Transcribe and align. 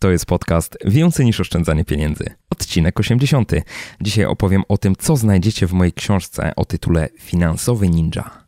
To 0.00 0.10
jest 0.10 0.26
podcast 0.26 0.78
Więcej 0.84 1.26
niż 1.26 1.40
oszczędzanie 1.40 1.84
pieniędzy. 1.84 2.24
Odcinek 2.50 3.00
80. 3.00 3.52
Dzisiaj 4.00 4.24
opowiem 4.24 4.62
o 4.68 4.78
tym, 4.78 4.96
co 4.96 5.16
znajdziecie 5.16 5.66
w 5.66 5.72
mojej 5.72 5.92
książce 5.92 6.52
o 6.56 6.64
tytule 6.64 7.08
Finansowy 7.18 7.88
Ninja. 7.88 8.47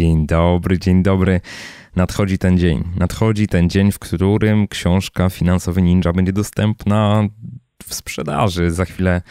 Dzień 0.00 0.26
dobry, 0.26 0.78
dzień 0.78 1.02
dobry. 1.02 1.40
Nadchodzi 1.96 2.38
ten 2.38 2.58
dzień. 2.58 2.84
Nadchodzi 2.96 3.46
ten 3.46 3.70
dzień, 3.70 3.92
w 3.92 3.98
którym 3.98 4.68
książka 4.68 5.30
Finansowy 5.30 5.82
Ninja 5.82 6.12
będzie 6.12 6.32
dostępna 6.32 7.28
w 7.84 7.94
sprzedaży. 7.94 8.70
Za 8.70 8.84
chwilę, 8.84 9.22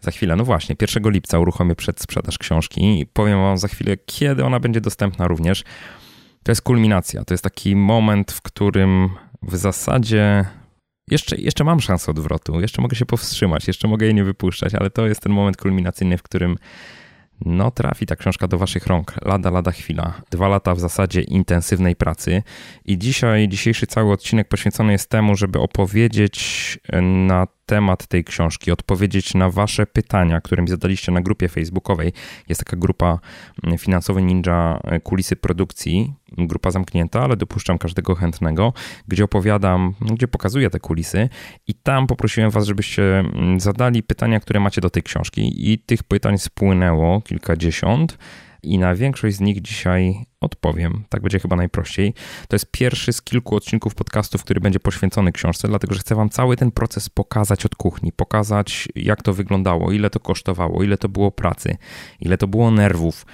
za 0.00 0.10
chwilę, 0.10 0.36
no 0.36 0.44
właśnie, 0.44 0.76
1 0.80 1.10
lipca 1.12 1.38
uruchomię 1.38 1.74
przedsprzedaż 1.74 2.38
książki 2.38 3.00
i 3.00 3.06
powiem 3.06 3.38
wam 3.38 3.58
za 3.58 3.68
chwilę, 3.68 3.96
kiedy 4.06 4.44
ona 4.44 4.60
będzie 4.60 4.80
dostępna 4.80 5.28
również. 5.28 5.64
To 6.42 6.52
jest 6.52 6.62
kulminacja, 6.62 7.24
to 7.24 7.34
jest 7.34 7.44
taki 7.44 7.76
moment, 7.76 8.32
w 8.32 8.42
którym 8.42 9.10
w 9.42 9.56
zasadzie 9.56 10.44
jeszcze, 11.10 11.36
jeszcze 11.36 11.64
mam 11.64 11.80
szansę 11.80 12.10
odwrotu, 12.10 12.60
jeszcze 12.60 12.82
mogę 12.82 12.96
się 12.96 13.06
powstrzymać, 13.06 13.66
jeszcze 13.66 13.88
mogę 13.88 14.06
jej 14.06 14.14
nie 14.14 14.24
wypuszczać, 14.24 14.74
ale 14.74 14.90
to 14.90 15.06
jest 15.06 15.20
ten 15.20 15.32
moment 15.32 15.56
kulminacyjny, 15.56 16.18
w 16.18 16.22
którym 16.22 16.56
no 17.44 17.70
trafi 17.70 18.06
ta 18.06 18.16
książka 18.16 18.48
do 18.48 18.58
Waszych 18.58 18.86
rąk. 18.86 19.14
Lada, 19.24 19.50
lada 19.50 19.70
chwila. 19.70 20.14
Dwa 20.30 20.48
lata 20.48 20.74
w 20.74 20.80
zasadzie 20.80 21.20
intensywnej 21.20 21.96
pracy. 21.96 22.42
I 22.84 22.98
dzisiaj, 22.98 23.48
dzisiejszy 23.48 23.86
cały 23.86 24.12
odcinek 24.12 24.48
poświęcony 24.48 24.92
jest 24.92 25.10
temu, 25.10 25.36
żeby 25.36 25.58
opowiedzieć 25.58 26.78
na 27.02 27.46
temat 27.66 28.06
tej 28.06 28.24
książki, 28.24 28.72
odpowiedzieć 28.72 29.34
na 29.34 29.50
Wasze 29.50 29.86
pytania, 29.86 30.40
które 30.40 30.62
mi 30.62 30.68
zadaliście 30.68 31.12
na 31.12 31.20
grupie 31.20 31.48
facebookowej. 31.48 32.12
Jest 32.48 32.64
taka 32.64 32.76
grupa 32.76 33.18
mm, 33.64 33.78
Finansowy 33.78 34.22
Ninja 34.22 34.80
e, 34.84 35.00
Kulisy 35.00 35.36
Produkcji, 35.36 36.14
grupa 36.38 36.70
zamknięta, 36.70 37.20
ale 37.20 37.36
dopuszczam 37.36 37.78
każdego 37.78 38.14
chętnego, 38.14 38.72
gdzie 39.08 39.24
opowiadam, 39.24 39.94
gdzie 40.00 40.28
pokazuję 40.28 40.70
te 40.70 40.80
kulisy 40.80 41.28
i 41.66 41.74
tam 41.74 42.06
poprosiłem 42.06 42.50
Was, 42.50 42.66
żebyście 42.66 43.18
mm, 43.18 43.60
zadali 43.60 44.02
pytania, 44.02 44.40
które 44.40 44.60
macie 44.60 44.80
do 44.80 44.90
tej 44.90 45.02
książki 45.02 45.72
i 45.72 45.78
tych 45.78 46.02
pytań 46.02 46.38
spłynęło 46.38 47.20
kilkadziesiąt 47.20 48.18
i 48.62 48.78
na 48.78 48.94
większość 48.94 49.36
z 49.36 49.40
nich 49.40 49.62
dzisiaj 49.62 50.26
odpowiem. 50.40 51.04
Tak 51.08 51.22
będzie 51.22 51.38
chyba 51.38 51.56
najprościej. 51.56 52.14
To 52.48 52.56
jest 52.56 52.70
pierwszy 52.70 53.12
z 53.12 53.22
kilku 53.22 53.56
odcinków 53.56 53.94
podcastów, 53.94 54.44
który 54.44 54.60
będzie 54.60 54.80
poświęcony 54.80 55.32
książce, 55.32 55.68
dlatego 55.68 55.94
że 55.94 56.00
chcę 56.00 56.14
Wam 56.14 56.30
cały 56.30 56.56
ten 56.56 56.70
proces 56.70 57.08
pokazać 57.08 57.66
od 57.66 57.74
kuchni, 57.74 58.12
pokazać 58.12 58.88
jak 58.94 59.22
to 59.22 59.32
wyglądało, 59.34 59.92
ile 59.92 60.10
to 60.10 60.20
kosztowało, 60.20 60.82
ile 60.82 60.98
to 60.98 61.08
było 61.08 61.30
pracy, 61.30 61.76
ile 62.20 62.38
to 62.38 62.48
było 62.48 62.70
nerwów. 62.70 63.26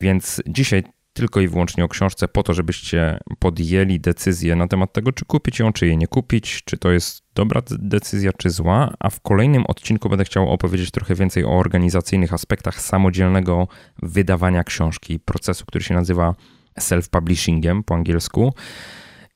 Więc 0.00 0.42
dzisiaj 0.46 0.84
tylko 1.20 1.40
i 1.40 1.48
wyłącznie 1.48 1.84
o 1.84 1.88
książce 1.88 2.28
po 2.28 2.42
to, 2.42 2.54
żebyście 2.54 3.18
podjęli 3.38 4.00
decyzję 4.00 4.56
na 4.56 4.68
temat 4.68 4.92
tego, 4.92 5.12
czy 5.12 5.24
kupić 5.24 5.58
ją, 5.58 5.72
czy 5.72 5.86
jej 5.86 5.96
nie 5.96 6.06
kupić, 6.06 6.62
czy 6.64 6.78
to 6.78 6.90
jest 6.90 7.22
dobra 7.34 7.62
decyzja, 7.70 8.32
czy 8.32 8.50
zła. 8.50 8.94
A 8.98 9.10
w 9.10 9.20
kolejnym 9.20 9.66
odcinku 9.66 10.08
będę 10.08 10.24
chciał 10.24 10.50
opowiedzieć 10.50 10.90
trochę 10.90 11.14
więcej 11.14 11.44
o 11.44 11.50
organizacyjnych 11.50 12.34
aspektach 12.34 12.80
samodzielnego 12.80 13.68
wydawania 14.02 14.64
książki, 14.64 15.18
procesu, 15.18 15.64
który 15.66 15.84
się 15.84 15.94
nazywa 15.94 16.34
self-publishingiem 16.80 17.82
po 17.82 17.94
angielsku. 17.94 18.54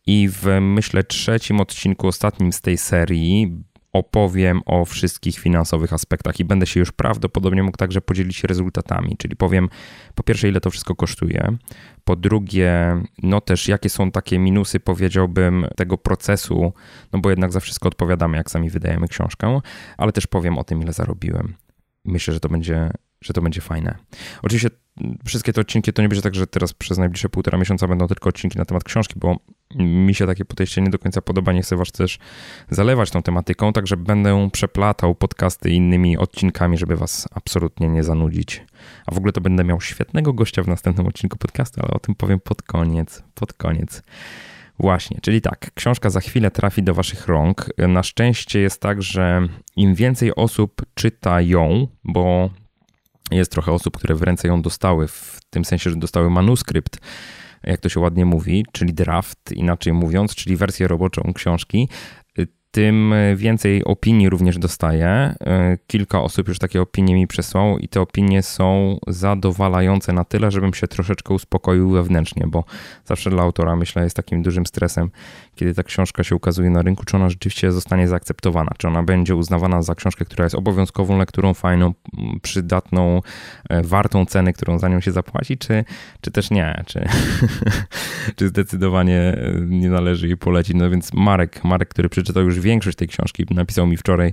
I 0.06 0.28
w 0.28 0.46
myślę 0.60 1.04
trzecim 1.04 1.60
odcinku, 1.60 2.08
ostatnim 2.08 2.52
z 2.52 2.60
tej 2.60 2.78
serii, 2.78 3.64
opowiem 3.94 4.60
o 4.66 4.84
wszystkich 4.84 5.38
finansowych 5.38 5.92
aspektach 5.92 6.40
i 6.40 6.44
będę 6.44 6.66
się 6.66 6.80
już 6.80 6.92
prawdopodobnie 6.92 7.62
mógł 7.62 7.76
także 7.76 8.00
podzielić 8.00 8.44
rezultatami, 8.44 9.16
czyli 9.18 9.36
powiem 9.36 9.68
po 10.14 10.22
pierwsze, 10.22 10.48
ile 10.48 10.60
to 10.60 10.70
wszystko 10.70 10.94
kosztuje, 10.94 11.56
po 12.04 12.16
drugie, 12.16 13.02
no 13.22 13.40
też 13.40 13.68
jakie 13.68 13.90
są 13.90 14.10
takie 14.10 14.38
minusy, 14.38 14.80
powiedziałbym, 14.80 15.66
tego 15.76 15.98
procesu, 15.98 16.72
no 17.12 17.18
bo 17.18 17.30
jednak 17.30 17.52
za 17.52 17.60
wszystko 17.60 17.88
odpowiadamy, 17.88 18.36
jak 18.36 18.50
sami 18.50 18.70
wydajemy 18.70 19.08
książkę, 19.08 19.60
ale 19.96 20.12
też 20.12 20.26
powiem 20.26 20.58
o 20.58 20.64
tym, 20.64 20.82
ile 20.82 20.92
zarobiłem. 20.92 21.54
Myślę, 22.04 22.34
że 22.34 22.40
to 22.40 22.48
będzie, 22.48 22.90
że 23.20 23.32
to 23.32 23.42
będzie 23.42 23.60
fajne. 23.60 23.94
Oczywiście 24.42 24.70
wszystkie 25.24 25.52
te 25.52 25.60
odcinki 25.60 25.92
to 25.92 26.02
nie 26.02 26.08
będzie 26.08 26.22
tak, 26.22 26.34
że 26.34 26.46
teraz 26.46 26.72
przez 26.72 26.98
najbliższe 26.98 27.28
półtora 27.28 27.58
miesiąca 27.58 27.88
będą 27.88 28.06
tylko 28.06 28.28
odcinki 28.28 28.58
na 28.58 28.64
temat 28.64 28.84
książki, 28.84 29.14
bo 29.16 29.36
mi 29.74 30.14
się 30.14 30.26
takie 30.26 30.44
podejście 30.44 30.82
nie 30.82 30.90
do 30.90 30.98
końca 30.98 31.22
podoba. 31.22 31.52
Nie 31.52 31.62
chcę 31.62 31.76
was 31.76 31.92
też 31.92 32.18
zalewać 32.70 33.10
tą 33.10 33.22
tematyką, 33.22 33.72
także 33.72 33.96
będę 33.96 34.48
przeplatał 34.52 35.14
podcasty 35.14 35.70
innymi 35.70 36.18
odcinkami, 36.18 36.78
żeby 36.78 36.96
was 36.96 37.28
absolutnie 37.34 37.88
nie 37.88 38.02
zanudzić. 38.02 38.64
A 39.06 39.14
w 39.14 39.18
ogóle 39.18 39.32
to 39.32 39.40
będę 39.40 39.64
miał 39.64 39.80
świetnego 39.80 40.32
gościa 40.32 40.62
w 40.62 40.68
następnym 40.68 41.06
odcinku 41.06 41.38
podcastu, 41.38 41.80
ale 41.80 41.90
o 41.90 41.98
tym 41.98 42.14
powiem 42.14 42.40
pod 42.40 42.62
koniec, 42.62 43.22
pod 43.34 43.52
koniec. 43.52 44.02
Właśnie, 44.78 45.18
czyli 45.22 45.40
tak, 45.40 45.70
książka 45.74 46.10
za 46.10 46.20
chwilę 46.20 46.50
trafi 46.50 46.82
do 46.82 46.94
Waszych 46.94 47.26
rąk. 47.26 47.66
Na 47.78 48.02
szczęście 48.02 48.60
jest 48.60 48.80
tak, 48.80 49.02
że 49.02 49.48
im 49.76 49.94
więcej 49.94 50.34
osób 50.34 50.82
czyta 50.94 51.40
ją, 51.40 51.88
bo 52.04 52.50
jest 53.30 53.52
trochę 53.52 53.72
osób, 53.72 53.96
które 53.96 54.14
w 54.14 54.22
ręce 54.22 54.48
ją 54.48 54.62
dostały, 54.62 55.08
w 55.08 55.40
tym 55.50 55.64
sensie, 55.64 55.90
że 55.90 55.96
dostały 55.96 56.30
manuskrypt, 56.30 56.98
jak 57.66 57.80
to 57.80 57.88
się 57.88 58.00
ładnie 58.00 58.24
mówi, 58.24 58.66
czyli 58.72 58.94
draft, 58.94 59.52
inaczej 59.52 59.92
mówiąc, 59.92 60.34
czyli 60.34 60.56
wersję 60.56 60.88
roboczą 60.88 61.32
książki, 61.34 61.88
tym 62.74 63.14
więcej 63.36 63.84
opinii 63.84 64.30
również 64.30 64.58
dostaję. 64.58 65.06
E, 65.06 65.78
kilka 65.86 66.22
osób 66.22 66.48
już 66.48 66.58
takie 66.58 66.82
opinie 66.82 67.14
mi 67.14 67.26
przesłało 67.26 67.78
i 67.78 67.88
te 67.88 68.00
opinie 68.00 68.42
są 68.42 68.98
zadowalające 69.06 70.12
na 70.12 70.24
tyle, 70.24 70.50
żebym 70.50 70.74
się 70.74 70.88
troszeczkę 70.88 71.34
uspokoił 71.34 71.90
wewnętrznie, 71.90 72.46
bo 72.46 72.64
zawsze 73.04 73.30
dla 73.30 73.42
autora 73.42 73.76
myślę 73.76 74.04
jest 74.04 74.16
takim 74.16 74.42
dużym 74.42 74.66
stresem, 74.66 75.10
kiedy 75.54 75.74
ta 75.74 75.82
książka 75.82 76.24
się 76.24 76.36
ukazuje 76.36 76.70
na 76.70 76.82
rynku, 76.82 77.04
czy 77.04 77.16
ona 77.16 77.30
rzeczywiście 77.30 77.72
zostanie 77.72 78.08
zaakceptowana, 78.08 78.70
czy 78.78 78.88
ona 78.88 79.02
będzie 79.02 79.36
uznawana 79.36 79.82
za 79.82 79.94
książkę, 79.94 80.24
która 80.24 80.44
jest 80.44 80.54
obowiązkową 80.54 81.18
lekturą, 81.18 81.54
fajną, 81.54 81.94
przydatną, 82.42 83.20
e, 83.68 83.82
wartą 83.82 84.26
ceny, 84.26 84.52
którą 84.52 84.78
za 84.78 84.88
nią 84.88 85.00
się 85.00 85.12
zapłaci, 85.12 85.58
czy, 85.58 85.84
czy 86.20 86.30
też 86.30 86.50
nie, 86.50 86.82
czy, 86.86 87.08
czy 88.36 88.48
zdecydowanie 88.48 89.20
e, 89.20 89.60
nie 89.66 89.90
należy 89.90 90.26
jej 90.26 90.36
polecić. 90.36 90.76
No 90.76 90.90
więc 90.90 91.12
Marek, 91.12 91.64
Marek, 91.64 91.88
który 91.88 92.08
przeczytał 92.08 92.44
już 92.44 92.60
większość 92.64 92.96
tej 92.96 93.08
książki, 93.08 93.44
napisał 93.50 93.86
mi 93.86 93.96
wczoraj 93.96 94.32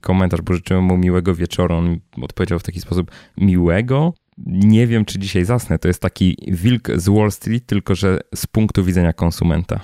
komentarz, 0.00 0.40
bo 0.40 0.54
życzyłem 0.54 0.84
mu 0.84 0.96
miłego 0.96 1.34
wieczoru. 1.34 1.74
On 1.74 2.00
odpowiedział 2.22 2.58
w 2.58 2.62
taki 2.62 2.80
sposób: 2.80 3.10
Miłego? 3.36 4.14
Nie 4.46 4.86
wiem, 4.86 5.04
czy 5.04 5.18
dzisiaj 5.18 5.44
zasnę. 5.44 5.78
To 5.78 5.88
jest 5.88 6.02
taki 6.02 6.36
wilk 6.48 6.88
z 6.96 7.08
Wall 7.08 7.32
Street, 7.32 7.66
tylko 7.66 7.94
że 7.94 8.18
z 8.34 8.46
punktu 8.46 8.84
widzenia 8.84 9.12
konsumenta. 9.12 9.80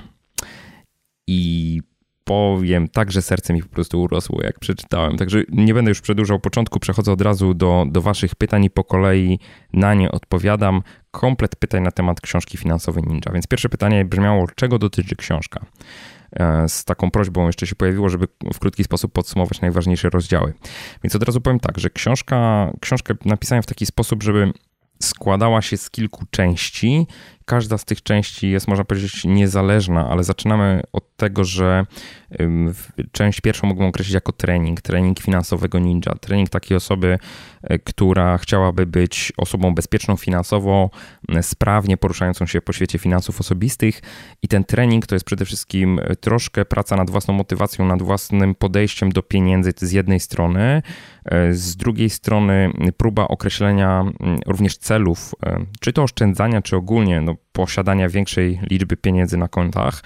I 1.26 1.80
powiem 2.24 2.88
tak, 2.88 3.12
że 3.12 3.22
serce 3.22 3.52
mi 3.52 3.62
po 3.62 3.68
prostu 3.68 4.02
urosło, 4.02 4.42
jak 4.42 4.58
przeczytałem. 4.58 5.16
Także 5.16 5.42
nie 5.48 5.74
będę 5.74 5.90
już 5.90 6.00
przedłużał 6.00 6.40
początku, 6.40 6.80
przechodzę 6.80 7.12
od 7.12 7.20
razu 7.20 7.54
do, 7.54 7.86
do 7.90 8.00
Waszych 8.00 8.34
pytań 8.34 8.64
i 8.64 8.70
po 8.70 8.84
kolei 8.84 9.38
na 9.72 9.94
nie 9.94 10.10
odpowiadam. 10.10 10.82
Komplet 11.10 11.56
pytań 11.56 11.82
na 11.82 11.90
temat 11.90 12.20
książki 12.20 12.58
finansowej 12.58 13.02
Ninja. 13.06 13.32
Więc 13.32 13.46
pierwsze 13.46 13.68
pytanie 13.68 14.04
brzmiało, 14.04 14.46
czego 14.54 14.78
dotyczy 14.78 15.16
książka? 15.16 15.66
E, 16.40 16.68
z 16.68 16.84
taką 16.84 17.10
prośbą 17.10 17.46
jeszcze 17.46 17.66
się 17.66 17.76
pojawiło, 17.76 18.08
żeby 18.08 18.28
w 18.54 18.58
krótki 18.58 18.84
sposób 18.84 19.12
podsumować 19.12 19.60
najważniejsze 19.60 20.10
rozdziały. 20.10 20.52
Więc 21.04 21.16
od 21.16 21.22
razu 21.22 21.40
powiem 21.40 21.60
tak, 21.60 21.78
że 21.78 21.90
książka, 21.90 22.70
książkę 22.80 23.14
napisałem 23.24 23.62
w 23.62 23.66
taki 23.66 23.86
sposób, 23.86 24.22
żeby 24.22 24.52
składała 25.02 25.62
się 25.62 25.76
z 25.76 25.90
kilku 25.90 26.24
części. 26.30 27.06
Każda 27.46 27.78
z 27.78 27.84
tych 27.84 28.02
części 28.02 28.50
jest, 28.50 28.68
można 28.68 28.84
powiedzieć, 28.84 29.24
niezależna, 29.24 30.08
ale 30.10 30.24
zaczynamy 30.24 30.82
od 30.92 31.16
tego, 31.16 31.44
że 31.44 31.86
część 33.12 33.40
pierwszą 33.40 33.66
mogą 33.66 33.88
określić 33.88 34.14
jako 34.14 34.32
trening, 34.32 34.80
trening 34.80 35.20
finansowego 35.20 35.78
ninja, 35.78 36.12
trening 36.20 36.48
takiej 36.48 36.76
osoby, 36.76 37.18
e, 37.62 37.78
która 37.78 38.38
chciałaby 38.38 38.86
być 38.86 39.32
osobą 39.36 39.74
bezpieczną 39.74 40.16
finansowo, 40.16 40.90
sprawnie 41.42 41.96
poruszającą 41.96 42.46
się 42.46 42.60
po 42.60 42.72
świecie 42.72 42.98
finansów 42.98 43.40
osobistych 43.40 44.02
i 44.42 44.48
ten 44.48 44.64
trening 44.64 45.06
to 45.06 45.14
jest 45.14 45.24
przede 45.24 45.44
wszystkim 45.44 46.00
troszkę 46.20 46.64
praca 46.64 46.96
nad 46.96 47.10
własną 47.10 47.34
motywacją, 47.34 47.86
nad 47.86 48.02
własnym 48.02 48.54
podejściem 48.54 49.12
do 49.12 49.22
pieniędzy 49.22 49.72
z 49.76 49.92
jednej 49.92 50.20
strony, 50.20 50.82
e, 51.24 51.54
z 51.54 51.76
drugiej 51.76 52.10
strony 52.10 52.70
próba 52.96 53.28
określenia 53.28 54.04
również 54.46 54.78
celów, 54.78 55.34
e, 55.42 55.64
czy 55.80 55.92
to 55.92 56.02
oszczędzania, 56.02 56.62
czy 56.62 56.76
ogólnie 56.76 57.20
no, 57.20 57.35
posiadania 57.52 58.08
większej 58.08 58.60
liczby 58.70 58.96
pieniędzy 58.96 59.36
na 59.36 59.48
kontach 59.48 60.02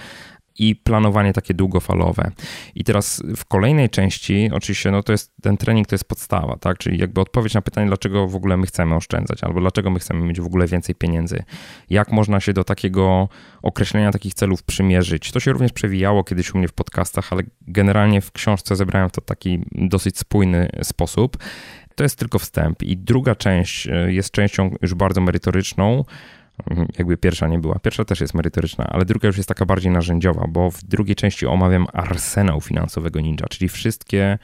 i 0.61 0.77
planowanie 0.77 1.33
takie 1.33 1.55
długofalowe. 1.55 2.31
I 2.75 2.85
teraz 2.85 3.23
w 3.37 3.45
kolejnej 3.45 3.91
części, 3.91 4.51
oczywiście, 4.53 4.91
no 4.91 5.03
to 5.03 5.13
jest 5.13 5.33
ten 5.43 5.57
trening 5.57 5.87
to 5.87 5.95
jest 5.95 6.05
podstawa, 6.05 6.57
tak? 6.57 6.79
Czyli 6.79 6.99
jakby 6.99 7.21
odpowiedź 7.21 7.55
na 7.55 7.63
pytanie, 7.63 7.87
dlaczego 7.87 8.29
w 8.29 8.37
ogóle 8.37 8.57
my 8.57 8.67
chcemy 8.67 8.95
oszczędzać, 8.95 9.45
albo 9.45 9.61
dlaczego 9.61 9.91
my 9.91 9.99
chcemy 9.99 10.27
mieć 10.27 10.41
w 10.41 10.47
ogóle 10.47 10.67
więcej 10.67 10.95
pieniędzy. 10.95 11.43
Jak 11.91 12.13
można 12.13 12.41
się 12.41 12.53
do 12.53 12.65
takiego 12.65 13.29
określenia 13.63 14.13
takich 14.13 14.35
celów 14.35 14.63
przymierzyć. 14.63 15.33
To 15.33 15.41
się 15.41 15.53
również 15.53 15.73
przewijało 15.73 16.25
kiedyś 16.25 16.55
u 16.55 16.59
mnie 16.59 16.69
w 16.69 16.73
podcastach, 16.73 17.33
ale 17.33 17.43
generalnie 17.61 18.21
w 18.21 18.33
książce 18.33 18.77
zebrałem 18.77 19.11
to 19.11 19.21
taki 19.21 19.65
dosyć 19.73 20.19
spójny 20.19 20.69
sposób. 20.83 21.37
To 21.95 22.03
jest 22.03 22.19
tylko 22.19 22.39
wstęp. 22.39 22.83
I 22.83 22.97
druga 22.97 23.35
część 23.35 23.87
e, 23.87 24.13
jest 24.13 24.31
częścią 24.31 24.75
już 24.83 24.95
bardzo 24.95 25.21
merytoryczną, 25.21 26.05
jakby 26.99 27.17
pierwsza 27.17 27.49
nie 27.49 27.59
była. 27.59 27.79
Pierwsza 27.79 28.05
też 28.05 28.21
jest 28.21 28.35
merytoryczna, 28.35 28.87
ale 28.87 29.05
druga 29.05 29.27
już 29.27 29.37
jest 29.37 29.49
taka 29.49 29.67
bardziej 29.67 29.93
narzędziowa, 29.93 30.47
bo 30.49 30.71
w 30.71 30.85
drugiej 30.85 31.17
części 31.17 31.47
omawiam 31.47 31.87
arsenał 31.93 32.61
finansowego 32.61 33.21
ninja, 33.21 33.47
czyli 33.51 33.69
wszystkie 33.69 34.39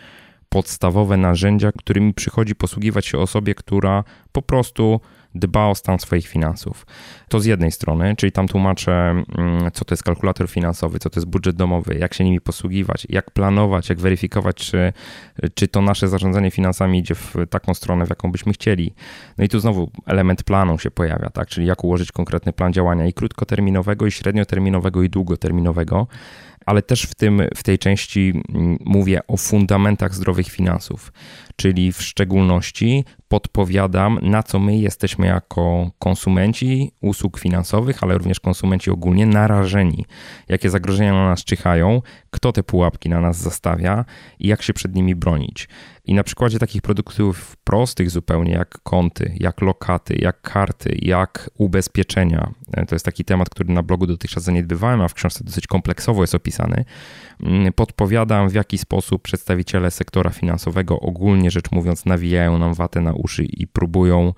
podstawowe 0.49 1.17
narzędzia, 1.17 1.73
którymi 1.73 2.15
przychodzi 2.15 2.55
posługiwać 2.55 3.07
się 3.07 3.19
osobie, 3.19 3.55
która 3.55 4.05
po 4.33 4.43
prostu 4.43 5.01
dba 5.38 5.67
o 5.67 5.75
stan 5.75 5.99
swoich 5.99 6.27
finansów. 6.27 6.87
To 7.29 7.41
z 7.41 7.44
jednej 7.44 7.73
strony, 7.73 8.17
czyli 8.17 8.33
tam 8.33 8.49
tłumaczę, 8.49 8.93
mm, 8.93 9.25
co 9.73 9.85
to 9.85 9.93
jest 9.93 10.03
kalkulator 10.03 10.49
finansowy, 10.49 10.99
co 10.99 11.11
to 11.11 11.21
jest 11.21 11.29
budżet 11.29 11.56
domowy, 11.56 11.94
jak 11.99 12.15
się 12.15 12.25
nimi 12.25 12.41
posługiwać, 12.41 13.06
jak 13.11 13.31
planować, 13.31 13.88
jak 13.88 13.99
weryfikować, 13.99 14.56
czy, 14.56 14.93
czy 15.55 15.69
to 15.69 15.83
nasze 15.83 16.09
zarządzanie 16.09 16.50
finansami 16.50 16.99
idzie 16.99 17.15
w 17.15 17.35
taką 17.50 17.75
stronę, 17.75 18.06
w 18.06 18.11
jaką 18.11 18.33
byśmy 18.33 18.53
chcieli. 18.53 18.94
No 19.38 19.44
i 19.44 19.49
tu 19.49 19.61
znowu 19.61 19.91
element 20.06 20.43
planu 20.43 20.79
się 20.79 20.91
pojawia, 20.91 21.31
tak? 21.31 21.49
czyli 21.49 21.67
jak 21.67 21.85
ułożyć 21.85 22.12
konkretny 22.12 22.53
plan 22.53 22.73
działania 22.73 23.06
i 23.06 23.12
krótkoterminowego, 23.12 24.06
i 24.06 24.11
średnioterminowego, 24.11 25.03
i 25.03 25.11
długoterminowego 25.11 26.06
ale 26.67 26.82
też 26.82 27.03
w, 27.03 27.15
tym, 27.15 27.43
w 27.55 27.62
tej 27.62 27.79
części 27.79 28.43
mm, 28.49 28.79
mówię 28.85 29.21
o 29.29 29.37
fundamentach 29.37 30.15
zdrowych 30.15 30.49
finansów, 30.49 31.12
czyli 31.56 31.93
w 31.93 32.03
szczególności 32.03 33.05
podpowiadam, 33.29 34.19
na 34.23 34.43
co 34.43 34.58
my 34.58 34.79
jesteśmy 34.79 35.26
jako 35.26 35.91
konsumenci 35.99 36.93
usług 37.00 37.38
finansowych, 37.38 38.03
ale 38.03 38.19
również 38.19 38.41
konsumenci 38.41 38.91
ogólnie 38.91 39.26
narażeni, 39.26 40.05
jakie 40.49 40.70
zagrożenia 40.70 41.12
na 41.12 41.29
nas 41.29 41.44
czyhają, 41.44 42.03
kto 42.31 42.53
te 42.53 42.62
pułapki 42.62 43.08
na 43.08 43.20
nas 43.20 43.37
zastawia 43.37 44.05
i 44.38 44.49
jak 44.49 44.62
się 44.62 44.73
przed 44.73 44.94
nimi 44.94 45.14
bronić. 45.14 45.69
I 46.05 46.14
na 46.14 46.25
przykładzie 46.25 46.58
takich 46.58 46.82
produktów 46.82 47.56
prostych 47.64 48.11
zupełnie, 48.11 48.53
jak 48.53 48.79
konty, 48.82 49.32
jak 49.41 49.61
lokaty, 49.61 50.17
jak 50.19 50.41
karty, 50.41 50.99
jak 51.03 51.50
ubezpieczenia, 51.58 52.50
e, 52.73 52.87
to 52.87 52.94
jest 52.94 53.05
taki 53.05 53.25
temat, 53.25 53.50
który 53.50 53.73
na 53.73 53.82
blogu 53.82 54.06
dotychczas 54.06 54.43
zaniedbywałem, 54.43 55.00
a 55.00 55.08
w 55.08 55.14
książce 55.14 55.44
dosyć 55.44 55.67
kompleksowo 55.67 56.23
jest 56.23 56.35
opisany, 56.35 56.85
podpowiadam 57.77 58.49
w 58.49 58.55
jaki 58.55 58.79
sposób 58.79 59.23
przedstawiciele 59.23 59.91
sektora 59.91 60.31
finansowego 60.31 61.00
ogólnie 61.00 61.50
rzecz 61.50 61.71
mówiąc 61.71 62.05
nawijają 62.05 62.59
nam 62.59 62.75
watę 62.75 63.00
na 63.00 63.12
uszy 63.12 63.44
i 63.44 63.67
próbują 63.67 64.33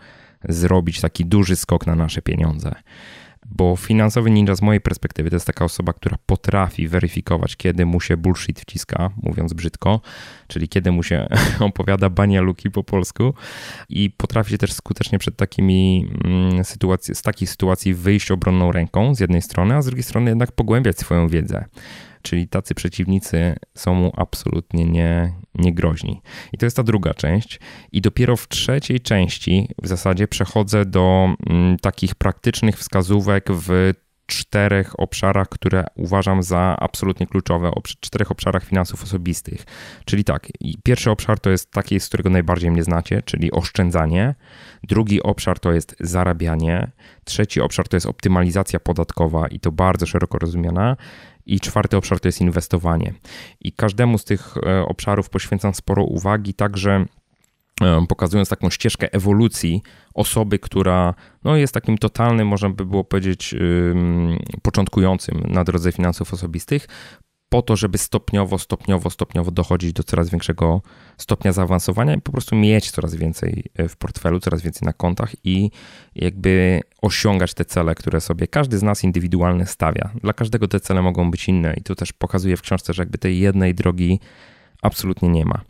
zrobić 0.49 1.01
taki 1.01 1.25
duży 1.25 1.57
skok 1.57 1.87
na 1.87 1.95
nasze 1.95 2.23
pieniądze. 2.23 2.75
Bo 3.51 3.77
finansowy 3.77 4.31
ninja 4.31 4.55
z 4.55 4.63
mojej 4.63 4.81
perspektywy 4.81 5.31
to 5.31 5.37
jest 5.37 5.47
taka 5.47 5.65
osoba, 5.65 5.93
która 5.93 6.19
potrafi 6.27 6.89
weryfikować, 6.89 7.57
kiedy 7.57 7.87
mu 7.87 8.01
się 8.01 8.17
bullshit 8.17 8.61
wciska, 8.61 9.11
mówiąc 9.23 9.53
brzydko, 9.53 10.01
czyli 10.49 10.69
kiedy 10.69 10.93
mu 10.93 11.03
się 11.03 11.29
opowiada 11.61 12.11
banialuki 12.11 12.71
po 12.71 12.85
polsku 12.85 13.35
i 13.89 14.11
potrafi 14.11 14.51
się 14.51 14.59
też 14.59 14.73
skutecznie 14.73 15.19
przed 15.19 15.37
takimi 15.37 16.09
mm, 16.25 16.65
sytuacji, 16.65 17.15
z 17.15 17.23
takich 17.23 17.51
sytuacji 17.51 17.95
wyjść 17.95 18.31
obronną 18.31 18.73
ręką 18.73 19.15
z 19.15 19.21
jednej 19.21 19.43
strony, 19.43 19.75
a 19.75 19.83
z 19.83 19.87
drugiej 19.87 20.03
strony 20.05 20.31
jednak 20.31 20.53
pogłębiać 20.53 20.99
swoją 20.99 21.29
wiedzę 21.29 21.65
czyli 22.29 22.49
tacy 22.49 22.75
przeciwnicy 22.75 23.57
są 23.75 23.95
mu 23.95 24.13
absolutnie 24.17 24.85
nie, 24.85 25.33
niegroźni. 25.55 26.21
I 26.53 26.59
to 26.59 26.67
jest 26.67 26.77
ta 26.77 26.83
druga 26.83 27.15
część. 27.15 27.61
I 27.93 28.01
dopiero 28.01 28.37
w 28.37 28.49
trzeciej 28.49 29.01
części 29.01 29.69
w 29.83 29.87
zasadzie 29.87 30.29
przechodzę 30.29 30.85
do 30.85 31.35
mm, 31.51 31.77
takich 31.79 32.15
praktycznych 32.15 32.79
wskazówek 32.79 33.45
w 33.51 33.93
czterech 34.29 35.01
obszarach, 35.01 35.49
które 35.49 35.85
uważam 35.95 36.43
za 36.43 36.77
absolutnie 36.81 37.27
kluczowe, 37.27 37.71
czterech 38.01 38.31
obszarach 38.31 38.65
finansów 38.65 39.03
osobistych. 39.03 39.65
Czyli 40.05 40.25
tak, 40.25 40.49
pierwszy 40.85 41.11
obszar 41.11 41.41
to 41.41 41.51
jest 41.51 41.71
taki, 41.71 42.01
z 42.01 42.09
którego 42.09 42.31
najbardziej 42.31 42.71
mnie 42.71 42.85
znacie, 42.85 43.23
czyli 43.23 43.53
oszczędzanie. 43.53 44.35
Drugi 44.83 45.23
obszar 45.23 45.61
to 45.61 45.73
jest 45.73 45.97
zarabianie. 46.01 46.91
Trzeci 47.25 47.61
obszar 47.61 47.89
to 47.89 47.97
jest 47.97 48.07
optymalizacja 48.07 48.81
podatkowa 48.81 49.49
i 49.49 49.61
to 49.61 49.73
bardzo 49.73 50.07
szeroko 50.07 50.39
rozumiana. 50.39 50.97
I 51.47 51.61
czwarty 51.61 51.97
obszar 51.97 52.21
to 52.21 52.29
jest 52.29 52.41
inwestowanie. 52.41 53.15
I 53.61 53.73
każdemu 53.73 54.19
z 54.19 54.25
tych 54.25 54.57
e, 54.57 54.83
obszarów 54.83 55.31
poświęcam 55.31 55.75
sporo 55.75 56.05
uwagi, 56.05 56.55
także 56.55 57.05
pokazując 58.09 58.49
taką 58.49 58.71
ścieżkę 58.71 59.13
ewolucji 59.13 59.83
osoby, 60.15 60.59
która 60.59 61.15
no, 61.45 61.57
jest 61.57 61.75
takim 61.75 61.99
totalnym, 61.99 62.49
można 62.49 62.71
by 62.71 62.87
było 62.87 63.05
powiedzieć, 63.05 63.55
początkującym 64.63 65.43
na 65.49 65.65
drodze 65.65 65.93
finansów 65.93 66.35
osobistych, 66.35 66.87
po 67.49 67.63
to, 67.63 67.77
żeby 67.77 67.99
stopniowo, 67.99 68.59
stopniowo, 68.59 69.11
stopniowo 69.11 69.51
dochodzić 69.51 69.93
do 69.93 70.03
coraz 70.03 70.31
większego 70.31 70.83
stopnia 71.17 71.53
zaawansowania 71.53 72.15
i 72.15 72.21
po 72.21 72.33
prostu 72.33 72.57
mieć 72.57 72.91
coraz 72.91 73.15
więcej 73.15 73.65
e, 73.75 73.89
w 73.89 73.97
portfelu, 73.97 74.41
coraz 74.41 74.63
więcej 74.63 74.87
na 74.87 74.93
kontach 74.93 75.33
i 75.45 75.71
jakby 76.15 76.81
osiągać 77.03 77.55
te 77.55 77.65
cele, 77.65 77.95
które 77.95 78.21
sobie 78.21 78.47
każdy 78.47 78.79
z 78.79 78.83
nas 78.83 79.05
indywidualnie 79.05 79.67
stawia. 79.67 80.11
Dla 80.23 80.33
każdego 80.33 80.69
te 80.69 80.81
cele 80.81 81.03
mogą 81.03 81.31
być 81.31 81.49
inne 81.49 81.75
i 81.75 81.83
tu 81.83 81.95
też 81.95 82.13
pokazuję 82.13 82.57
w 82.57 82.63
książce, 82.63 82.93
że 82.93 83.03
jakby 83.03 83.19
tej 83.19 83.39
jednej 83.39 83.75
drogi 83.75 84.21
absolutnie 84.83 85.29
nie 85.29 85.45
ma. 85.45 85.61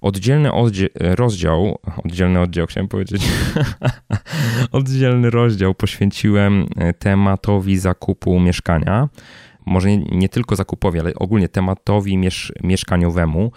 Oddzielny 0.00 0.52
rozdział, 1.00 1.78
oddzielny 2.04 2.40
oddział 2.40 2.66
chciałem 2.66 2.88
powiedzieć, 2.88 3.22
oddzielny 4.72 5.30
rozdział 5.30 5.74
poświęciłem 5.74 6.66
e, 6.76 6.92
tematowi 6.92 7.78
zakupu 7.78 8.40
mieszkania 8.40 9.08
może 9.66 9.96
nie, 9.96 9.96
nie, 9.96 10.28
tylko 10.28 10.56
zakupowi, 10.56 11.00
ale 11.00 11.14
ogólnie 11.14 11.48
tematowi 11.48 12.16
miesz, 12.16 12.52
mieszkaniowemu, 12.62 13.52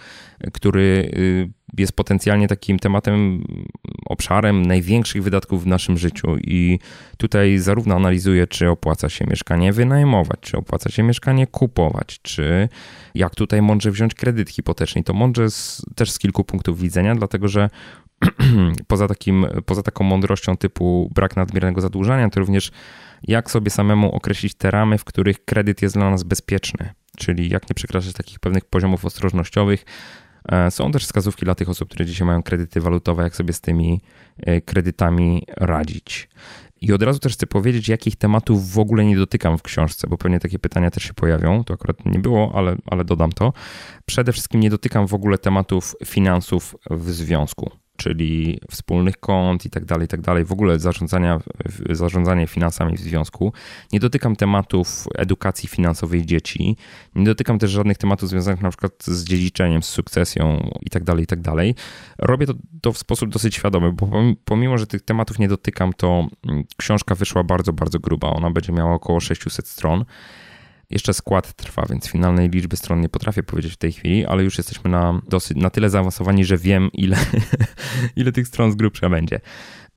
który 0.54 1.12
y, 1.18 1.50
jest 1.78 1.94
potencjalnie 1.94 2.48
takim 2.48 2.80
tematem, 2.80 3.44
obszarem 4.06 4.66
największych 4.66 5.24
wydatków 5.24 5.64
w 5.64 5.68
naszym 5.68 5.98
życiu. 5.98 6.38
I 6.38 6.80
tutaj 7.18 7.58
zarówno 7.58 7.96
analizuję, 7.96 8.48
czy 8.48 8.70
opłaca 8.70 9.10
się 9.10 9.26
mieszkanie 9.26 9.74
wynajmować, 9.74 10.40
czy 10.42 10.58
opłaca 10.58 10.90
się 10.90 11.04
mieszkanie 11.04 11.48
kupować, 11.48 12.20
czy 12.22 12.70
jak 13.16 13.36
tutaj 13.36 13.62
mądrze 13.62 13.92
wziąć 13.92 14.14
kredyt 14.14 14.50
hipoteczny. 14.50 15.04
To 15.04 15.14
mądrze 15.14 15.52
z, 15.52 15.82
też 15.96 16.12
z 16.12 16.20
kilku 16.20 16.44
punktów 16.44 16.80
widzenia, 16.80 17.16
dlatego 17.16 17.48
że 17.48 17.70
poza, 18.88 19.08
takim, 19.08 19.46
poza 19.66 19.84
taką 19.84 20.04
mądrością 20.04 20.58
typu 20.58 21.12
brak 21.16 21.36
nadmiernego 21.36 21.82
zadłużania, 21.82 22.30
to 22.30 22.40
również 22.40 22.72
jak 23.24 23.52
sobie 23.52 23.70
samemu 23.70 24.12
określić 24.12 24.54
te 24.54 24.72
ramy, 24.72 24.98
w 24.98 25.06
których 25.06 25.46
kredyt 25.46 25.82
jest 25.82 25.96
dla 25.96 26.10
nas 26.10 26.24
bezpieczny, 26.24 26.94
czyli 27.18 27.50
jak 27.50 27.70
nie 27.70 27.74
przekraczać 27.74 28.14
takich 28.14 28.40
pewnych 28.40 28.66
poziomów 28.66 29.06
ostrożnościowych. 29.06 29.86
E, 30.52 30.72
są 30.72 30.92
też 30.92 31.04
wskazówki 31.06 31.46
dla 31.46 31.56
tych 31.56 31.70
osób, 31.70 31.90
które 31.90 32.06
dzisiaj 32.06 32.28
mają 32.28 32.44
kredyty 32.44 32.82
walutowe, 32.82 33.24
jak 33.24 33.36
sobie 33.36 33.54
z 33.54 33.62
tymi 33.62 34.02
e, 34.38 34.62
kredytami 34.62 35.44
radzić. 35.58 36.30
I 36.82 36.94
od 36.94 37.04
razu 37.04 37.20
też 37.20 37.34
chcę 37.34 37.48
powiedzieć, 37.48 37.88
jakich 37.88 38.16
tematów 38.16 38.72
w 38.72 38.80
ogóle 38.80 39.06
nie 39.06 39.18
dotykam 39.18 39.58
w 39.58 39.62
książce, 39.62 40.08
bo 40.08 40.18
pewnie 40.18 40.40
takie 40.40 40.60
pytania 40.60 40.92
też 40.92 41.04
się 41.04 41.14
pojawią. 41.14 41.64
To 41.64 41.74
akurat 41.74 42.06
nie 42.06 42.20
było, 42.20 42.52
ale, 42.56 42.76
ale 42.86 43.06
dodam 43.06 43.32
to. 43.32 43.54
Przede 44.06 44.34
wszystkim 44.34 44.62
nie 44.62 44.70
dotykam 44.70 45.08
w 45.08 45.14
ogóle 45.14 45.38
tematów 45.38 45.96
finansów 46.06 46.76
w 46.90 47.12
związku. 47.12 47.72
Czyli 47.98 48.60
wspólnych 48.72 49.20
kont 49.20 49.66
i 49.66 49.70
tak 49.70 49.86
dalej, 49.86 50.06
i 50.06 50.08
tak 50.08 50.22
dalej, 50.22 50.46
w 50.46 50.52
ogóle 50.52 50.80
zarządzania, 50.80 51.40
zarządzanie 51.90 52.48
finansami 52.48 52.98
w 52.98 53.00
związku. 53.00 53.54
Nie 53.94 54.00
dotykam 54.00 54.36
tematów 54.36 55.08
edukacji 55.16 55.70
finansowej 55.70 56.26
dzieci, 56.26 56.78
nie 57.16 57.26
dotykam 57.26 57.60
też 57.60 57.72
żadnych 57.72 57.98
tematów 57.98 58.30
związanych 58.30 58.62
na 58.62 58.70
przykład 58.70 59.04
z 59.04 59.24
dziedziczeniem, 59.24 59.84
z 59.84 59.90
sukcesją 59.90 60.72
i 60.82 60.90
tak 60.90 61.04
dalej, 61.04 61.24
i 61.24 61.28
tak 61.28 61.42
dalej. 61.42 61.76
Robię 62.18 62.46
to, 62.46 62.54
to 62.82 62.94
w 62.94 62.98
sposób 62.98 63.30
dosyć 63.30 63.56
świadomy, 63.56 63.92
bo 63.92 64.10
pomimo, 64.46 64.78
że 64.78 64.88
tych 64.88 65.02
tematów 65.02 65.40
nie 65.40 65.48
dotykam, 65.48 65.94
to 65.94 66.28
mm, 66.48 66.64
książka 66.78 67.16
wyszła 67.16 67.44
bardzo, 67.44 67.74
bardzo 67.74 68.00
gruba. 68.00 68.30
Ona 68.30 68.52
będzie 68.52 68.74
miała 68.74 68.94
około 68.94 69.20
600 69.20 69.68
stron. 69.68 70.06
Jeszcze 70.90 71.14
skład 71.14 71.54
trwa, 71.54 71.86
więc 71.90 72.10
finalnej 72.10 72.50
liczby 72.50 72.78
stron 72.78 73.02
nie 73.02 73.10
potrafię 73.10 73.44
powiedzieć 73.44 73.74
w 73.74 73.78
tej 73.78 73.92
chwili, 73.92 74.26
ale 74.26 74.44
już 74.44 74.58
jesteśmy 74.58 74.92
na, 74.92 75.22
dosyć, 75.30 75.58
na 75.58 75.70
tyle 75.70 75.90
zaawansowani, 75.90 76.46
że 76.46 76.58
wiem, 76.58 76.90
ile, 76.94 77.18
ile 78.16 78.32
tych 78.32 78.48
stron 78.48 78.72
z 78.72 78.76
grubsza 78.76 79.10
będzie. 79.10 79.40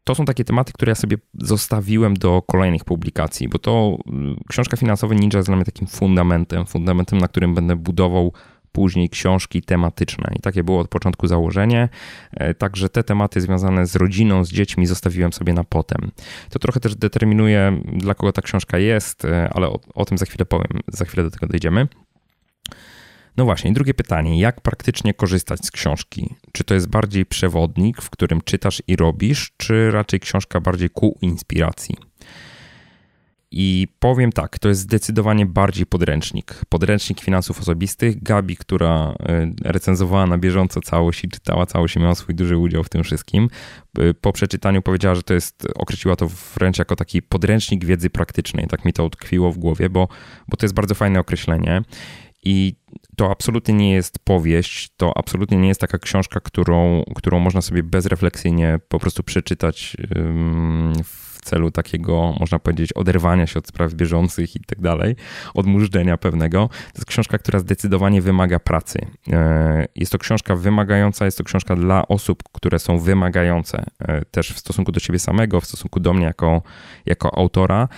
To 0.04 0.14
są 0.14 0.24
takie 0.24 0.44
tematy, 0.44 0.72
które 0.72 0.90
ja 0.90 0.94
sobie 0.94 1.16
zostawiłem 1.34 2.14
do 2.14 2.42
kolejnych 2.42 2.84
publikacji, 2.84 3.48
bo 3.48 3.58
to 3.58 3.98
mm, 4.06 4.36
książka 4.48 4.76
finansowa 4.76 5.14
Ninja 5.14 5.38
jest 5.38 5.48
dla 5.48 5.56
mnie 5.56 5.64
takim 5.64 5.86
fundamentem, 5.86 6.66
fundamentem, 6.66 7.18
na 7.18 7.28
którym 7.28 7.54
będę 7.54 7.76
budował 7.76 8.32
później 8.72 9.08
książki 9.08 9.62
tematyczne. 9.62 10.32
I 10.36 10.40
takie 10.40 10.64
było 10.64 10.80
od 10.80 10.88
początku 10.88 11.26
założenie. 11.26 11.88
E, 12.32 12.54
także 12.54 12.88
te 12.88 13.04
tematy 13.04 13.40
związane 13.40 13.86
z 13.86 13.96
rodziną, 13.96 14.44
z 14.44 14.52
dziećmi 14.52 14.86
zostawiłem 14.86 15.32
sobie 15.32 15.52
na 15.52 15.64
potem. 15.64 16.10
To 16.50 16.58
trochę 16.58 16.80
też 16.80 16.96
determinuje, 16.96 17.82
dla 17.92 18.14
kogo 18.14 18.32
ta 18.32 18.42
książka 18.42 18.78
jest, 18.78 19.24
e, 19.24 19.50
ale 19.52 19.68
o, 19.68 19.80
o 19.94 20.04
tym 20.04 20.18
za 20.18 20.26
chwilę 20.26 20.46
powiem, 20.46 20.80
za 20.88 21.04
chwilę 21.04 21.22
do 21.22 21.30
tego 21.30 21.46
dojdziemy. 21.46 21.88
No 23.36 23.44
właśnie, 23.44 23.72
drugie 23.72 23.94
pytanie. 23.94 24.40
Jak 24.40 24.60
praktycznie 24.60 25.14
korzystać 25.14 25.64
z 25.64 25.70
książki? 25.70 26.34
Czy 26.52 26.64
to 26.64 26.74
jest 26.74 26.88
bardziej 26.88 27.26
przewodnik, 27.26 28.02
w 28.02 28.10
którym 28.10 28.40
czytasz 28.40 28.82
i 28.86 28.96
robisz, 28.96 29.52
czy 29.56 29.90
raczej 29.90 30.20
książka 30.20 30.60
bardziej 30.60 30.90
ku 30.90 31.18
inspiracji? 31.22 32.09
I 33.52 33.88
powiem 33.98 34.32
tak, 34.32 34.58
to 34.58 34.68
jest 34.68 34.80
zdecydowanie 34.80 35.46
bardziej 35.46 35.86
podręcznik. 35.86 36.54
Podręcznik 36.68 37.20
finansów 37.20 37.60
osobistych. 37.60 38.22
Gabi, 38.22 38.56
która 38.56 39.14
e, 39.28 39.52
recenzowała 39.64 40.26
na 40.26 40.38
bieżąco 40.38 40.80
całość 40.80 41.24
i 41.24 41.28
czytała 41.28 41.66
całość 41.66 41.96
i 41.96 42.00
miała 42.00 42.14
swój 42.14 42.34
duży 42.34 42.56
udział 42.56 42.84
w 42.84 42.88
tym 42.88 43.04
wszystkim, 43.04 43.48
e, 43.98 44.14
po 44.14 44.32
przeczytaniu 44.32 44.82
powiedziała, 44.82 45.14
że 45.14 45.22
to 45.22 45.34
jest, 45.34 45.66
określiła 45.74 46.16
to 46.16 46.28
wręcz 46.54 46.78
jako 46.78 46.96
taki 46.96 47.22
podręcznik 47.22 47.84
wiedzy 47.84 48.10
praktycznej. 48.10 48.66
Tak 48.66 48.84
mi 48.84 48.92
to 48.92 49.04
utkwiło 49.04 49.52
w 49.52 49.58
głowie, 49.58 49.90
bo, 49.90 50.08
bo 50.48 50.56
to 50.56 50.66
jest 50.66 50.74
bardzo 50.74 50.94
fajne 50.94 51.20
określenie. 51.20 51.82
I 52.44 52.74
to 53.16 53.30
absolutnie 53.30 53.74
nie 53.74 53.92
jest 53.92 54.18
powieść, 54.18 54.90
to 54.96 55.18
absolutnie 55.18 55.56
nie 55.58 55.68
jest 55.68 55.80
taka 55.80 55.98
książka, 55.98 56.40
którą, 56.40 57.04
którą 57.16 57.40
można 57.40 57.60
sobie 57.60 57.82
bezrefleksyjnie 57.82 58.78
po 58.88 58.98
prostu 58.98 59.22
przeczytać 59.22 59.96
w 61.04 61.29
w 61.40 61.44
celu 61.44 61.70
takiego, 61.70 62.34
można 62.40 62.58
powiedzieć, 62.58 62.92
oderwania 62.92 63.46
się 63.46 63.58
od 63.58 63.66
spraw 63.66 63.94
bieżących 63.94 64.56
i 64.56 64.60
tak 64.60 64.80
dalej, 64.80 65.16
odmurzenia 65.54 66.16
pewnego. 66.16 66.68
To 66.68 66.94
jest 66.94 67.04
książka, 67.04 67.38
która 67.38 67.58
zdecydowanie 67.58 68.22
wymaga 68.22 68.58
pracy. 68.58 69.06
E, 69.32 69.86
jest 69.96 70.12
to 70.12 70.18
książka 70.18 70.56
wymagająca, 70.56 71.24
jest 71.24 71.38
to 71.38 71.44
książka 71.44 71.76
dla 71.76 72.08
osób, 72.08 72.42
które 72.52 72.78
są 72.78 72.98
wymagające 72.98 73.84
e, 73.98 74.24
też 74.24 74.52
w 74.52 74.58
stosunku 74.58 74.92
do 74.92 75.00
siebie 75.00 75.18
samego, 75.18 75.60
w 75.60 75.66
stosunku 75.66 76.00
do 76.00 76.12
mnie 76.12 76.24
jako, 76.24 76.62
jako 77.06 77.38
autora. 77.38 77.88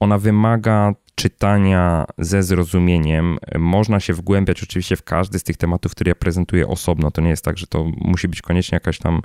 Ona 0.00 0.18
wymaga 0.18 0.94
czytania 1.14 2.04
ze 2.18 2.42
zrozumieniem. 2.42 3.38
Można 3.58 4.00
się 4.00 4.12
wgłębiać 4.12 4.62
oczywiście 4.62 4.96
w 4.96 5.02
każdy 5.02 5.38
z 5.38 5.42
tych 5.42 5.56
tematów, 5.56 5.92
które 5.92 6.08
ja 6.08 6.14
prezentuję 6.14 6.68
osobno. 6.68 7.10
To 7.10 7.20
nie 7.20 7.30
jest 7.30 7.44
tak, 7.44 7.58
że 7.58 7.66
to 7.66 7.84
musi 7.84 8.28
być 8.28 8.42
koniecznie 8.42 8.76
jakaś 8.76 8.98
tam 8.98 9.22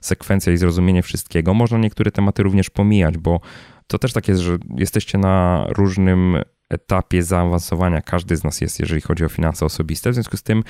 sekwencja 0.00 0.52
i 0.52 0.56
zrozumienie 0.56 1.02
wszystkiego. 1.02 1.54
Można 1.54 1.78
niektóre 1.78 2.10
tematy 2.10 2.42
również 2.42 2.70
pomijać, 2.70 3.18
bo 3.18 3.40
to 3.86 3.98
też 3.98 4.12
tak 4.12 4.28
jest, 4.28 4.40
że 4.40 4.58
jesteście 4.76 5.18
na 5.18 5.66
różnym 5.68 6.36
etapie 6.68 7.22
zaawansowania. 7.22 8.00
Każdy 8.00 8.36
z 8.36 8.44
nas 8.44 8.60
jest, 8.60 8.80
jeżeli 8.80 9.00
chodzi 9.00 9.24
o 9.24 9.28
finanse 9.28 9.64
osobiste. 9.64 10.10
W 10.10 10.14
związku 10.14 10.36
z 10.36 10.42
tym 10.42 10.64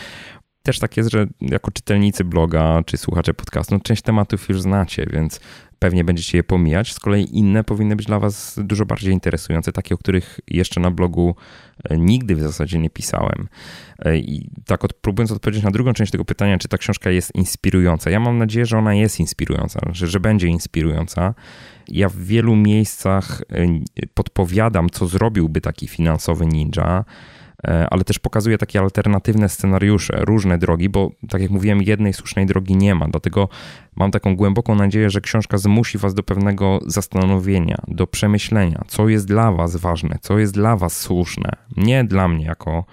też 0.63 0.79
tak 0.79 0.97
jest, 0.97 1.11
że 1.11 1.27
jako 1.41 1.71
czytelnicy 1.71 2.25
bloga 2.25 2.83
czy 2.87 2.97
słuchacze 2.97 3.35
podcastu, 3.35 3.75
no 3.75 3.81
część 3.81 4.03
tematów 4.03 4.49
już 4.49 4.63
znacie, 4.63 5.07
więc 5.13 5.41
pewnie 5.81 6.05
będziecie 6.05 6.39
je 6.39 6.45
pomijać. 6.45 6.93
Z 6.93 7.01
kolei 7.01 7.39
inne 7.39 7.65
powinny 7.65 7.97
być 7.97 8.07
dla 8.07 8.19
Was 8.19 8.61
dużo 8.63 8.87
bardziej 8.87 9.13
interesujące, 9.13 9.73
takie, 9.73 9.95
o 9.95 9.99
których 9.99 10.41
jeszcze 10.49 10.81
na 10.81 10.91
blogu 10.91 11.35
e, 11.85 11.99
nigdy 11.99 12.35
w 12.37 12.41
zasadzie 12.41 12.79
nie 12.79 12.91
pisałem. 12.91 13.49
E, 13.99 14.19
I 14.19 14.51
tak 14.67 14.85
od, 14.85 14.93
próbując 14.93 15.33
odpowiedzieć 15.33 15.65
na 15.65 15.71
drugą 15.71 15.93
część 15.93 16.13
tego 16.13 16.25
pytania, 16.25 16.59
czy 16.59 16.69
ta 16.69 16.79
książka 16.79 17.11
jest 17.11 17.35
inspirująca. 17.35 18.11
Ja 18.11 18.21
mam 18.21 18.39
nadzieję, 18.39 18.67
że 18.67 18.79
ona 18.79 18.95
jest 18.95 19.21
inspirująca, 19.21 19.81
że, 19.93 20.07
że 20.07 20.21
będzie 20.21 20.49
inspirująca. 20.49 21.35
Ja 21.89 22.09
w 22.09 22.17
wielu 22.17 22.57
miejscach 22.57 23.43
e, 23.53 23.67
podpowiadam, 24.15 24.91
co 24.91 25.07
zrobiłby 25.07 25.61
taki 25.61 25.89
finansowy 25.89 26.47
ninja 26.47 27.05
ale 27.63 28.05
też 28.05 28.19
pokazuje 28.19 28.59
takie 28.59 28.81
alternatywne 28.81 29.49
scenariusze, 29.49 30.17
różne 30.21 30.59
drogi, 30.59 30.89
bo 30.89 31.11
tak 31.29 31.43
jak 31.43 31.51
mówiłem, 31.51 31.83
jednej 31.83 32.13
słusznej 32.13 32.47
drogi 32.47 32.77
nie 32.77 32.95
ma. 32.95 33.09
Dlatego 33.09 33.49
mam 33.97 34.11
taką 34.11 34.37
głęboką 34.37 34.75
nadzieję, 34.75 35.11
że 35.11 35.21
książka 35.21 35.59
zmusi 35.59 35.99
Was 35.99 36.15
do 36.15 36.23
pewnego 36.23 36.79
zastanowienia, 36.87 37.79
do 37.89 38.07
przemyślenia, 38.07 38.83
co 38.87 39.09
jest 39.09 39.27
dla 39.27 39.53
Was 39.53 39.77
ważne, 39.77 40.17
co 40.21 40.39
jest 40.39 40.55
dla 40.55 40.77
Was 40.77 41.01
słuszne. 41.01 41.51
Nie 41.77 42.05
dla 42.05 42.29
mnie 42.29 42.45
jako 42.45 42.85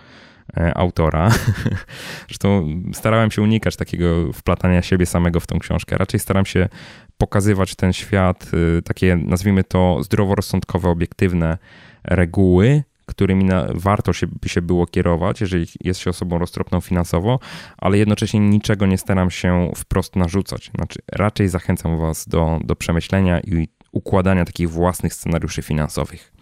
e, 0.57 0.77
autora. 0.77 1.29
Zresztą 2.27 2.67
starałem 2.93 3.31
się 3.31 3.41
unikać 3.41 3.75
takiego 3.75 4.33
wplatania 4.33 4.81
siebie 4.81 5.05
samego 5.05 5.39
w 5.39 5.47
tą 5.47 5.59
książkę. 5.59 5.97
Raczej 5.97 6.19
staram 6.19 6.45
się 6.45 6.69
pokazywać 7.17 7.75
ten 7.75 7.93
świat, 7.93 8.51
y, 8.77 8.81
takie 8.81 9.15
nazwijmy 9.15 9.63
to 9.63 10.03
zdroworozsądkowe, 10.03 10.89
obiektywne 10.89 11.57
reguły, 12.03 12.83
którymi 13.07 13.43
na, 13.43 13.67
warto 13.75 14.13
się, 14.13 14.27
by 14.41 14.49
się 14.49 14.61
było 14.61 14.85
kierować, 14.85 15.41
jeżeli 15.41 15.67
jest 15.83 15.99
się 15.99 16.09
osobą 16.09 16.37
roztropną 16.37 16.81
finansowo, 16.81 17.39
ale 17.77 17.97
jednocześnie 17.97 18.39
niczego 18.39 18.85
nie 18.85 18.97
staram 18.97 19.31
się 19.31 19.71
wprost 19.75 20.15
narzucać. 20.15 20.71
Znaczy, 20.75 20.99
raczej 21.11 21.49
zachęcam 21.49 21.99
Was 21.99 22.27
do, 22.27 22.59
do 22.63 22.75
przemyślenia 22.75 23.39
i 23.39 23.67
układania 23.91 24.45
takich 24.45 24.69
własnych 24.69 25.13
scenariuszy 25.13 25.61
finansowych. 25.61 26.33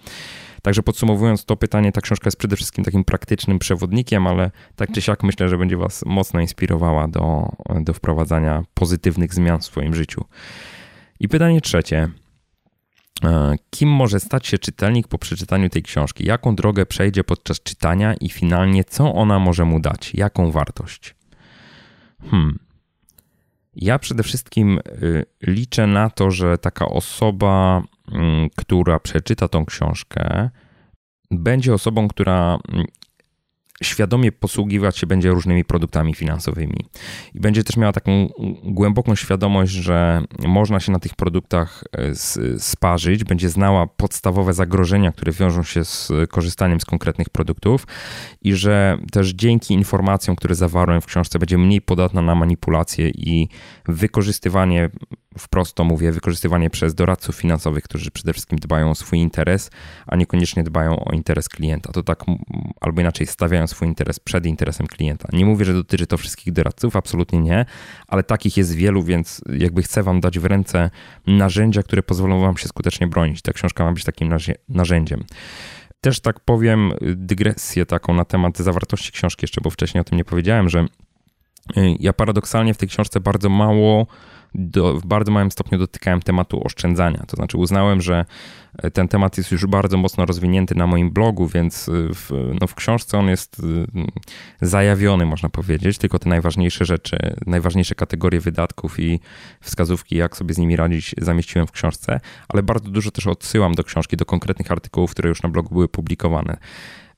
Także 0.62 0.84
podsumowując 0.84 1.46
to 1.46 1.56
pytanie, 1.58 1.92
ta 1.92 2.02
książka 2.02 2.28
jest 2.28 2.38
przede 2.38 2.56
wszystkim 2.56 2.84
takim 2.86 3.04
praktycznym 3.04 3.60
przewodnikiem, 3.60 4.28
ale 4.28 4.52
tak 4.76 4.92
czy 4.92 5.02
siak 5.02 5.24
myślę, 5.24 5.50
że 5.50 5.58
będzie 5.58 5.78
Was 5.78 6.06
mocno 6.06 6.40
inspirowała 6.40 7.08
do, 7.08 7.50
do 7.82 7.94
wprowadzania 7.94 8.64
pozytywnych 8.74 9.34
zmian 9.34 9.60
w 9.60 9.66
swoim 9.66 9.96
życiu. 9.96 10.26
I 11.20 11.28
pytanie 11.28 11.62
trzecie. 11.62 12.10
E, 13.24 13.56
kim 13.70 13.90
może 13.90 14.20
stać 14.20 14.48
się 14.48 14.58
czytelnik 14.58 15.08
po 15.08 15.18
przeczytaniu 15.18 15.70
tej 15.70 15.84
książki? 15.84 16.26
Jaką 16.26 16.56
drogę 16.56 16.86
przejdzie 16.86 17.24
podczas 17.24 17.64
czytania 17.64 18.14
i 18.14 18.30
finalnie 18.30 18.84
co 18.84 19.14
ona 19.14 19.40
może 19.40 19.66
mu 19.66 19.80
dać? 19.80 20.14
Jaką 20.14 20.52
wartość? 20.52 21.16
Hmm. 22.32 22.60
Ja 23.76 24.00
przede 24.00 24.24
wszystkim 24.24 24.80
y, 25.04 25.26
liczę 25.44 25.88
na 25.88 26.10
to, 26.10 26.32
że 26.32 26.58
taka 26.58 26.86
osoba, 26.86 27.84
mm, 28.12 28.50
która 28.56 29.00
przeczyta 29.00 29.48
tą 29.48 29.66
książkę, 29.66 30.50
będzie 31.32 31.74
osobą, 31.74 32.08
która 32.08 32.58
mm, 32.70 32.86
świadomie 33.84 34.32
posługiwać 34.32 34.98
się 34.98 35.08
będzie 35.08 35.30
różnymi 35.30 35.66
produktami 35.66 36.14
finansowymi. 36.14 36.86
I 37.34 37.40
będzie 37.40 37.64
też 37.64 37.78
miała 37.78 37.94
taką 37.94 38.30
głęboką 38.64 39.16
świadomość, 39.16 39.72
że 39.72 40.24
można 40.48 40.80
się 40.80 40.92
na 40.92 41.00
tych 41.00 41.16
produktach 41.16 41.84
e, 41.92 42.16
sparzyć, 42.60 43.24
będzie 43.24 43.50
znała 43.50 43.88
podstawowe 43.88 44.54
zagrożenia, 44.54 45.12
które 45.12 45.32
wiążą 45.32 45.64
się 45.64 45.86
z 45.86 46.12
korzystaniem 46.30 46.80
z 46.80 46.86
konkretnych 46.86 47.30
produktów 47.30 47.88
i 48.42 48.54
że 48.54 48.98
też 49.12 49.30
dzięki 49.30 49.74
informacjom, 49.74 50.36
które 50.36 50.56
zawarłem 50.56 51.02
w 51.02 51.06
książce, 51.06 51.40
będzie 51.40 51.58
mniej 51.58 51.82
podatna 51.82 52.22
na 52.22 52.36
manipulacje 52.36 53.10
i 53.10 53.50
wykorzystywanie 53.88 54.90
wprost 55.40 55.76
to 55.76 55.84
mówię, 55.84 56.12
wykorzystywanie 56.12 56.70
przez 56.70 56.96
doradców 56.96 57.36
finansowych, 57.36 57.84
którzy 57.84 58.12
przede 58.12 58.34
wszystkim 58.34 58.60
dbają 58.60 58.90
o 58.90 58.96
swój 58.96 59.20
interes, 59.20 59.70
a 60.08 60.16
niekoniecznie 60.16 60.64
dbają 60.64 61.06
o 61.06 61.12
interes 61.12 61.50
klienta. 61.50 61.92
To 61.92 62.04
tak, 62.04 62.24
albo 62.82 63.02
inaczej, 63.02 63.28
stawiają 63.28 63.68
swój 63.68 63.88
interes 63.88 64.20
przed 64.20 64.46
interesem 64.46 64.88
klienta. 64.88 65.28
Nie 65.34 65.46
mówię, 65.46 65.66
że 65.66 65.74
dotyczy 65.74 66.08
to 66.08 66.18
wszystkich 66.18 66.54
doradców, 66.54 66.96
absolutnie 66.96 67.40
nie, 67.40 67.66
ale 68.08 68.24
takich 68.24 68.58
jest 68.58 68.76
wielu, 68.76 69.04
więc 69.04 69.42
jakby 69.58 69.84
chcę 69.84 70.04
Wam 70.04 70.20
dać 70.20 70.40
w 70.40 70.46
ręce 70.46 70.90
narzędzia, 71.28 71.84
które 71.84 72.04
pozwolą 72.04 72.42
Wam 72.42 72.58
się 72.58 72.68
skutecznie 72.68 73.08
bronić. 73.08 73.42
Ta 73.42 73.54
książka 73.54 73.84
ma 73.84 73.92
być 73.92 74.04
takim 74.04 74.34
narzędziem. 74.70 75.24
Też 76.02 76.20
tak 76.20 76.40
powiem, 76.40 76.94
dygresję 77.02 77.86
taką 77.86 78.14
na 78.14 78.26
temat 78.26 78.58
zawartości 78.58 79.12
książki, 79.12 79.44
jeszcze 79.44 79.62
bo 79.62 79.70
wcześniej 79.70 80.02
o 80.02 80.04
tym 80.04 80.18
nie 80.18 80.26
powiedziałem, 80.26 80.70
że 80.70 80.80
y, 81.78 81.96
ja 82.00 82.14
paradoksalnie 82.14 82.74
w 82.74 82.78
tej 82.78 82.90
książce 82.90 83.20
bardzo 83.20 83.50
mało 83.50 84.08
do, 84.58 85.00
w 85.00 85.06
bardzo 85.06 85.32
małym 85.32 85.52
stopniu 85.52 85.78
dotykałem 85.78 86.22
tematu 86.22 86.62
oszczędzania. 86.66 87.24
To 87.28 87.36
znaczy 87.36 87.58
uznałem, 87.58 88.02
że 88.02 88.26
ten 88.94 89.08
temat 89.08 89.38
jest 89.38 89.52
już 89.52 89.66
bardzo 89.66 89.98
mocno 89.98 90.26
rozwinięty 90.26 90.76
na 90.76 90.88
moim 90.88 91.12
blogu, 91.12 91.48
więc 91.48 91.90
w, 91.90 92.54
no 92.62 92.68
w 92.68 92.76
książce 92.76 93.18
on 93.18 93.28
jest 93.28 93.62
zajawiony, 94.62 95.26
można 95.26 95.50
powiedzieć, 95.50 95.98
tylko 95.98 96.20
te 96.20 96.30
najważniejsze 96.30 96.86
rzeczy, 96.86 97.18
najważniejsze 97.46 97.96
kategorie 97.96 98.40
wydatków 98.40 99.00
i 99.00 99.20
wskazówki, 99.62 100.16
jak 100.16 100.38
sobie 100.38 100.54
z 100.54 100.58
nimi 100.58 100.76
radzić, 100.76 101.16
zamieściłem 101.18 101.68
w 101.68 101.72
książce, 101.72 102.20
ale 102.50 102.64
bardzo 102.64 102.90
dużo 102.90 103.12
też 103.12 103.28
odsyłam 103.28 103.74
do 103.74 103.84
książki, 103.84 104.18
do 104.18 104.26
konkretnych 104.26 104.72
artykułów, 104.72 105.12
które 105.12 105.30
już 105.30 105.44
na 105.44 105.50
blogu 105.50 105.70
były 105.70 105.88
publikowane. 105.88 106.58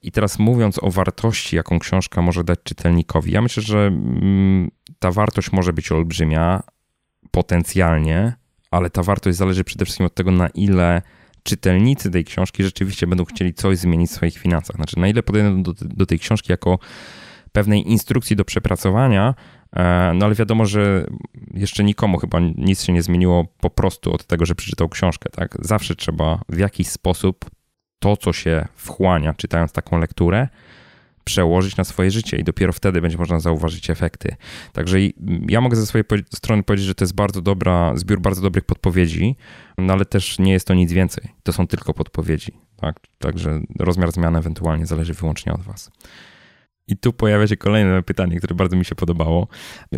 I 0.02 0.12
teraz 0.12 0.40
mówiąc 0.40 0.84
o 0.84 0.92
wartości, 0.92 1.56
jaką 1.56 1.80
książka 1.80 2.22
może 2.22 2.44
dać 2.44 2.60
czytelnikowi, 2.64 3.32
ja 3.32 3.42
myślę, 3.42 3.64
że 3.64 3.92
ta 5.00 5.12
wartość 5.12 5.52
może 5.52 5.74
być 5.74 5.92
olbrzymia 5.92 6.64
potencjalnie, 7.32 8.34
ale 8.72 8.90
ta 8.90 9.04
wartość 9.04 9.38
zależy 9.38 9.64
przede 9.64 9.86
wszystkim 9.86 10.06
od 10.06 10.16
tego, 10.16 10.32
na 10.32 10.48
ile 10.48 11.02
czytelnicy 11.44 12.12
tej 12.12 12.26
książki 12.26 12.64
rzeczywiście 12.64 13.08
będą 13.08 13.26
chcieli 13.26 13.54
coś 13.54 13.78
zmienić 13.78 14.12
w 14.12 14.14
swoich 14.14 14.38
finansach. 14.38 14.76
Znaczy, 14.76 15.00
na 15.00 15.08
ile 15.08 15.24
podejdą 15.24 15.64
do, 15.64 15.74
do 15.82 16.06
tej 16.06 16.20
książki 16.20 16.52
jako 16.52 16.80
pewnej 17.52 17.92
instrukcji 17.92 18.36
do 18.36 18.46
przepracowania, 18.46 19.36
e, 19.76 20.12
no 20.16 20.26
ale 20.26 20.36
wiadomo, 20.36 20.66
że 20.66 21.08
jeszcze 21.54 21.84
nikomu 21.84 22.18
chyba 22.18 22.40
nic 22.40 22.84
się 22.84 22.94
nie 22.94 23.04
zmieniło 23.04 23.46
po 23.60 23.70
prostu 23.70 24.14
od 24.14 24.26
tego, 24.26 24.46
że 24.46 24.56
przeczytał 24.56 24.90
książkę. 24.90 25.30
Tak? 25.30 25.58
Zawsze 25.62 25.96
trzeba 25.96 26.42
w 26.50 26.58
jakiś 26.58 26.88
sposób 26.88 27.46
to, 28.00 28.18
co 28.18 28.34
się 28.34 28.68
wchłania, 28.76 29.34
czytając 29.34 29.72
taką 29.72 30.00
lekturę, 30.00 30.48
przełożyć 31.28 31.78
na 31.78 31.84
swoje 31.84 32.12
życie 32.12 32.38
i 32.38 32.44
dopiero 32.44 32.74
wtedy 32.74 33.02
będzie 33.02 33.18
można 33.18 33.40
zauważyć 33.40 33.90
efekty. 33.90 34.36
Także 34.74 34.98
ja 35.50 35.62
mogę 35.62 35.76
ze 35.76 35.86
swojej 35.86 36.06
strony 36.34 36.64
powiedzieć, 36.64 36.88
że 36.88 36.96
to 36.96 37.04
jest 37.04 37.16
bardzo 37.16 37.42
dobra, 37.42 37.96
zbiór 37.96 38.22
bardzo 38.22 38.42
dobrych 38.42 38.64
podpowiedzi, 38.64 39.36
no 39.78 39.94
ale 39.94 40.06
też 40.06 40.40
nie 40.40 40.52
jest 40.52 40.68
to 40.68 40.74
nic 40.74 40.94
więcej. 40.94 41.24
To 41.44 41.54
są 41.54 41.68
tylko 41.68 41.94
podpowiedzi. 41.94 42.52
Tak? 42.76 43.00
Także 43.20 43.62
rozmiar 43.80 44.12
zmiany 44.12 44.38
ewentualnie 44.38 44.86
zależy 44.86 45.14
wyłącznie 45.14 45.54
od 45.54 45.62
Was. 45.62 45.92
I 46.88 46.98
tu 46.98 47.14
pojawia 47.14 47.48
się 47.48 47.58
kolejne 47.58 48.04
pytanie, 48.04 48.38
które 48.38 48.56
bardzo 48.56 48.76
mi 48.76 48.86
się 48.86 48.96
podobało. 48.96 49.48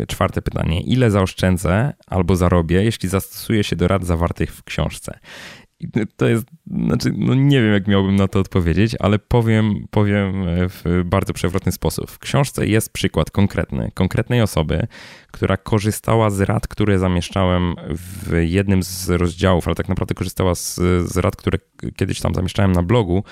Czwarte 0.08 0.42
pytanie. 0.42 0.80
Ile 0.80 1.10
zaoszczędzę 1.10 1.92
albo 2.06 2.36
zarobię, 2.36 2.84
jeśli 2.84 3.08
zastosuję 3.08 3.64
się 3.64 3.76
do 3.76 3.88
rad 3.88 4.04
zawartych 4.04 4.54
w 4.54 4.64
książce? 4.64 5.18
To 6.16 6.28
jest, 6.28 6.46
znaczy, 6.66 7.12
no 7.16 7.34
nie 7.34 7.62
wiem, 7.62 7.72
jak 7.72 7.88
miałbym 7.88 8.16
na 8.16 8.28
to 8.28 8.40
odpowiedzieć, 8.40 8.96
ale 9.00 9.18
powiem, 9.18 9.86
powiem 9.90 10.44
w 10.46 11.02
bardzo 11.04 11.32
przewrotny 11.32 11.72
sposób. 11.72 12.10
W 12.10 12.18
książce 12.18 12.66
jest 12.66 12.92
przykład 12.92 13.30
konkretny, 13.30 13.90
konkretnej 13.94 14.42
osoby, 14.42 14.86
która 15.30 15.56
korzystała 15.56 16.30
z 16.30 16.40
rad, 16.40 16.68
które 16.68 16.98
zamieszczałem 16.98 17.74
w 17.88 18.32
jednym 18.40 18.82
z 18.82 19.08
rozdziałów, 19.08 19.66
ale 19.66 19.74
tak 19.74 19.88
naprawdę 19.88 20.14
korzystała 20.14 20.54
z, 20.54 20.74
z 21.12 21.16
rad, 21.16 21.36
które 21.36 21.58
kiedyś 21.96 22.20
tam 22.20 22.34
zamieszczałem 22.34 22.72
na 22.72 22.82
blogu. 22.82 23.24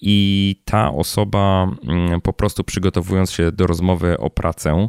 I 0.00 0.62
ta 0.64 0.92
osoba 0.92 1.70
mm, 1.88 2.20
po 2.20 2.32
prostu 2.32 2.64
przygotowując 2.64 3.32
się 3.32 3.52
do 3.52 3.66
rozmowy 3.66 4.18
o 4.18 4.30
pracę, 4.30 4.88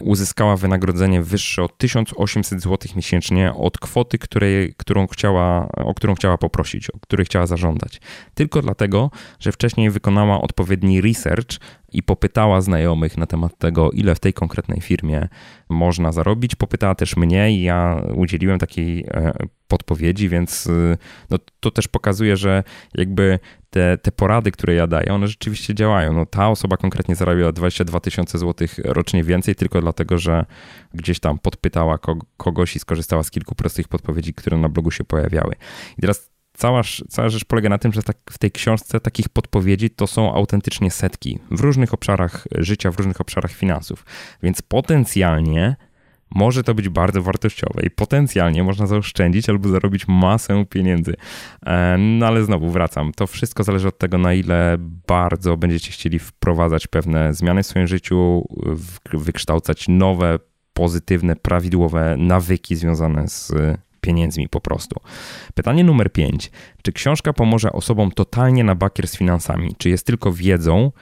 uzyskała 0.00 0.56
wynagrodzenie 0.56 1.22
wyższe 1.22 1.62
o 1.62 1.68
1800 1.68 2.62
zł 2.62 2.92
miesięcznie 2.96 3.54
od 3.54 3.78
kwoty, 3.78 4.18
której, 4.18 4.74
którą 4.76 5.06
chciała, 5.06 5.68
o 5.72 5.94
którą 5.94 6.14
chciała 6.14 6.38
poprosić, 6.38 6.90
o 6.90 6.98
której 7.00 7.26
chciała 7.26 7.46
zażądać. 7.46 8.00
Tylko 8.34 8.62
dlatego, 8.62 9.10
że 9.40 9.52
wcześniej 9.52 9.90
wykonała 9.90 10.40
odpowiedni 10.40 11.00
research 11.00 11.58
i 11.92 12.02
popytała 12.02 12.60
znajomych 12.60 13.16
na 13.16 13.26
temat 13.26 13.58
tego, 13.58 13.90
ile 13.90 14.14
w 14.14 14.20
tej 14.20 14.32
konkretnej 14.32 14.80
firmie 14.80 15.28
można 15.68 16.12
zarobić. 16.12 16.54
Popytała 16.54 16.94
też 16.94 17.16
mnie 17.16 17.52
i 17.52 17.62
ja 17.62 18.02
udzieliłem 18.14 18.58
takiej 18.58 19.04
e, 19.08 19.32
podpowiedzi, 19.68 20.28
więc 20.28 20.66
e, 20.66 20.96
no, 21.30 21.38
to 21.60 21.70
też 21.70 21.88
pokazuje, 21.88 22.36
że 22.36 22.64
jakby 22.94 23.38
te, 23.70 23.98
te 23.98 24.12
porady, 24.12 24.50
które 24.50 24.74
ja 24.74 24.86
daję, 24.86 25.14
one 25.14 25.28
rzeczywiście 25.28 25.74
działają. 25.74 26.12
No, 26.12 26.26
ta 26.26 26.48
osoba 26.48 26.76
konkretnie 26.76 27.14
zarabiała 27.14 27.52
22 27.52 28.00
tysiące 28.00 28.38
złotych 28.38 28.78
rocznie 28.84 29.24
więcej, 29.24 29.54
tylko 29.54 29.80
dlatego, 29.80 30.18
że 30.18 30.44
gdzieś 30.94 31.20
tam 31.20 31.38
podpytała 31.38 31.98
kogoś 32.36 32.76
i 32.76 32.78
skorzystała 32.78 33.22
z 33.22 33.30
kilku 33.30 33.54
prostych 33.54 33.88
podpowiedzi, 33.88 34.34
które 34.34 34.58
na 34.58 34.68
blogu 34.68 34.90
się 34.90 35.04
pojawiały. 35.04 35.54
I 35.98 36.00
teraz 36.00 36.30
cała, 36.52 36.82
cała 37.08 37.28
rzecz 37.28 37.44
polega 37.44 37.68
na 37.68 37.78
tym, 37.78 37.92
że 37.92 38.02
tak, 38.02 38.16
w 38.30 38.38
tej 38.38 38.50
książce 38.50 39.00
takich 39.00 39.28
podpowiedzi 39.28 39.90
to 39.90 40.06
są 40.06 40.34
autentycznie 40.34 40.90
setki 40.90 41.38
w 41.50 41.60
różnych 41.60 41.94
obszarach 41.94 42.46
życia, 42.58 42.90
w 42.90 42.96
różnych 42.96 43.20
obszarach 43.20 43.52
finansów. 43.52 44.04
Więc 44.42 44.62
potencjalnie 44.62 45.76
może 46.34 46.62
to 46.62 46.74
być 46.74 46.88
bardzo 46.88 47.22
wartościowe 47.22 47.82
i 47.86 47.90
potencjalnie 47.90 48.64
można 48.64 48.86
zaoszczędzić 48.86 49.48
albo 49.48 49.68
zarobić 49.68 50.08
masę 50.08 50.64
pieniędzy. 50.70 51.14
E, 51.66 51.96
no 51.98 52.26
ale 52.26 52.44
znowu 52.44 52.70
wracam. 52.70 53.12
To 53.12 53.26
wszystko 53.26 53.64
zależy 53.64 53.88
od 53.88 53.98
tego, 53.98 54.18
na 54.18 54.34
ile 54.34 54.76
bardzo 55.06 55.56
będziecie 55.56 55.92
chcieli 55.92 56.18
wprowadzać 56.18 56.86
pewne 56.86 57.34
zmiany 57.34 57.62
w 57.62 57.66
swoim 57.66 57.86
życiu, 57.86 58.44
wykształcać 59.12 59.88
nowe, 59.88 60.38
pozytywne, 60.72 61.36
prawidłowe 61.36 62.16
nawyki 62.18 62.76
związane 62.76 63.28
z 63.28 63.52
pieniędzmi 64.00 64.48
po 64.48 64.60
prostu. 64.60 65.00
Pytanie 65.54 65.84
numer 65.84 66.12
5. 66.12 66.50
Czy 66.82 66.92
książka 66.92 67.32
pomoże 67.32 67.72
osobom 67.72 68.10
totalnie 68.10 68.64
na 68.64 68.74
bakier 68.74 69.08
z 69.08 69.16
finansami? 69.16 69.74
Czy 69.78 69.88
jest 69.88 70.06
tylko 70.06 70.32
wiedzą, 70.32 70.92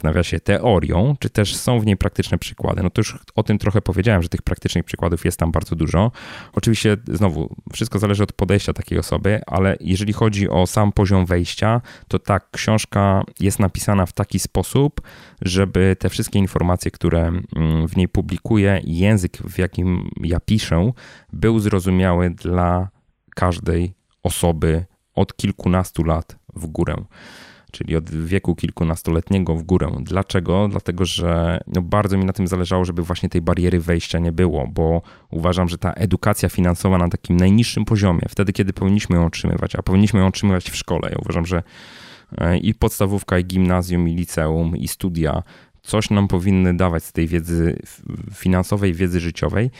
w 0.00 0.04
nawiasie 0.04 0.40
teorią, 0.40 1.16
czy 1.18 1.30
też 1.30 1.56
są 1.56 1.80
w 1.80 1.86
niej 1.86 1.96
praktyczne 1.96 2.38
przykłady. 2.38 2.82
No 2.82 2.90
to 2.90 3.00
już 3.00 3.18
o 3.34 3.42
tym 3.42 3.58
trochę 3.58 3.82
powiedziałem, 3.82 4.22
że 4.22 4.28
tych 4.28 4.42
praktycznych 4.42 4.84
przykładów 4.84 5.24
jest 5.24 5.38
tam 5.38 5.52
bardzo 5.52 5.76
dużo. 5.76 6.12
Oczywiście, 6.52 6.96
znowu, 7.08 7.56
wszystko 7.72 7.98
zależy 7.98 8.22
od 8.22 8.32
podejścia 8.32 8.72
takiej 8.72 8.98
osoby, 8.98 9.40
ale 9.46 9.76
jeżeli 9.80 10.12
chodzi 10.12 10.48
o 10.48 10.66
sam 10.66 10.92
poziom 10.92 11.26
wejścia, 11.26 11.80
to 12.08 12.18
ta 12.18 12.40
książka 12.52 13.22
jest 13.40 13.58
napisana 13.58 14.06
w 14.06 14.12
taki 14.12 14.38
sposób, 14.38 15.00
żeby 15.42 15.96
te 15.98 16.08
wszystkie 16.08 16.38
informacje, 16.38 16.90
które 16.90 17.20
mm, 17.56 17.88
w 17.88 17.96
niej 17.96 18.08
publikuję, 18.08 18.80
język, 18.84 19.36
w 19.36 19.58
jakim 19.58 20.10
ja 20.22 20.40
piszę, 20.40 20.92
był 21.32 21.58
zrozumiały 21.58 22.30
dla 22.30 22.88
każdej 23.34 23.94
osoby 24.22 24.84
od 25.14 25.36
kilkunastu 25.36 26.04
lat 26.04 26.38
w 26.54 26.66
górę 26.66 26.94
czyli 27.70 27.96
od 27.96 28.10
wieku 28.10 28.54
kilkunastoletniego 28.54 29.56
w 29.56 29.62
górę. 29.62 29.90
Dlaczego? 30.00 30.68
Dlatego, 30.68 31.04
że 31.04 31.60
no 31.66 31.82
bardzo 31.82 32.18
mi 32.18 32.24
na 32.24 32.32
tym 32.32 32.46
zależało, 32.46 32.84
żeby 32.84 33.02
właśnie 33.02 33.28
tej 33.28 33.40
bariery 33.40 33.80
wejścia 33.80 34.18
nie 34.18 34.32
było, 34.32 34.66
bo 34.66 35.02
uważam, 35.30 35.68
że 35.68 35.78
ta 35.78 35.92
edukacja 35.92 36.48
finansowa 36.48 36.98
na 36.98 37.08
takim 37.08 37.36
najniższym 37.36 37.84
poziomie, 37.84 38.22
wtedy 38.28 38.52
kiedy 38.52 38.72
powinniśmy 38.72 39.16
ją 39.16 39.26
otrzymywać, 39.26 39.76
a 39.76 39.82
powinniśmy 39.82 40.20
ją 40.20 40.26
otrzymywać 40.26 40.70
w 40.70 40.76
szkole. 40.76 41.08
Ja 41.10 41.16
uważam, 41.18 41.46
że 41.46 41.62
e, 42.38 42.58
i 42.58 42.74
podstawówka, 42.74 43.38
i 43.38 43.44
gimnazjum, 43.44 44.08
i 44.08 44.14
liceum, 44.14 44.76
i 44.76 44.88
studia 44.88 45.42
coś 45.82 46.10
nam 46.10 46.28
powinny 46.28 46.76
dawać 46.76 47.04
z 47.04 47.12
tej 47.12 47.26
wiedzy 47.26 47.78
finansowej, 48.34 48.94
wiedzy 48.94 49.20
życiowej. 49.20 49.70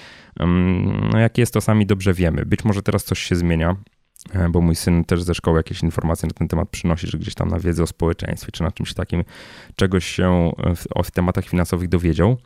No 1.12 1.18
jak 1.18 1.38
jest, 1.38 1.54
to 1.54 1.60
sami 1.60 1.86
dobrze 1.86 2.14
wiemy. 2.14 2.46
Być 2.46 2.64
może 2.64 2.82
teraz 2.82 3.04
coś 3.04 3.18
się 3.18 3.36
zmienia. 3.36 3.76
E, 4.32 4.48
bo 4.48 4.60
mój 4.60 4.76
syn 4.76 5.04
też 5.04 5.22
ze 5.22 5.34
szkoły 5.34 5.58
jakieś 5.58 5.82
informacje 5.82 6.26
na 6.26 6.34
ten 6.34 6.48
temat 6.48 6.68
przynosi, 6.68 7.06
że 7.06 7.18
gdzieś 7.18 7.34
tam 7.34 7.48
na 7.48 7.58
wiedzę 7.58 7.82
o 7.82 7.86
społeczeństwie 7.86 8.52
czy 8.52 8.62
na 8.62 8.72
czymś 8.72 8.94
takim 8.94 9.24
czegoś 9.76 10.06
się 10.06 10.52
o 10.94 11.04
tematach 11.14 11.44
finansowych 11.44 11.88
dowiedział. 11.88 12.36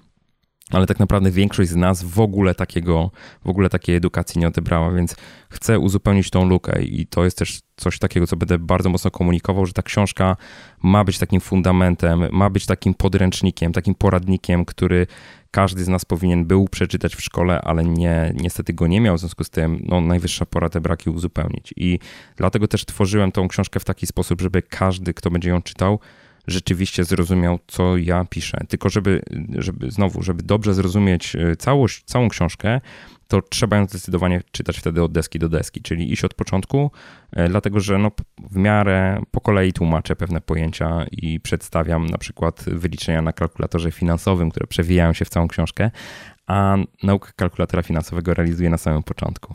Ale 0.71 0.87
tak 0.87 0.99
naprawdę 0.99 1.31
większość 1.31 1.71
z 1.71 1.77
nas 1.77 2.05
w 2.05 2.21
ogóle 2.21 2.55
takiego, 2.55 3.11
w 3.45 3.49
ogóle 3.49 3.71
takiej 3.71 3.97
edukacji 3.97 4.41
nie 4.41 4.49
odebrała, 4.49 4.93
więc 4.93 5.17
chcę 5.51 5.79
uzupełnić 5.79 6.31
tą 6.31 6.45
lukę 6.45 6.83
i 6.83 7.07
to 7.07 7.25
jest 7.25 7.39
też 7.39 7.61
coś 7.77 7.99
takiego, 7.99 8.27
co 8.27 8.37
będę 8.37 8.59
bardzo 8.59 8.89
mocno 8.89 9.11
komunikował, 9.11 9.67
że 9.67 9.73
ta 9.73 9.83
książka 9.83 10.37
ma 10.83 11.05
być 11.05 11.19
takim 11.19 11.41
fundamentem, 11.41 12.27
ma 12.33 12.51
być 12.51 12.67
takim 12.67 12.95
podręcznikiem, 12.95 13.73
takim 13.73 13.95
poradnikiem, 13.95 14.65
który 14.65 15.07
każdy 15.51 15.85
z 15.85 15.89
nas 15.89 16.05
powinien 16.05 16.45
był 16.45 16.69
przeczytać 16.69 17.17
w 17.17 17.23
szkole, 17.23 17.61
ale 17.61 17.85
nie, 17.85 18.33
niestety 18.35 18.73
go 18.73 18.87
nie 18.87 19.01
miał, 19.01 19.17
w 19.17 19.21
związku 19.21 19.45
z 19.45 19.51
tym 19.51 19.85
no, 19.89 20.01
najwyższa 20.01 20.47
pora 20.47 20.69
te 20.69 20.81
braki 20.81 21.11
uzupełnić. 21.11 21.75
I 21.77 21.99
dlatego 22.37 22.69
też 22.69 22.85
tworzyłem 22.85 23.33
tą 23.33 23.49
książkę 23.49 23.81
w 23.81 23.85
taki 23.85 24.07
sposób, 24.07 24.41
żeby 24.41 24.63
każdy, 24.63 25.15
kto 25.15 25.31
będzie 25.31 25.51
ją 25.51 25.63
czytał, 25.63 26.01
rzeczywiście 26.47 27.05
zrozumiał, 27.05 27.59
co 27.67 27.97
ja 27.97 28.25
piszę. 28.25 28.59
Tylko 28.69 28.89
żeby, 28.89 29.23
żeby 29.59 29.91
znowu, 29.91 30.23
żeby 30.23 30.43
dobrze 30.43 30.75
zrozumieć 30.75 31.37
e, 31.37 31.57
całość, 31.57 32.05
całą 32.05 32.29
książkę, 32.29 32.81
to 33.29 33.43
trzeba 33.43 33.77
ją 33.77 33.87
zdecydowanie 33.87 34.43
czytać 34.53 34.79
wtedy 34.79 35.03
od 35.03 35.13
deski 35.13 35.39
do 35.39 35.49
deski, 35.49 35.83
czyli 35.83 36.13
iść 36.13 36.25
od 36.25 36.35
początku, 36.35 36.91
e, 37.33 37.49
dlatego 37.49 37.81
że 37.81 37.99
no, 37.99 38.11
w 38.51 38.57
miarę 38.57 39.23
po 39.31 39.41
kolei 39.41 39.73
tłumaczę 39.73 40.17
pewne 40.17 40.41
pojęcia 40.41 41.07
i 41.13 41.41
przedstawiam 41.41 42.07
na 42.07 42.19
przykład 42.19 42.65
wyliczenia 42.67 43.23
na 43.23 43.33
kalkulatorze 43.33 43.93
finansowym, 43.93 44.51
które 44.51 44.67
przewijają 44.67 45.13
się 45.13 45.25
w 45.25 45.29
całą 45.29 45.49
książkę, 45.49 45.91
a 46.47 46.77
naukę 47.03 47.33
kalkulatora 47.37 47.83
finansowego 47.83 48.35
realizuję 48.35 48.71
na 48.71 48.79
samym 48.79 49.03
początku. 49.03 49.55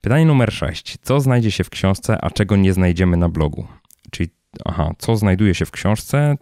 Pytanie 0.00 0.26
numer 0.26 0.52
6. 0.52 0.98
Co 1.02 1.20
znajdzie 1.20 1.50
się 1.50 1.64
w 1.64 1.70
książce, 1.70 2.24
a 2.24 2.30
czego 2.30 2.56
nie 2.56 2.72
znajdziemy 2.72 3.16
na 3.16 3.28
blogu? 3.28 3.66
Czyli 4.10 4.30
aha, 4.64 4.94
co 4.98 5.16
znajduje 5.16 5.54
się 5.54 5.66
w 5.66 5.70
książce, 5.70 6.36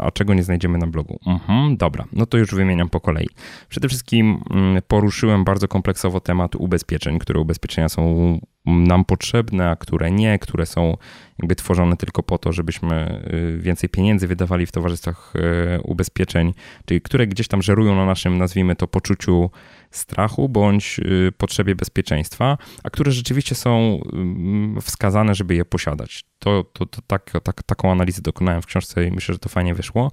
a 0.00 0.10
czego 0.10 0.34
nie 0.34 0.42
znajdziemy 0.42 0.78
na 0.78 0.86
blogu? 0.86 1.18
Mhm, 1.26 1.76
dobra, 1.76 2.04
no 2.12 2.26
to 2.26 2.38
już 2.38 2.54
wymieniam 2.54 2.88
po 2.88 3.00
kolei. 3.00 3.28
Przede 3.68 3.88
wszystkim 3.88 4.42
mm, 4.50 4.82
poruszyłem 4.88 5.44
bardzo 5.44 5.68
kompleksowo 5.68 6.20
temat 6.20 6.56
ubezpieczeń, 6.56 7.18
które 7.18 7.40
ubezpieczenia 7.40 7.88
są 7.88 8.38
nam 8.66 9.04
potrzebne, 9.04 9.70
a 9.70 9.76
które 9.76 10.10
nie, 10.10 10.38
które 10.38 10.66
są 10.66 10.96
jakby 11.38 11.56
tworzone 11.56 11.96
tylko 11.96 12.22
po 12.22 12.38
to, 12.38 12.52
żebyśmy 12.52 13.22
y, 13.32 13.58
więcej 13.58 13.88
pieniędzy 13.88 14.26
wydawali 14.26 14.66
w 14.66 14.72
towarzystwach 14.72 15.32
y, 15.36 15.82
ubezpieczeń, 15.82 16.54
czyli 16.84 17.00
które 17.00 17.26
gdzieś 17.26 17.48
tam 17.48 17.62
żerują 17.62 17.96
na 17.96 18.06
naszym, 18.06 18.38
nazwijmy 18.38 18.76
to, 18.76 18.86
poczuciu 18.86 19.50
strachu 19.96 20.48
bądź 20.48 20.98
y, 20.98 21.32
potrzebie 21.38 21.74
bezpieczeństwa, 21.74 22.58
a 22.84 22.90
które 22.90 23.12
rzeczywiście 23.12 23.54
są 23.54 24.00
mm, 24.12 24.80
wskazane, 24.80 25.34
żeby 25.34 25.54
je 25.54 25.64
posiadać. 25.64 26.24
To, 26.38 26.64
to, 26.72 26.86
to 26.86 27.00
tak, 27.06 27.32
tak, 27.42 27.62
taką 27.62 27.92
analizę 27.92 28.22
dokonałem 28.22 28.62
w 28.62 28.66
książce 28.66 29.04
i 29.04 29.10
myślę, 29.10 29.32
że 29.32 29.38
to 29.38 29.48
fajnie 29.48 29.74
wyszło. 29.74 30.10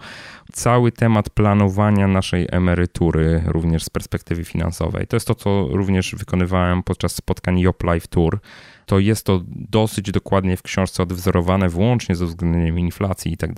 Cały 0.52 0.92
temat 0.92 1.30
planowania 1.30 2.08
naszej 2.08 2.48
emerytury, 2.52 3.44
również 3.46 3.84
z 3.84 3.90
perspektywy 3.90 4.46
finansowej, 4.46 5.08
to 5.08 5.16
jest 5.16 5.28
to, 5.28 5.36
co 5.36 5.68
również 5.72 6.16
wykonywałem 6.16 6.84
podczas 6.84 7.16
spotkań 7.16 7.60
Yop 7.60 7.84
Live 7.84 8.08
Tour. 8.08 8.40
To 8.86 9.00
jest 9.00 9.26
to 9.26 9.42
dosyć 9.48 10.12
dokładnie 10.12 10.58
w 10.58 10.62
książce 10.62 11.04
odwzorowane, 11.04 11.70
włącznie 11.70 12.16
ze 12.16 12.26
względem 12.26 12.80
inflacji 12.80 13.34
i 13.34 13.38
tak 13.38 13.54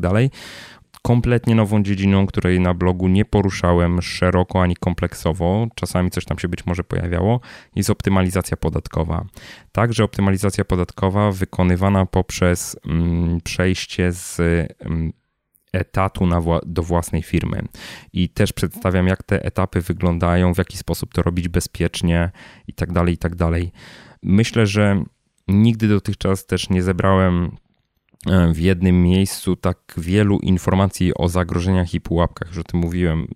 dalej, 0.00 0.30
kompletnie 1.02 1.54
nową 1.54 1.82
dziedziną, 1.82 2.26
której 2.26 2.60
na 2.60 2.74
blogu 2.74 3.08
nie 3.08 3.24
poruszałem 3.24 4.02
szeroko 4.02 4.62
ani 4.62 4.76
kompleksowo, 4.76 5.66
czasami 5.74 6.10
coś 6.10 6.24
tam 6.24 6.38
się 6.38 6.48
być 6.48 6.66
może 6.66 6.84
pojawiało, 6.84 7.40
jest 7.76 7.90
optymalizacja 7.90 8.56
podatkowa. 8.56 9.24
Także 9.72 10.04
optymalizacja 10.04 10.64
podatkowa 10.64 11.32
wykonywana 11.32 12.06
poprzez 12.06 12.76
mm, 12.86 13.40
przejście 13.40 14.12
z 14.12 14.40
mm, 14.80 15.12
etatu 15.72 16.26
wła 16.40 16.60
do 16.66 16.82
własnej 16.82 17.22
firmy. 17.22 17.62
I 18.12 18.28
też 18.28 18.52
przedstawiam, 18.52 19.06
jak 19.06 19.22
te 19.22 19.44
etapy 19.44 19.80
wyglądają, 19.80 20.54
w 20.54 20.58
jaki 20.58 20.76
sposób 20.76 21.14
to 21.14 21.22
robić 21.22 21.48
bezpiecznie 21.48 22.30
i 22.68 22.72
tak 22.72 22.92
dalej, 22.92 23.14
i 23.14 23.18
tak 23.18 23.34
dalej. 23.34 23.72
Myślę, 24.22 24.66
że 24.66 25.04
nigdy 25.48 25.88
dotychczas 25.88 26.46
też 26.46 26.70
nie 26.70 26.82
zebrałem 26.82 27.56
w 28.52 28.58
jednym 28.58 29.02
miejscu 29.02 29.56
tak 29.56 29.78
wielu 29.96 30.38
informacji 30.38 31.14
o 31.14 31.28
zagrożeniach 31.28 31.94
i 31.94 32.00
pułapkach, 32.00 32.48
już 32.48 32.58
o 32.58 32.64
tym 32.64 32.80
mówiłem, 32.80 33.26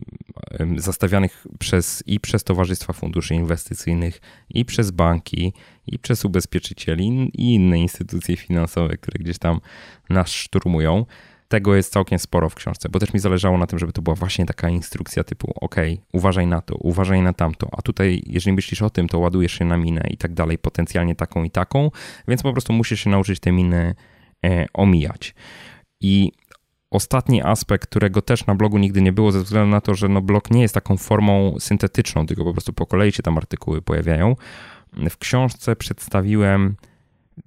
zastawianych 0.77 1.47
przez 1.59 2.03
i 2.07 2.21
przez 2.21 2.45
towarzystwa 2.45 2.93
funduszy 2.93 3.35
inwestycyjnych, 3.35 4.21
i 4.51 4.65
przez 4.65 4.91
banki, 4.91 5.53
i 5.87 5.99
przez 5.99 6.25
ubezpieczycieli, 6.25 7.31
i 7.35 7.55
inne 7.55 7.79
instytucje 7.79 8.37
finansowe, 8.37 8.97
które 8.97 9.19
gdzieś 9.19 9.39
tam 9.39 9.61
nas 10.11 10.31
szturmują. 10.31 11.07
Tego 11.49 11.77
jest 11.77 11.93
całkiem 11.93 12.19
sporo 12.19 12.49
w 12.51 12.55
książce, 12.55 12.89
bo 12.89 12.99
też 12.99 13.15
mi 13.15 13.21
zależało 13.21 13.59
na 13.59 13.67
tym, 13.67 13.79
żeby 13.79 13.93
to 13.93 14.03
była 14.03 14.17
właśnie 14.17 14.47
taka 14.47 14.69
instrukcja 14.69 15.25
typu 15.25 15.53
ok, 15.61 15.77
uważaj 16.13 16.47
na 16.47 16.61
to, 16.61 16.75
uważaj 16.75 17.23
na 17.23 17.33
tamto, 17.33 17.69
a 17.73 17.83
tutaj 17.83 18.23
jeżeli 18.27 18.55
myślisz 18.55 18.83
o 18.83 18.91
tym, 18.91 19.09
to 19.09 19.19
ładujesz 19.19 19.53
się 19.53 19.65
na 19.65 19.77
minę 19.77 20.03
i 20.11 20.17
tak 20.17 20.35
dalej, 20.35 20.59
potencjalnie 20.59 21.15
taką 21.15 21.45
i 21.45 21.51
taką, 21.51 21.91
więc 22.29 22.43
po 22.43 22.53
prostu 22.53 22.73
musisz 22.73 23.01
się 23.01 23.11
nauczyć 23.11 23.41
te 23.41 23.53
miny 23.53 23.77
E, 23.79 24.16
omijać. 24.75 25.35
I 26.01 26.33
ostatni 26.91 27.43
aspekt, 27.43 27.91
którego 27.91 28.23
też 28.23 28.47
na 28.47 28.55
blogu 28.55 28.79
nigdy 28.79 29.03
nie 29.03 29.13
było, 29.13 29.33
ze 29.33 29.43
względu 29.43 29.71
na 29.71 29.81
to, 29.81 29.95
że 29.95 30.09
no 30.09 30.23
blog 30.23 30.51
nie 30.51 30.63
jest 30.63 30.75
taką 30.75 30.97
formą 30.97 31.55
syntetyczną, 31.59 32.27
tylko 32.27 32.45
po 32.45 32.53
prostu 32.53 32.73
po 32.73 32.87
kolei 32.87 33.13
się 33.13 33.23
tam 33.23 33.39
artykuły 33.39 33.83
pojawiają. 33.83 34.37
W 35.11 35.19
książce 35.19 35.77
przedstawiłem 35.77 36.77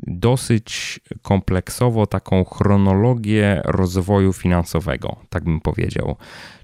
dosyć 0.08 1.00
kompleksowo 1.22 2.08
taką 2.08 2.44
chronologię 2.46 3.62
rozwoju 3.66 4.34
finansowego, 4.34 5.16
tak 5.30 5.44
bym 5.44 5.62
powiedział. 5.62 6.16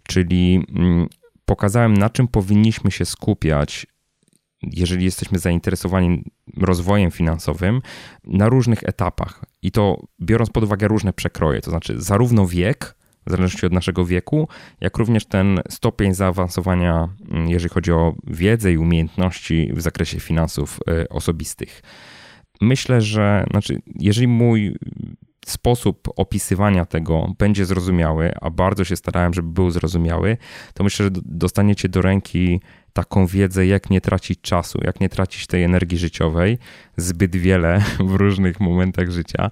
Czyli 0.04 0.66
mm, 0.70 1.08
pokazałem, 1.46 1.94
na 1.94 2.10
czym 2.10 2.28
powinniśmy 2.28 2.92
się 2.92 3.06
skupiać 3.06 3.88
jeżeli 4.74 5.06
jesteśmy 5.06 5.40
zainteresowani 5.40 6.24
rozwojem 6.58 7.12
finansowym 7.12 7.82
na 8.24 8.50
różnych 8.50 8.84
etapach 8.84 9.46
i 9.62 9.72
to 9.72 10.08
biorąc 10.22 10.50
pod 10.50 10.64
uwagę 10.64 10.88
różne 10.88 11.14
przekroje, 11.14 11.62
to 11.62 11.72
znaczy 11.72 12.02
zarówno 12.02 12.48
wiek, 12.48 12.96
w 13.28 13.32
zależności 13.32 13.66
od 13.66 13.74
naszego 13.74 14.06
wieku, 14.06 14.48
jak 14.82 14.98
również 14.98 15.26
ten 15.26 15.62
stopień 15.70 16.14
zaawansowania, 16.14 17.10
mm, 17.32 17.50
jeżeli 17.50 17.74
chodzi 17.74 17.92
o 17.92 18.16
wiedzę 18.28 18.74
i 18.74 18.78
umiejętności 18.78 19.72
w 19.74 19.82
zakresie 19.82 20.20
finansów 20.20 20.80
y, 21.04 21.10
osobistych. 21.10 21.82
Myślę, 22.62 23.02
że 23.02 23.46
znaczy, 23.52 23.82
jeżeli 23.96 24.28
mój 24.28 24.76
sposób 25.46 26.10
opisywania 26.16 26.86
tego 26.86 27.34
będzie 27.38 27.66
zrozumiały, 27.66 28.32
a 28.42 28.50
bardzo 28.50 28.84
się 28.84 28.96
starałem, 28.96 29.34
żeby 29.34 29.50
był 29.50 29.72
zrozumiały, 29.72 30.38
to 30.74 30.84
myślę, 30.84 31.06
że 31.06 31.12
dostaniecie 31.26 31.90
do 31.90 32.02
ręki 32.02 32.62
taką 32.96 33.28
wiedzę, 33.28 33.66
jak 33.66 33.90
nie 33.90 34.02
tracić 34.02 34.42
czasu, 34.42 34.80
jak 34.84 35.00
nie 35.00 35.10
tracić 35.10 35.48
tej 35.48 35.64
energii 35.64 35.98
życiowej 35.98 36.58
zbyt 36.98 37.36
wiele 37.36 37.82
w 38.10 38.16
różnych 38.16 38.60
momentach 38.60 39.12
życia. 39.12 39.52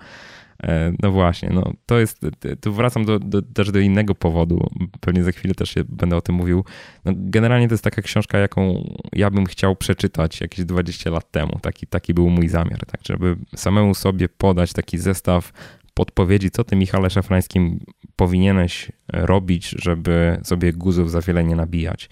E, 0.64 0.94
no 1.02 1.12
właśnie, 1.12 1.50
no 1.50 1.74
to 1.86 2.00
jest, 2.00 2.20
tu 2.62 2.74
wracam 2.74 3.06
do, 3.06 3.20
do, 3.20 3.42
też 3.42 3.72
do 3.72 3.80
innego 3.80 4.16
powodu, 4.16 4.70
pewnie 5.00 5.24
za 5.24 5.32
chwilę 5.32 5.54
też 5.54 5.76
będę 5.90 6.16
o 6.16 6.22
tym 6.22 6.36
mówił. 6.36 6.64
No 7.06 7.12
generalnie 7.16 7.68
to 7.68 7.74
jest 7.74 7.84
taka 7.84 8.02
książka, 8.02 8.38
jaką 8.38 8.94
ja 9.14 9.30
bym 9.30 9.46
chciał 9.46 9.76
przeczytać 9.76 10.42
jakieś 10.42 10.66
20 10.66 11.10
lat 11.10 11.32
temu, 11.32 11.60
taki, 11.62 11.88
taki 11.88 12.14
był 12.14 12.30
mój 12.30 12.50
zamiar, 12.50 12.86
tak, 12.86 13.02
żeby 13.08 13.36
samemu 13.56 13.96
sobie 13.96 14.30
podać 14.30 14.74
taki 14.74 14.98
zestaw 14.98 15.54
podpowiedzi, 15.94 16.52
co 16.52 16.64
ty 16.64 16.76
Michale 16.76 17.10
Szafrańskim 17.10 17.80
powinieneś 18.16 18.92
robić, 19.08 19.70
żeby 19.70 20.40
sobie 20.44 20.74
guzów 20.74 21.12
za 21.12 21.22
wiele 21.22 21.44
nie 21.44 21.56
nabijać. 21.56 22.10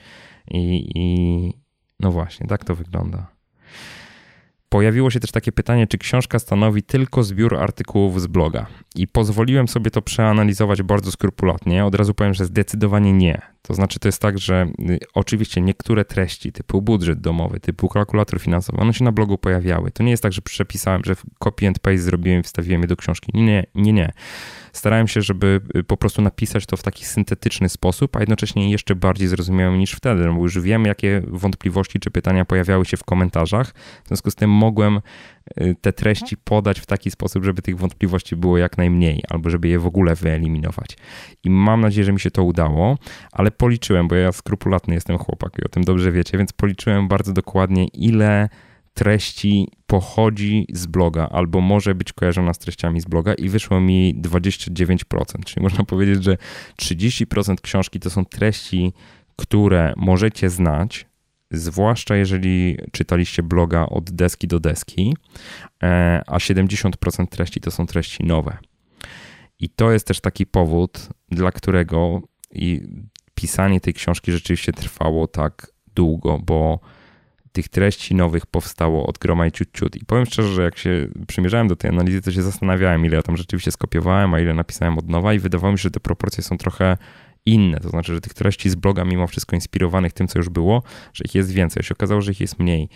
I, 0.54 0.92
I 0.96 1.54
no 2.00 2.12
właśnie, 2.12 2.48
tak 2.48 2.66
to 2.66 2.76
wygląda. 2.76 3.28
Pojawiło 4.70 5.10
się 5.10 5.20
też 5.20 5.32
takie 5.32 5.52
pytanie, 5.52 5.88
czy 5.88 5.98
książka 5.98 6.40
stanowi 6.40 6.84
tylko 6.84 7.24
zbiór 7.24 7.56
artykułów 7.56 8.22
z 8.22 8.28
bloga. 8.28 8.66
I 8.96 9.08
pozwoliłem 9.08 9.68
sobie 9.68 9.92
to 9.92 10.02
przeanalizować 10.02 10.82
bardzo 10.82 11.12
skrupulatnie. 11.12 11.86
Od 11.86 11.96
razu 11.96 12.14
powiem, 12.14 12.34
że 12.34 12.46
zdecydowanie 12.46 13.14
nie. 13.14 13.42
To 13.62 13.74
znaczy, 13.74 14.00
to 14.00 14.08
jest 14.08 14.22
tak, 14.22 14.40
że 14.40 14.72
y, 14.90 15.00
oczywiście 15.14 15.62
niektóre 15.62 16.06
treści 16.06 16.52
typu 16.52 16.82
budżet 16.82 17.22
domowy, 17.22 17.60
typu 17.60 17.90
kalkulator 17.90 18.40
finansowy, 18.40 18.82
one 18.82 18.94
się 18.94 19.04
na 19.04 19.12
blogu 19.12 19.38
pojawiały. 19.38 19.92
To 19.92 20.04
nie 20.04 20.12
jest 20.12 20.24
tak, 20.24 20.34
że 20.34 20.42
przepisałem, 20.42 21.02
że 21.06 21.16
copy 21.40 21.68
and 21.68 21.80
paste 21.80 21.98
zrobiłem 21.98 22.40
i 22.40 22.44
wstawiłem 22.44 22.82
je 22.82 22.88
do 22.88 22.96
książki. 22.96 23.32
Nie, 23.34 23.66
nie, 23.76 23.94
nie 23.94 24.14
starałem 24.74 25.08
się, 25.08 25.22
żeby 25.22 25.62
y, 25.76 25.84
po 25.84 25.98
prostu 25.98 26.22
napisać 26.22 26.66
to 26.66 26.78
w 26.78 26.84
taki 26.84 27.06
syntetyczny 27.06 27.70
sposób, 27.70 28.16
a 28.16 28.20
jednocześnie 28.20 28.72
jeszcze 28.72 28.96
bardziej 28.96 29.28
zrozumiałym 29.28 29.80
niż 29.80 29.92
wtedy, 29.92 30.26
no 30.26 30.34
bo 30.34 30.42
już 30.42 30.60
wiem, 30.60 30.86
jakie 30.86 31.22
wątpliwości 31.28 32.00
czy 32.00 32.12
pytania 32.12 32.46
pojawiały 32.46 32.86
się 32.86 32.98
w 32.98 33.04
komentarzach. 33.04 33.74
W 34.04 34.08
związku 34.08 34.32
z 34.32 34.36
tym 34.36 34.50
mogłem 34.50 35.02
y, 35.62 35.76
te 35.82 35.94
treści 35.94 36.38
podać 36.38 36.80
w 36.80 36.86
taki 36.86 37.12
sposób, 37.12 37.46
żeby 37.46 37.62
tych 37.62 37.78
wątpliwości 37.78 38.36
było 38.36 38.58
jak 38.58 38.78
najmniej, 38.78 39.24
albo 39.30 39.50
żeby 39.50 39.68
je 39.68 39.80
w 39.80 39.86
ogóle 39.86 40.16
wyeliminować. 40.16 40.98
I 41.44 41.50
mam 41.50 41.82
nadzieję, 41.82 42.06
że 42.06 42.14
mi 42.14 42.20
się 42.20 42.32
to 42.32 42.44
udało, 42.44 42.98
ale 43.32 43.52
policzyłem, 43.52 44.08
bo 44.08 44.16
ja 44.16 44.32
skrupulatny 44.32 44.94
jestem 44.94 45.18
chłopak 45.18 45.60
i 45.60 45.64
o 45.64 45.70
tym 45.70 45.84
dobrze 45.84 46.12
wiecie, 46.12 46.38
więc 46.38 46.54
policzyłem 46.54 47.08
bardzo 47.08 47.34
dokładnie, 47.34 47.88
ile 47.88 48.50
treści 48.94 49.68
pochodzi 49.88 50.68
z 50.74 50.86
bloga 50.86 51.30
albo 51.32 51.62
może 51.62 51.96
być 51.96 52.14
kojarzona 52.14 52.54
z 52.54 52.60
treściami 52.60 53.02
z 53.02 53.06
bloga 53.06 53.34
i 53.34 53.50
wyszło 53.50 53.82
mi 53.82 54.22
29%, 54.22 55.44
czyli 55.46 55.64
można 55.64 55.84
powiedzieć, 55.84 56.24
że 56.24 56.38
30% 56.82 57.56
książki 57.62 58.00
to 58.00 58.10
są 58.10 58.26
treści, 58.26 58.94
które 59.36 59.94
możecie 59.98 60.50
znać, 60.50 61.06
zwłaszcza 61.52 62.16
jeżeli 62.16 62.78
czytaliście 62.92 63.44
bloga 63.44 63.86
od 63.86 64.12
deski 64.12 64.48
do 64.48 64.60
deski, 64.60 65.16
e, 65.84 66.22
a 66.28 66.38
70% 66.38 67.28
treści 67.28 67.62
to 67.62 67.72
są 67.72 67.86
treści 67.86 68.24
nowe. 68.24 68.58
I 69.60 69.70
to 69.70 69.92
jest 69.92 70.08
też 70.08 70.22
taki 70.22 70.46
powód, 70.46 71.10
dla 71.30 71.52
którego 71.52 72.22
pisanie 73.36 73.82
tej 73.82 73.94
książki 73.94 74.32
rzeczywiście 74.32 74.74
trwało 74.74 75.28
tak 75.28 75.72
długo, 75.96 76.40
bo 76.40 76.80
tych 77.52 77.70
treści 77.70 78.16
nowych 78.16 78.46
powstało 78.46 79.08
od 79.08 79.18
groma 79.18 79.48
i 79.48 79.52
ciut, 79.52 79.68
ciut. 79.74 79.96
I 79.96 80.06
powiem 80.06 80.26
szczerze, 80.26 80.54
że 80.54 80.64
jak 80.64 80.78
się 80.78 81.08
przymierzałem 81.28 81.68
do 81.68 81.76
tej 81.76 81.90
analizy, 81.90 82.22
to 82.22 82.32
się 82.32 82.42
zastanawiałem, 82.42 83.06
ile 83.06 83.16
ja 83.16 83.22
tam 83.22 83.38
rzeczywiście 83.38 83.72
skopiowałem, 83.72 84.34
a 84.34 84.40
ile 84.40 84.54
napisałem 84.54 84.98
od 84.98 85.10
nowa 85.10 85.34
i 85.34 85.40
wydawało 85.40 85.72
mi 85.72 85.80
się, 85.80 85.84
że 85.84 85.92
te 85.92 86.00
proporcje 86.00 86.44
są 86.44 86.58
trochę 86.58 86.98
inne. 87.46 87.80
To 87.80 87.90
znaczy, 87.90 88.14
że 88.14 88.22
tych 88.22 88.34
treści 88.34 88.70
z 88.70 88.76
bloga, 88.76 89.06
mimo 89.06 89.28
wszystko 89.28 89.56
inspirowanych 89.56 90.14
tym, 90.14 90.28
co 90.28 90.40
już 90.40 90.50
było, 90.50 90.84
że 91.14 91.24
ich 91.26 91.36
jest 91.36 91.52
więcej. 91.52 91.82
A 91.82 91.84
się 91.84 91.94
okazało, 91.94 92.22
że 92.22 92.32
ich 92.32 92.40
jest 92.40 92.60
mniej. 92.60 92.90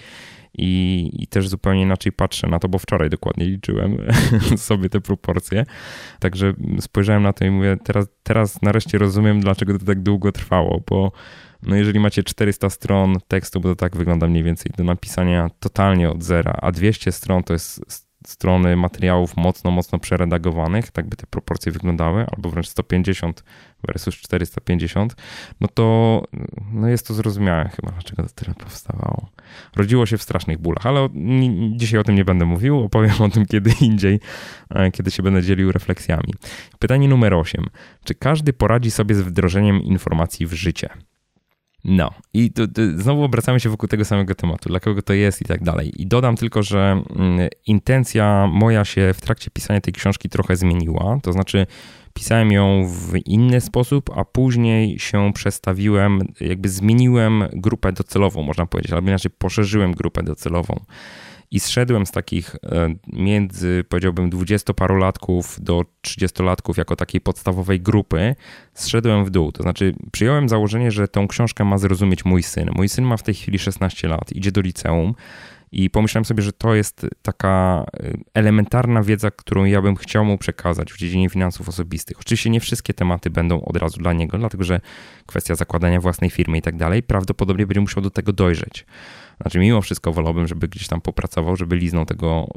I, 0.58 1.10
I, 1.14 1.28
też 1.28 1.48
zupełnie 1.48 1.82
inaczej 1.82 2.12
patrzę 2.12 2.48
na 2.48 2.60
to, 2.60 2.70
bo 2.70 2.80
wczoraj 2.80 3.10
dokładnie 3.10 3.46
liczyłem 3.46 3.98
sobie 4.58 4.90
te 4.90 5.02
proporcje. 5.02 5.66
Także 6.20 6.54
spojrzałem 6.80 7.24
na 7.24 7.34
to 7.34 7.46
i 7.46 7.50
mówię, 7.50 7.78
teraz, 7.84 8.08
teraz 8.24 8.62
nareszcie 8.62 8.98
rozumiem, 8.98 9.40
dlaczego 9.40 9.80
to 9.80 9.86
tak 9.86 10.04
długo 10.04 10.32
trwało, 10.32 10.82
bo 10.90 11.12
no 11.66 11.76
jeżeli 11.76 12.00
macie 12.00 12.24
400 12.24 12.70
stron 12.70 13.16
tekstu, 13.28 13.62
bo 13.62 13.70
to 13.70 13.76
tak 13.76 13.98
wygląda 13.98 14.28
mniej 14.28 14.44
więcej, 14.44 14.72
do 14.78 14.84
napisania 14.84 15.50
totalnie 15.60 16.10
od 16.10 16.24
zera, 16.24 16.58
a 16.62 16.72
200 16.72 17.12
stron 17.12 17.44
to 17.44 17.54
jest 17.54 18.06
strony 18.28 18.76
materiałów 18.76 19.38
mocno, 19.38 19.72
mocno 19.72 20.00
przeredagowanych, 20.00 20.92
tak 20.92 21.08
by 21.10 21.16
te 21.16 21.28
proporcje 21.28 21.72
wyglądały, 21.72 22.26
albo 22.36 22.50
wręcz 22.50 22.68
150 22.68 23.44
versus 23.88 24.16
450, 24.16 25.16
no 25.62 25.68
to 25.74 26.24
no 26.72 26.88
jest 26.88 27.08
to 27.08 27.14
zrozumiałe 27.14 27.70
chyba, 27.76 27.92
dlaczego 27.92 28.24
to 28.24 28.30
tyle 28.36 28.54
powstawało. 28.54 29.30
Rodziło 29.76 30.06
się 30.06 30.18
w 30.18 30.24
strasznych 30.24 30.58
bólach, 30.58 30.86
ale 30.86 31.10
dzisiaj 31.76 32.00
o 32.00 32.04
tym 32.04 32.16
nie 32.16 32.26
będę 32.26 32.46
mówił, 32.46 32.80
opowiem 32.80 33.22
o 33.22 33.30
tym 33.30 33.46
kiedy 33.46 33.72
indziej, 33.82 34.20
e, 34.70 34.92
kiedy 34.92 35.12
się 35.12 35.24
będę 35.24 35.44
dzielił 35.44 35.72
refleksjami. 35.72 36.34
Pytanie 36.80 37.08
numer 37.08 37.34
8. 37.34 37.66
Czy 38.04 38.16
każdy 38.16 38.54
poradzi 38.54 38.92
sobie 38.92 39.16
z 39.16 39.22
wdrożeniem 39.22 39.82
informacji 39.82 40.48
w 40.48 40.54
życie? 40.54 40.90
No. 41.88 42.12
I 42.34 42.52
to, 42.52 42.68
to 42.68 42.82
znowu 42.98 43.24
obracamy 43.24 43.60
się 43.60 43.70
wokół 43.70 43.90
tego 43.90 44.06
samego 44.06 44.36
tematu, 44.36 44.70
dla 44.70 44.80
kogo 44.80 45.02
to 45.02 45.14
jest 45.14 45.42
i 45.42 45.46
tak 45.46 45.64
dalej. 45.64 46.02
I 46.02 46.08
dodam 46.08 46.36
tylko, 46.36 46.64
że 46.64 47.04
mm, 47.16 47.50
intencja 47.66 48.48
moja 48.48 48.86
się 48.86 49.14
w 49.14 49.22
trakcie 49.22 49.52
pisania 49.52 49.82
tej 49.82 49.94
książki 49.94 50.30
trochę 50.30 50.56
zmieniła, 50.56 51.20
to 51.24 51.34
znaczy 51.34 51.68
pisałem 52.14 52.52
ją 52.52 52.88
w 52.88 53.18
inny 53.26 53.62
sposób, 53.62 54.10
a 54.16 54.26
później 54.26 55.00
się 55.00 55.34
przestawiłem, 55.34 56.22
jakby 56.40 56.70
zmieniłem 56.70 57.44
grupę 57.54 57.92
docelową, 57.92 58.42
można 58.42 58.66
powiedzieć, 58.66 58.92
albo 58.92 59.08
inaczej 59.08 59.32
poszerzyłem 59.38 59.92
grupę 59.92 60.24
docelową 60.24 60.80
i 61.52 61.60
zszedłem 61.60 62.06
z 62.06 62.12
takich 62.12 62.56
e, 62.56 62.96
między, 63.14 63.84
powiedziałbym, 63.90 64.30
dwudziestoparolatków 64.30 65.58
do 65.62 65.86
trzydziestolatków 66.02 66.78
jako 66.78 66.96
takiej 66.96 67.22
podstawowej 67.22 67.82
grupy, 67.82 68.36
zszedłem 68.74 69.26
w 69.26 69.30
dół. 69.30 69.52
To 69.52 69.64
znaczy, 69.64 69.96
przyjąłem 70.12 70.50
założenie, 70.50 70.92
że 70.92 71.08
tą 71.08 71.28
książkę 71.28 71.66
ma 71.66 71.78
zrozumieć 71.78 72.26
mój 72.26 72.44
syn. 72.44 72.70
Mój 72.76 72.90
syn 72.90 73.06
ma 73.06 73.18
w 73.18 73.24
tej 73.24 73.34
chwili 73.34 73.60
16 73.60 74.08
lat, 74.08 74.32
idzie 74.32 74.52
do 74.52 74.62
liceum. 74.62 75.16
I 75.72 75.90
pomyślałem 75.90 76.26
sobie, 76.26 76.44
że 76.44 76.54
to 76.54 76.76
jest 76.76 77.08
taka 77.22 77.86
e, 78.00 78.14
elementarna 78.34 79.04
wiedza, 79.04 79.32
którą 79.32 79.66
ja 79.66 79.82
bym 79.82 79.96
chciał 79.96 80.26
mu 80.26 80.38
przekazać 80.38 80.94
w 80.94 80.98
dziedzinie 80.98 81.30
finansów 81.30 81.70
osobistych. 81.70 82.20
Oczywiście 82.20 82.50
nie 82.50 82.60
wszystkie 82.60 82.94
tematy 82.94 83.30
będą 83.30 83.62
od 83.62 83.78
razu 83.78 83.98
dla 83.98 84.14
niego, 84.14 84.38
dlatego 84.38 84.64
że 84.64 84.82
kwestia 85.26 85.56
zakładania 85.56 86.02
własnej 86.02 86.30
firmy 86.30 86.58
i 86.58 86.62
tak 86.62 86.78
dalej, 86.78 87.04
prawdopodobnie 87.04 87.68
będzie 87.68 87.82
musiał 87.82 88.04
do 88.04 88.10
tego 88.10 88.34
dojrzeć. 88.34 88.86
Znaczy, 89.42 89.60
mimo 89.60 89.82
wszystko 89.82 90.14
wolałbym, 90.14 90.48
żeby 90.48 90.68
gdzieś 90.68 90.88
tam 90.88 91.02
popracował, 91.02 91.56
żeby 91.56 91.76
liznął 91.76 92.06
tego 92.06 92.48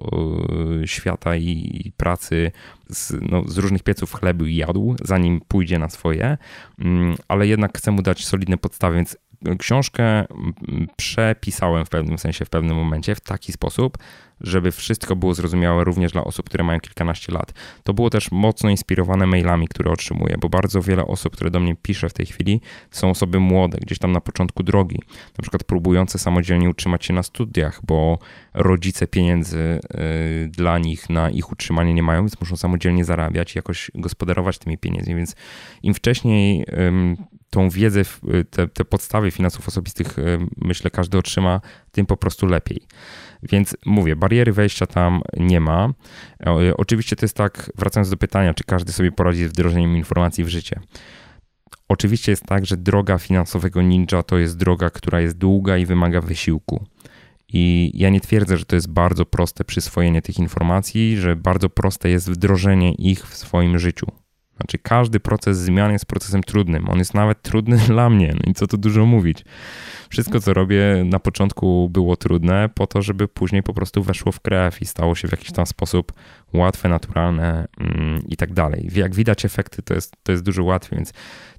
yy, 0.80 0.88
świata 0.88 1.36
i, 1.36 1.92
pracy 1.96 2.52
z, 2.88 3.12
no, 3.30 3.42
z, 3.46 3.58
różnych 3.58 3.82
pieców 3.82 4.12
chlebu 4.12 4.44
i 4.44 4.56
jadł, 4.56 4.96
zanim 5.02 5.40
pójdzie 5.48 5.78
na 5.78 5.88
swoje, 5.88 6.38
yy, 6.78 6.86
ale 7.28 7.46
jednak 7.46 7.78
chcę 7.78 7.90
mu 7.90 8.02
dać 8.02 8.26
solidne 8.26 8.58
podstawy, 8.58 8.96
więc 8.96 9.16
książkę 9.58 10.04
mm, 10.04 10.54
przepisałem 10.96 11.84
w 11.84 11.88
pewnym 11.88 12.18
sensie 12.18 12.44
w 12.44 12.50
pewnym 12.50 12.76
momencie 12.76 13.14
w 13.14 13.20
taki 13.20 13.52
sposób, 13.52 13.98
żeby 14.40 14.72
wszystko 14.72 15.16
było 15.16 15.35
zrozumiałe 15.35 15.85
również 15.85 16.12
dla 16.12 16.24
osób, 16.24 16.46
które 16.46 16.64
mają 16.64 16.81
kilkanaście 16.81 17.33
lat. 17.33 17.53
To 17.83 17.94
było 17.94 18.11
też 18.11 18.31
mocno 18.31 18.70
inspirowane 18.70 19.27
mailami, 19.27 19.68
które 19.68 19.90
otrzymuję, 19.90 20.37
bo 20.40 20.48
bardzo 20.48 20.83
wiele 20.83 21.07
osób, 21.07 21.33
które 21.33 21.51
do 21.51 21.61
mnie 21.61 21.77
pisze 21.83 22.09
w 22.09 22.12
tej 22.12 22.27
chwili, 22.27 22.61
są 22.90 23.11
osoby 23.11 23.40
młode, 23.40 23.79
gdzieś 23.79 23.98
tam 23.98 24.12
na 24.12 24.20
początku 24.20 24.62
drogi, 24.62 24.98
na 25.38 25.42
przykład 25.42 25.64
próbujące 25.64 26.18
samodzielnie 26.18 26.70
utrzymać 26.70 27.05
się 27.05 27.14
na 27.14 27.22
studiach, 27.22 27.81
bo 27.87 28.18
rodzice 28.55 29.07
pieniędzy 29.07 29.59
y, 29.59 30.48
dla 30.48 30.79
nich 30.79 31.11
na 31.11 31.31
ich 31.31 31.53
utrzymanie 31.53 31.94
nie 31.94 32.03
mają, 32.03 32.22
więc 32.22 32.40
muszą 32.40 32.57
samodzielnie 32.57 33.05
zarabiać 33.05 33.55
i 33.55 33.59
jakoś 33.59 33.90
gospodarować 33.94 34.59
tymi 34.59 34.79
pieniędzmi, 34.79 35.14
więc 35.14 35.37
im 35.83 35.94
wcześniej 35.94 36.64
tą 37.51 37.70
wiedzę, 37.70 38.03
te, 38.51 38.68
te 38.68 38.85
podstawy 38.85 39.31
finansów 39.31 39.68
osobistych, 39.68 40.16
myślę, 40.57 40.90
każdy 40.90 41.18
otrzyma, 41.18 41.61
tym 41.92 42.07
po 42.07 42.16
prostu 42.16 42.46
lepiej. 42.46 42.81
Więc 43.42 43.77
mówię, 43.87 44.16
bariery 44.16 44.53
wejścia 44.53 44.87
tam 44.87 45.22
nie 45.37 45.61
ma. 45.61 45.88
E, 46.46 46.77
oczywiście 46.77 47.16
to 47.16 47.24
jest 47.24 47.37
tak, 47.37 47.70
wracając 47.74 48.11
do 48.11 48.16
pytania, 48.16 48.55
czy 48.55 48.64
każdy 48.64 48.92
sobie 48.92 49.12
poradzi 49.12 49.44
z 49.44 49.48
wdrożeniem 49.48 49.96
informacji 49.96 50.44
w 50.44 50.48
życie. 50.48 50.81
Oczywiście 51.88 52.33
jest 52.33 52.46
tak, 52.46 52.66
że 52.66 52.77
droga 52.77 53.18
finansowego 53.18 53.83
ninja 53.83 54.22
to 54.22 54.38
jest 54.38 54.57
droga, 54.57 54.90
która 54.90 55.20
jest 55.20 55.38
długa 55.38 55.77
i 55.77 55.87
wymaga 55.87 56.20
wysiłku. 56.20 56.87
I 57.48 57.92
ja 57.94 58.11
nie 58.11 58.20
twierdzę, 58.20 58.57
że 58.57 58.64
to 58.64 58.77
jest 58.77 58.90
bardzo 58.90 59.27
proste 59.27 59.64
przyswojenie 59.64 60.22
tych 60.22 60.38
informacji, 60.38 61.16
że 61.16 61.37
bardzo 61.37 61.68
proste 61.68 62.11
jest 62.11 62.31
wdrożenie 62.31 62.92
ich 62.92 63.27
w 63.27 63.37
swoim 63.37 63.79
życiu. 63.79 64.07
Znaczy, 64.58 64.78
każdy 64.78 65.20
proces 65.20 65.58
zmian 65.58 65.92
jest 65.92 66.06
procesem 66.06 66.42
trudnym. 66.42 66.88
On 66.88 66.98
jest 66.98 67.14
nawet 67.14 67.42
trudny 67.42 67.76
dla 67.88 68.10
mnie. 68.10 68.34
No 68.34 68.50
i 68.50 68.54
co 68.54 68.66
tu 68.66 68.76
dużo 68.76 69.06
mówić. 69.06 69.44
Wszystko, 70.08 70.40
co 70.40 70.54
robię 70.54 71.04
na 71.04 71.18
początku 71.18 71.88
było 71.88 72.16
trudne, 72.16 72.68
po 72.74 72.86
to, 72.86 73.02
żeby 73.02 73.28
później 73.28 73.62
po 73.62 73.74
prostu 73.74 74.02
weszło 74.02 74.32
w 74.32 74.40
krew 74.40 74.82
i 74.82 74.86
stało 74.86 75.14
się 75.14 75.28
w 75.28 75.32
jakiś 75.32 75.52
tam 75.52 75.66
sposób 75.66 76.12
łatwe, 76.52 76.88
naturalne 76.88 77.68
mm, 77.80 78.22
i 78.28 78.36
tak 78.36 78.52
dalej. 78.52 78.88
Jak 78.94 79.14
widać, 79.14 79.44
efekty 79.44 79.82
to 79.82 79.94
jest, 79.94 80.16
to 80.22 80.32
jest 80.32 80.44
dużo 80.44 80.64
łatwiej, 80.64 80.96
więc 80.96 81.12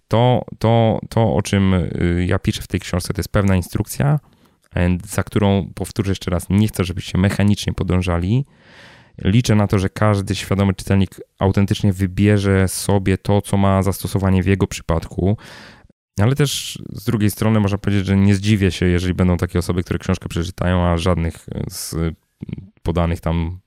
to, 0.08 0.46
to, 0.60 1.00
to, 1.10 1.36
o 1.36 1.42
czym 1.42 1.74
y, 1.74 2.26
ja 2.28 2.40
piszę 2.40 2.62
w 2.62 2.68
tej 2.68 2.80
książce, 2.80 3.14
to 3.14 3.20
jest 3.20 3.32
pewna 3.32 3.56
instrukcja, 3.56 4.20
za 5.06 5.24
którą 5.24 5.70
powtórzę 5.76 6.12
jeszcze 6.12 6.32
raz, 6.32 6.50
nie 6.50 6.68
chcę, 6.68 6.84
żebyście 6.84 7.18
mechanicznie 7.18 7.74
podążali. 7.74 8.46
Liczę 9.24 9.56
na 9.56 9.68
to, 9.68 9.80
że 9.80 9.90
każdy 9.90 10.36
świadomy 10.36 10.74
czytelnik 10.74 11.10
autentycznie 11.40 11.94
wybierze 11.94 12.68
sobie 12.68 13.18
to, 13.18 13.42
co 13.42 13.58
ma 13.58 13.84
zastosowanie 13.84 14.44
w 14.44 14.48
jego 14.48 14.68
przypadku, 14.68 15.38
ale 16.20 16.36
też 16.36 16.80
z 16.92 17.06
drugiej 17.06 17.32
strony 17.32 17.60
można 17.60 17.78
powiedzieć, 17.78 18.06
że 18.06 18.18
nie 18.18 18.36
zdziwię 18.36 18.72
się, 18.72 18.86
jeżeli 18.86 19.14
będą 19.14 19.38
takie 19.38 19.60
osoby, 19.60 19.84
które 19.84 20.00
książkę 20.00 20.30
przeczytają, 20.30 20.86
a 20.86 20.98
żadnych 20.98 21.46
z 21.70 21.96
podanych 22.84 23.20
tam 23.20 23.60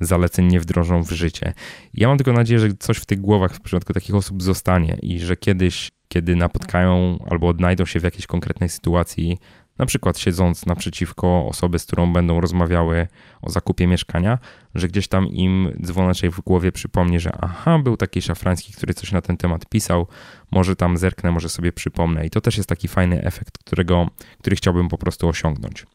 zaleceń 0.00 0.46
nie 0.46 0.60
wdrożą 0.60 1.02
w 1.02 1.10
życie. 1.10 1.52
Ja 1.94 2.08
mam 2.08 2.18
tylko 2.18 2.32
nadzieję, 2.32 2.60
że 2.60 2.68
coś 2.78 2.96
w 2.98 3.06
tych 3.06 3.20
głowach 3.20 3.54
w 3.54 3.60
przypadku 3.60 3.92
takich 3.92 4.14
osób 4.14 4.42
zostanie 4.42 4.98
i 5.02 5.18
że 5.18 5.36
kiedyś, 5.36 5.90
kiedy 6.08 6.36
napotkają 6.36 7.18
albo 7.30 7.48
odnajdą 7.48 7.84
się 7.84 8.00
w 8.00 8.02
jakiejś 8.02 8.26
konkretnej 8.26 8.68
sytuacji, 8.68 9.38
na 9.78 9.86
przykład 9.86 10.18
siedząc 10.18 10.66
naprzeciwko 10.66 11.46
osoby, 11.48 11.78
z 11.78 11.86
którą 11.86 12.12
będą 12.12 12.40
rozmawiały 12.40 13.08
o 13.42 13.50
zakupie 13.50 13.86
mieszkania, 13.86 14.38
że 14.74 14.88
gdzieś 14.88 15.08
tam 15.08 15.26
im 15.26 15.72
dzwoneczek 15.82 16.30
w 16.30 16.40
głowie 16.40 16.72
przypomni, 16.72 17.20
że 17.20 17.32
aha, 17.40 17.78
był 17.78 17.96
taki 17.96 18.22
szafrański, 18.22 18.72
który 18.72 18.94
coś 18.94 19.12
na 19.12 19.20
ten 19.20 19.36
temat 19.36 19.68
pisał, 19.68 20.06
może 20.50 20.76
tam 20.76 20.96
zerknę, 20.96 21.32
może 21.32 21.48
sobie 21.48 21.72
przypomnę. 21.72 22.26
I 22.26 22.30
to 22.30 22.40
też 22.40 22.56
jest 22.56 22.68
taki 22.68 22.88
fajny 22.88 23.22
efekt, 23.22 23.58
którego, 23.58 24.08
który 24.38 24.56
chciałbym 24.56 24.88
po 24.88 24.98
prostu 24.98 25.28
osiągnąć. 25.28 25.86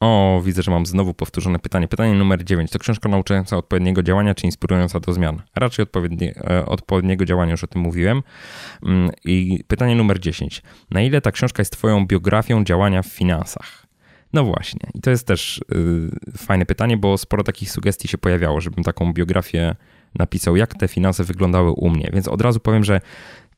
O, 0.00 0.42
widzę, 0.44 0.62
że 0.62 0.70
mam 0.70 0.86
znowu 0.86 1.14
powtórzone 1.14 1.58
pytanie. 1.58 1.88
Pytanie 1.88 2.14
numer 2.14 2.44
9. 2.44 2.70
To 2.70 2.78
książka 2.78 3.08
nauczająca 3.08 3.56
odpowiedniego 3.56 4.02
działania, 4.02 4.34
czy 4.34 4.46
inspirująca 4.46 5.00
do 5.00 5.12
zmian? 5.12 5.42
Raczej 5.56 5.82
odpowiednie, 5.82 6.34
e, 6.50 6.66
odpowiedniego 6.66 7.24
działania, 7.24 7.50
już 7.50 7.64
o 7.64 7.66
tym 7.66 7.82
mówiłem. 7.82 8.22
Mm, 8.82 9.10
I 9.24 9.64
pytanie 9.68 9.94
numer 9.94 10.20
10. 10.20 10.62
Na 10.90 11.02
ile 11.02 11.20
ta 11.20 11.32
książka 11.32 11.60
jest 11.60 11.72
Twoją 11.72 12.06
biografią 12.06 12.64
działania 12.64 13.02
w 13.02 13.06
finansach? 13.06 13.86
No 14.32 14.44
właśnie. 14.44 14.90
I 14.94 15.00
to 15.00 15.10
jest 15.10 15.26
też 15.26 15.60
yy, 15.70 16.10
fajne 16.36 16.66
pytanie, 16.66 16.96
bo 16.96 17.18
sporo 17.18 17.44
takich 17.44 17.70
sugestii 17.70 18.08
się 18.08 18.18
pojawiało, 18.18 18.60
żebym 18.60 18.84
taką 18.84 19.12
biografię 19.12 19.76
napisał, 20.14 20.56
jak 20.56 20.74
te 20.74 20.88
finanse 20.88 21.24
wyglądały 21.24 21.70
u 21.70 21.90
mnie. 21.90 22.10
Więc 22.12 22.28
od 22.28 22.42
razu 22.42 22.60
powiem, 22.60 22.84
że 22.84 23.00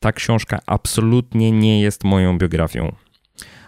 ta 0.00 0.12
książka 0.12 0.58
absolutnie 0.66 1.52
nie 1.52 1.80
jest 1.80 2.04
moją 2.04 2.38
biografią. 2.38 2.92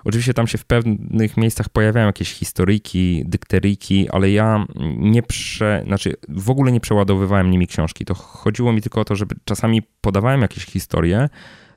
Oczywiście 0.05 0.35
tam 0.35 0.47
się 0.47 0.59
w 0.59 0.65
pewnych 0.65 1.37
miejscach 1.37 1.69
pojawiają 1.69 2.07
jakieś 2.07 2.33
historyjki, 2.33 3.23
dykteryjki, 3.27 4.09
ale 4.11 4.31
ja 4.31 4.67
nie 4.97 5.23
prze, 5.23 5.83
znaczy 5.87 6.15
w 6.29 6.51
ogóle 6.51 6.73
nie 6.73 6.81
przeładowywałem 6.81 7.51
nimi 7.51 7.67
książki. 7.67 8.05
To 8.05 8.15
chodziło 8.15 8.73
mi 8.73 8.83
tylko 8.83 9.01
o 9.01 9.05
to, 9.05 9.17
żeby 9.17 9.35
czasami 9.45 9.83
podawałem 10.01 10.43
jakieś 10.43 10.65
historie, 10.65 11.29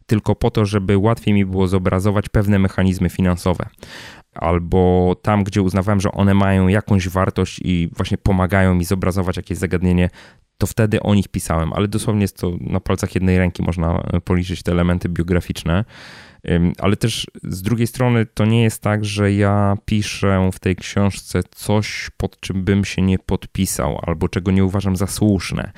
tylko 0.05 0.35
po 0.35 0.51
to, 0.51 0.65
żeby 0.65 0.97
łatwiej 0.97 1.33
mi 1.33 1.45
było 1.45 1.67
zobrazować 1.67 2.29
pewne 2.29 2.59
mechanizmy 2.59 3.09
finansowe. 3.09 3.65
Albo 4.35 5.15
tam, 5.21 5.43
gdzie 5.43 5.61
uznawałem, 5.61 6.01
że 6.01 6.11
one 6.11 6.33
mają 6.33 6.67
jakąś 6.67 7.09
wartość 7.09 7.59
i 7.63 7.89
właśnie 7.95 8.17
pomagają 8.17 8.75
mi 8.75 8.85
zobrazować 8.85 9.37
jakieś 9.37 9.57
zagadnienie, 9.57 10.09
to 10.57 10.67
wtedy 10.67 10.99
o 10.99 11.15
nich 11.15 11.27
pisałem, 11.27 11.73
ale 11.73 11.87
dosłownie 11.87 12.21
jest 12.21 12.37
to 12.37 12.51
na 12.61 12.79
palcach 12.79 13.15
jednej 13.15 13.37
ręki 13.37 13.63
można 13.63 14.03
policzyć 14.23 14.63
te 14.63 14.71
elementy 14.71 15.09
biograficzne. 15.09 15.85
Ale 16.79 16.95
też 16.95 17.27
z 17.43 17.61
drugiej 17.61 17.87
strony 17.87 18.25
to 18.25 18.45
nie 18.45 18.63
jest 18.63 18.81
tak, 18.81 19.05
że 19.05 19.33
ja 19.33 19.77
piszę 19.85 20.49
w 20.53 20.59
tej 20.59 20.75
książce 20.75 21.41
coś, 21.51 22.09
pod 22.17 22.39
czym 22.39 22.63
bym 22.63 22.85
się 22.85 23.01
nie 23.01 23.19
podpisał 23.19 23.99
albo 24.01 24.29
czego 24.29 24.51
nie 24.51 24.65
uważam 24.65 24.95
za 24.95 25.07
słuszne. 25.07 25.71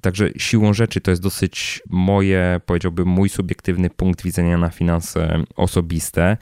Także 0.00 0.30
siłą 0.36 0.74
rzeczy 0.74 1.00
to 1.00 1.10
jest 1.10 1.22
dosyć 1.22 1.82
moje, 1.90 2.60
powiedziałbym, 2.66 3.08
mój 3.08 3.28
subiektywny 3.28 3.90
punkt 3.90 4.22
widzenia 4.22 4.58
na 4.58 4.70
finanse 4.70 5.44
osobiste, 5.56 6.36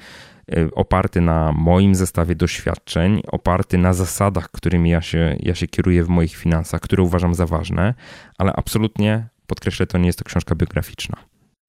y, 0.56 0.74
oparty 0.74 1.20
na 1.20 1.52
moim 1.52 1.94
zestawie 1.94 2.34
doświadczeń, 2.34 3.22
oparty 3.26 3.78
na 3.78 3.92
zasadach, 3.92 4.50
którymi 4.50 4.90
ja 4.90 5.00
się, 5.00 5.36
ja 5.40 5.54
się 5.54 5.66
kieruję 5.66 6.04
w 6.04 6.08
moich 6.08 6.36
finansach, 6.36 6.80
które 6.80 7.02
uważam 7.02 7.34
za 7.34 7.46
ważne, 7.46 7.94
ale 8.38 8.52
absolutnie, 8.52 9.28
podkreślę, 9.46 9.86
to 9.86 9.98
nie 9.98 10.06
jest 10.06 10.18
to 10.18 10.24
książka 10.24 10.54
biograficzna. 10.54 11.16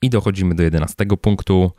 I 0.01 0.09
dochodzimy 0.09 0.55
do 0.55 0.63
jedenastego 0.63 1.17
punktu, 1.17 1.71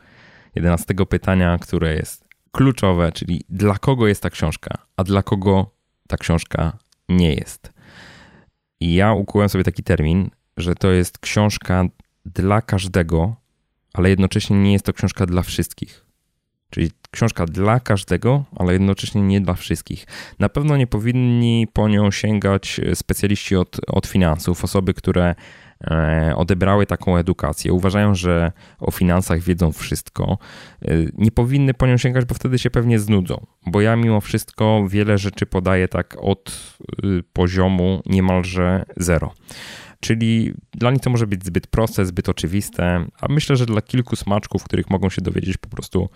jedenastego 0.54 1.06
pytania, 1.06 1.58
które 1.58 1.94
jest 1.94 2.28
kluczowe, 2.52 3.12
czyli 3.12 3.44
dla 3.48 3.78
kogo 3.78 4.06
jest 4.06 4.22
ta 4.22 4.30
książka, 4.30 4.78
a 4.96 5.04
dla 5.04 5.22
kogo 5.22 5.70
ta 6.08 6.16
książka 6.16 6.78
nie 7.08 7.34
jest. 7.34 7.72
I 8.80 8.94
ja 8.94 9.12
ukułem 9.12 9.48
sobie 9.48 9.64
taki 9.64 9.82
termin, 9.82 10.30
że 10.56 10.74
to 10.74 10.90
jest 10.90 11.18
książka 11.18 11.84
dla 12.24 12.62
każdego, 12.62 13.37
ale 13.94 14.11
jednocześnie 14.11 14.56
nie 14.56 14.72
jest 14.72 14.84
to 14.84 14.92
książka 14.92 15.26
dla 15.26 15.42
wszystkich. 15.42 16.04
Czyli 16.70 16.90
książka 17.11 17.46
dla 17.46 17.80
każdego, 17.80 18.44
ale 18.56 18.72
jednocześnie 18.72 19.22
nie 19.22 19.40
dla 19.40 19.54
wszystkich. 19.54 20.06
Na 20.38 20.48
pewno 20.48 20.76
nie 20.76 20.87
powinni 20.87 21.66
po 21.72 21.88
nią 21.88 22.11
sięgać 22.11 22.80
specjaliści 22.94 23.56
od, 23.56 23.76
od 23.87 24.06
finansów, 24.06 24.64
osoby, 24.64 24.94
które 24.94 25.24
e, 25.24 25.34
odebrały 26.36 26.86
taką 26.86 27.16
edukację, 27.16 27.72
uważają, 27.72 28.14
że 28.14 28.52
o 28.78 28.90
finansach 28.90 29.40
wiedzą 29.40 29.72
wszystko, 29.72 30.38
e, 30.82 30.88
nie 31.14 31.30
powinny 31.30 31.74
po 31.74 31.86
nią 31.86 31.96
sięgać, 31.96 32.24
bo 32.24 32.34
wtedy 32.34 32.58
się 32.58 32.70
pewnie 32.70 32.98
znudzą. 32.98 33.46
Bo 33.66 33.80
ja 33.80 33.96
mimo 33.96 34.20
wszystko 34.20 34.84
wiele 34.88 35.18
rzeczy 35.18 35.46
podaję 35.46 35.88
tak 35.88 36.16
od 36.20 36.74
y, 37.04 37.22
poziomu 37.32 38.02
niemalże 38.06 38.84
zero. 38.96 39.34
Czyli 40.00 40.54
dla 40.72 40.90
nich 40.90 41.00
to 41.00 41.10
może 41.10 41.26
być 41.26 41.44
zbyt 41.44 41.66
proste, 41.66 42.06
zbyt 42.06 42.28
oczywiste, 42.28 43.04
a 43.20 43.26
myślę, 43.28 43.56
że 43.56 43.66
dla 43.66 43.82
kilku 43.82 44.16
smaczków, 44.16 44.64
których 44.64 44.90
mogą 44.90 45.10
się 45.10 45.22
dowiedzieć 45.22 45.56
po 45.56 45.68
prostu 45.68 46.08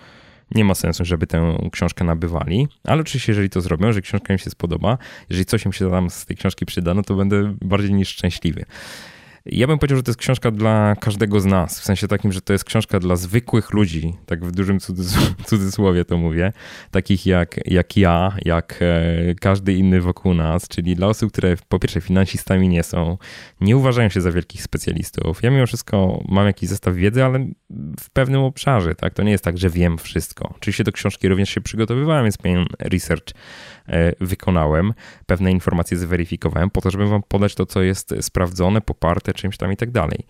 nie 0.55 0.65
ma 0.65 0.75
sensu, 0.75 1.05
żeby 1.05 1.27
tę 1.27 1.59
książkę 1.73 2.05
nabywali, 2.05 2.69
ale 2.85 3.01
oczywiście, 3.01 3.33
jeżeli 3.33 3.51
to 3.51 3.61
zrobią, 3.61 3.87
jeżeli 3.87 4.03
książka 4.03 4.33
im 4.33 4.39
się 4.39 4.51
spodoba, 4.51 4.99
jeżeli 5.31 5.45
coś 5.47 5.67
im 5.67 5.73
się 5.73 5.91
tam 5.91 6.11
z 6.11 6.27
tej 6.27 6.37
książki 6.37 6.67
przyda, 6.67 6.95
no 6.95 7.03
to 7.03 7.15
będę 7.15 7.55
bardziej 7.61 7.95
niż 7.95 8.09
szczęśliwy. 8.09 8.65
Ja 9.47 9.67
bym 9.67 9.79
powiedział, 9.79 9.97
że 9.97 10.03
to 10.03 10.11
jest 10.11 10.21
książka 10.21 10.51
dla 10.51 10.97
każdego 11.01 11.41
z 11.41 11.47
nas, 11.47 11.81
w 11.81 11.85
sensie 11.85 12.09
takim, 12.09 12.33
że 12.33 12.41
to 12.41 12.53
jest 12.53 12.65
książka 12.65 13.01
dla 13.01 13.17
zwykłych 13.17 13.73
ludzi, 13.73 14.15
tak 14.27 14.45
w 14.45 14.53
dużym 14.53 14.79
cudzysłowie 15.47 16.05
to 16.05 16.17
mówię, 16.17 16.53
takich 16.91 17.27
jak, 17.27 17.61
jak 17.67 17.97
ja, 17.97 18.37
jak 18.45 18.79
e, 18.81 19.35
każdy 19.41 19.75
inny 19.75 20.01
wokół 20.01 20.35
nas, 20.35 20.69
czyli 20.69 20.97
dla 20.97 21.07
osób, 21.07 21.33
które 21.33 21.57
po 21.69 21.79
pierwsze 21.79 22.01
finansistami 22.01 22.69
nie 22.69 22.83
są, 22.83 23.19
nie 23.61 23.77
uważają 23.77 24.09
się 24.09 24.21
za 24.21 24.33
wielkich 24.33 24.63
specjalistów. 24.63 25.43
Ja 25.43 25.51
mimo 25.51 25.67
wszystko 25.67 26.25
mam 26.29 26.47
jakiś 26.47 26.69
zestaw 26.69 26.95
wiedzy, 26.95 27.25
ale 27.25 27.47
w 28.01 28.11
pewnym 28.11 28.41
obszarze, 28.41 28.95
tak? 28.95 29.15
To 29.15 29.23
nie 29.23 29.31
jest 29.31 29.45
tak, 29.45 29.59
że 29.59 29.71
wiem 29.71 29.99
wszystko. 29.99 30.55
Oczywiście 30.57 30.85
do 30.85 30.93
książki 30.93 31.29
również 31.29 31.51
się 31.51 31.61
przygotowywałem, 31.61 32.25
więc 32.25 32.39
pewien 32.39 32.67
research 32.79 33.35
wykonałem, 34.21 34.95
pewne 35.27 35.51
informacje 35.51 35.97
zweryfikowałem 35.97 36.71
po 36.71 36.81
to, 36.81 36.91
żeby 36.91 37.07
wam 37.07 37.23
podać 37.29 37.55
to, 37.55 37.67
co 37.67 37.83
jest 37.83 38.15
sprawdzone, 38.21 38.81
poparte, 38.81 39.33
czymś 39.33 39.57
tam 39.57 39.73
i 39.73 39.77
tak 39.77 39.91
dalej. 39.91 40.27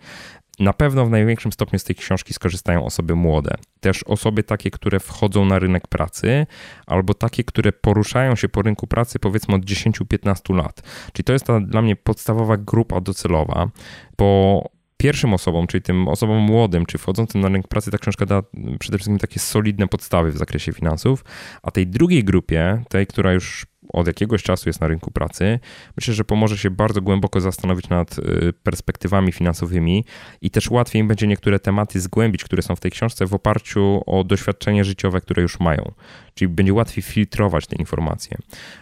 Na 0.59 0.73
pewno 0.73 1.05
w 1.05 1.09
największym 1.09 1.51
stopniu 1.51 1.79
z 1.79 1.83
tej 1.83 1.95
książki 1.95 2.33
skorzystają 2.33 2.85
osoby 2.85 3.15
młode. 3.15 3.55
Też 3.79 4.03
osoby 4.03 4.43
takie, 4.43 4.71
które 4.71 4.99
wchodzą 4.99 5.45
na 5.45 5.59
rynek 5.59 5.87
pracy, 5.87 6.45
albo 6.87 7.13
takie, 7.13 7.43
które 7.43 7.71
poruszają 7.71 8.35
się 8.35 8.49
po 8.49 8.61
rynku 8.61 8.87
pracy 8.87 9.19
powiedzmy 9.19 9.55
od 9.55 9.61
10-15 9.61 10.55
lat. 10.55 10.81
Czyli 11.13 11.23
to 11.23 11.33
jest 11.33 11.45
ta 11.45 11.59
dla 11.59 11.81
mnie 11.81 11.95
podstawowa 11.95 12.57
grupa 12.57 13.01
docelowa, 13.01 13.69
bo 14.17 14.63
pierwszym 15.03 15.33
osobom, 15.33 15.67
czyli 15.67 15.81
tym 15.81 16.07
osobom 16.07 16.37
młodym, 16.37 16.85
czy 16.85 16.97
wchodzącym 16.97 17.41
na 17.41 17.47
rynek 17.47 17.67
pracy, 17.67 17.91
ta 17.91 17.97
książka 17.97 18.25
da 18.25 18.41
przede 18.79 18.97
wszystkim 18.97 19.19
takie 19.19 19.39
solidne 19.39 19.87
podstawy 19.87 20.31
w 20.31 20.37
zakresie 20.37 20.73
finansów, 20.73 21.25
a 21.63 21.71
tej 21.71 21.87
drugiej 21.87 22.23
grupie, 22.23 22.83
tej, 22.89 23.07
która 23.07 23.33
już 23.33 23.65
od 23.89 24.07
jakiegoś 24.07 24.43
czasu 24.43 24.69
jest 24.69 24.81
na 24.81 24.87
rynku 24.87 25.11
pracy, 25.11 25.59
myślę, 25.97 26.13
że 26.13 26.23
pomoże 26.23 26.57
się 26.57 26.69
bardzo 26.69 27.01
głęboko 27.01 27.41
zastanowić 27.41 27.89
nad 27.89 28.19
y, 28.19 28.53
perspektywami 28.63 29.31
finansowymi 29.31 30.05
i 30.41 30.49
też 30.49 30.69
łatwiej 30.69 30.99
im 30.99 31.07
będzie 31.07 31.27
niektóre 31.27 31.59
tematy 31.59 31.99
zgłębić, 31.99 32.43
które 32.43 32.61
są 32.61 32.75
w 32.75 32.79
tej 32.79 32.91
książce 32.91 33.25
w 33.25 33.33
oparciu 33.33 34.01
o 34.05 34.23
doświadczenie 34.23 34.83
życiowe, 34.83 35.21
które 35.21 35.41
już 35.41 35.59
mają. 35.59 35.91
Czyli 36.35 36.49
będzie 36.49 36.73
łatwiej 36.73 37.03
filtrować 37.03 37.67
te 37.67 37.75
informacje. 37.75 38.37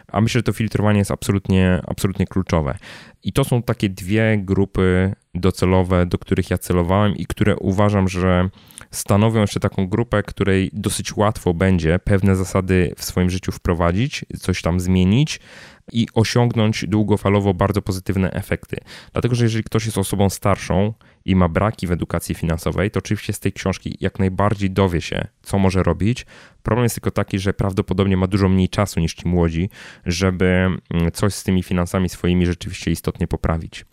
A 0.07 0.21
myślę, 0.21 0.39
że 0.39 0.43
to 0.43 0.53
filtrowanie 0.53 0.99
jest 0.99 1.11
absolutnie, 1.11 1.81
absolutnie 1.87 2.27
kluczowe. 2.27 2.77
I 3.23 3.33
to 3.33 3.43
są 3.43 3.63
takie 3.63 3.89
dwie 3.89 4.37
grupy 4.37 5.15
docelowe, 5.33 6.05
do 6.05 6.17
których 6.17 6.49
ja 6.49 6.57
celowałem 6.57 7.15
i 7.15 7.25
które 7.25 7.55
uważam, 7.57 8.07
że 8.07 8.49
stanowią 8.91 9.41
jeszcze 9.41 9.59
taką 9.59 9.87
grupę, 9.87 10.23
której 10.23 10.69
dosyć 10.73 11.17
łatwo 11.17 11.53
będzie 11.53 11.99
pewne 11.99 12.35
zasady 12.35 12.93
w 12.97 13.03
swoim 13.03 13.29
życiu 13.29 13.51
wprowadzić, 13.51 14.25
coś 14.39 14.61
tam 14.61 14.79
zmienić 14.79 15.39
i 15.91 16.07
osiągnąć 16.13 16.85
długofalowo 16.87 17.53
bardzo 17.53 17.81
pozytywne 17.81 18.31
efekty. 18.31 18.77
Dlatego, 19.11 19.35
że 19.35 19.43
jeżeli 19.43 19.63
ktoś 19.63 19.85
jest 19.85 19.97
osobą 19.97 20.29
starszą 20.29 20.93
i 21.25 21.35
ma 21.35 21.49
braki 21.49 21.87
w 21.87 21.91
edukacji 21.91 22.35
finansowej, 22.35 22.91
to 22.91 22.97
oczywiście 22.97 23.33
z 23.33 23.39
tej 23.39 23.53
książki 23.53 23.97
jak 23.99 24.19
najbardziej 24.19 24.71
dowie 24.71 25.01
się, 25.01 25.27
co 25.41 25.59
może 25.59 25.83
robić. 25.83 26.25
Problem 26.63 26.83
jest 26.83 26.95
tylko 26.95 27.11
taki, 27.11 27.39
że 27.39 27.53
prawdopodobnie 27.53 28.17
ma 28.17 28.27
dużo 28.27 28.49
mniej 28.49 28.69
czasu 28.69 28.99
niż 28.99 29.13
ci 29.13 29.27
młodzi, 29.27 29.69
żeby 30.05 30.45
mm, 30.45 31.11
coś 31.13 31.33
z 31.33 31.43
tymi 31.43 31.63
finansami 31.63 32.09
swoimi 32.09 32.45
rzeczywiście 32.45 32.91
istotnie 32.91 33.27
poprawić. 33.27 33.85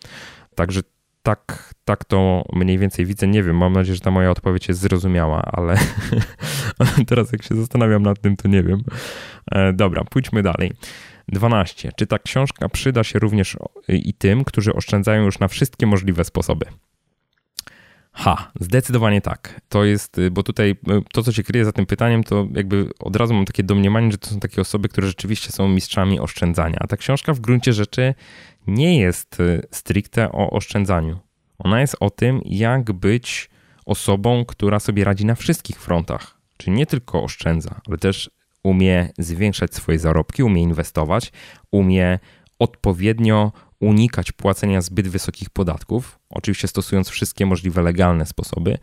Także 0.54 0.80
tak, 1.22 1.74
tak 1.84 2.04
to 2.04 2.44
mniej 2.52 2.78
więcej 2.78 3.06
widzę. 3.06 3.26
Nie 3.26 3.42
wiem, 3.42 3.56
mam 3.56 3.72
nadzieję, 3.72 3.94
że 3.94 4.00
ta 4.00 4.10
moja 4.10 4.30
odpowiedź 4.30 4.68
jest 4.68 4.80
zrozumiała, 4.80 5.42
ale 5.42 5.78
teraz 7.08 7.32
jak 7.32 7.42
się 7.42 7.54
zastanawiam 7.54 8.02
nad 8.02 8.20
tym, 8.20 8.36
to 8.36 8.48
nie 8.48 8.62
wiem. 8.62 8.82
E, 9.52 9.72
dobra, 9.72 10.04
pójdźmy 10.04 10.42
dalej. 10.42 10.72
12. 11.28 11.90
Czy 11.96 12.06
ta 12.06 12.18
książka 12.18 12.68
przyda 12.68 13.04
się 13.04 13.18
również 13.18 13.56
i 13.88 14.14
tym, 14.14 14.44
którzy 14.44 14.74
oszczędzają 14.74 15.24
już 15.24 15.38
na 15.38 15.48
wszystkie 15.48 15.86
możliwe 15.86 16.24
sposoby? 16.24 16.66
Ha, 18.18 18.50
zdecydowanie 18.60 19.20
tak. 19.20 19.60
To 19.68 19.84
jest, 19.84 20.16
bo 20.30 20.42
tutaj 20.42 20.74
to, 21.12 21.22
co 21.22 21.32
się 21.32 21.42
kryje 21.42 21.64
za 21.64 21.72
tym 21.72 21.86
pytaniem, 21.86 22.24
to 22.24 22.46
jakby 22.54 22.90
od 22.98 23.16
razu 23.16 23.34
mam 23.34 23.44
takie 23.44 23.62
domniemanie, 23.62 24.12
że 24.12 24.18
to 24.18 24.28
są 24.28 24.40
takie 24.40 24.60
osoby, 24.60 24.88
które 24.88 25.06
rzeczywiście 25.06 25.52
są 25.52 25.68
mistrzami 25.68 26.20
oszczędzania. 26.20 26.78
A 26.80 26.86
ta 26.86 26.96
książka 26.96 27.34
w 27.34 27.40
gruncie 27.40 27.72
rzeczy 27.72 28.14
nie 28.66 29.00
jest 29.00 29.40
y, 29.40 29.66
stricte 29.70 30.32
o 30.32 30.50
oszczędzaniu. 30.50 31.18
Ona 31.58 31.80
jest 31.80 31.96
o 32.00 32.10
tym, 32.10 32.40
jak 32.44 32.92
być 32.92 33.50
osobą, 33.86 34.44
która 34.44 34.80
sobie 34.80 35.04
radzi 35.04 35.26
na 35.26 35.34
wszystkich 35.34 35.80
frontach. 35.80 36.38
Czyli 36.56 36.76
nie 36.76 36.86
tylko 36.86 37.22
oszczędza, 37.22 37.80
ale 37.88 37.98
też 37.98 38.30
umie 38.62 39.10
zwiększać 39.18 39.74
swoje 39.74 39.98
zarobki, 39.98 40.42
umie 40.42 40.62
inwestować, 40.62 41.32
umie 41.70 42.18
odpowiednio 42.58 43.52
unikać 43.80 44.32
płacenia 44.32 44.80
zbyt 44.80 45.08
wysokich 45.08 45.50
podatków, 45.50 46.17
oczywiście 46.30 46.68
stosując 46.68 47.08
wszystkie 47.08 47.46
możliwe 47.46 47.82
legalne 47.82 48.26
sposoby. 48.26 48.78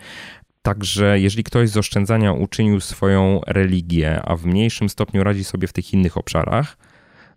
Także 0.62 1.20
jeżeli 1.20 1.44
ktoś 1.44 1.70
z 1.70 1.78
oszczędzania 1.78 2.34
uczynił 2.34 2.80
swoją 2.80 3.42
religię, 3.48 4.22
a 4.26 4.36
w 4.36 4.46
mniejszym 4.46 4.90
stopniu 4.90 5.24
radzi 5.24 5.44
sobie 5.44 5.68
w 5.68 5.74
tych 5.74 5.94
innych 5.94 6.18
obszarach, 6.18 6.78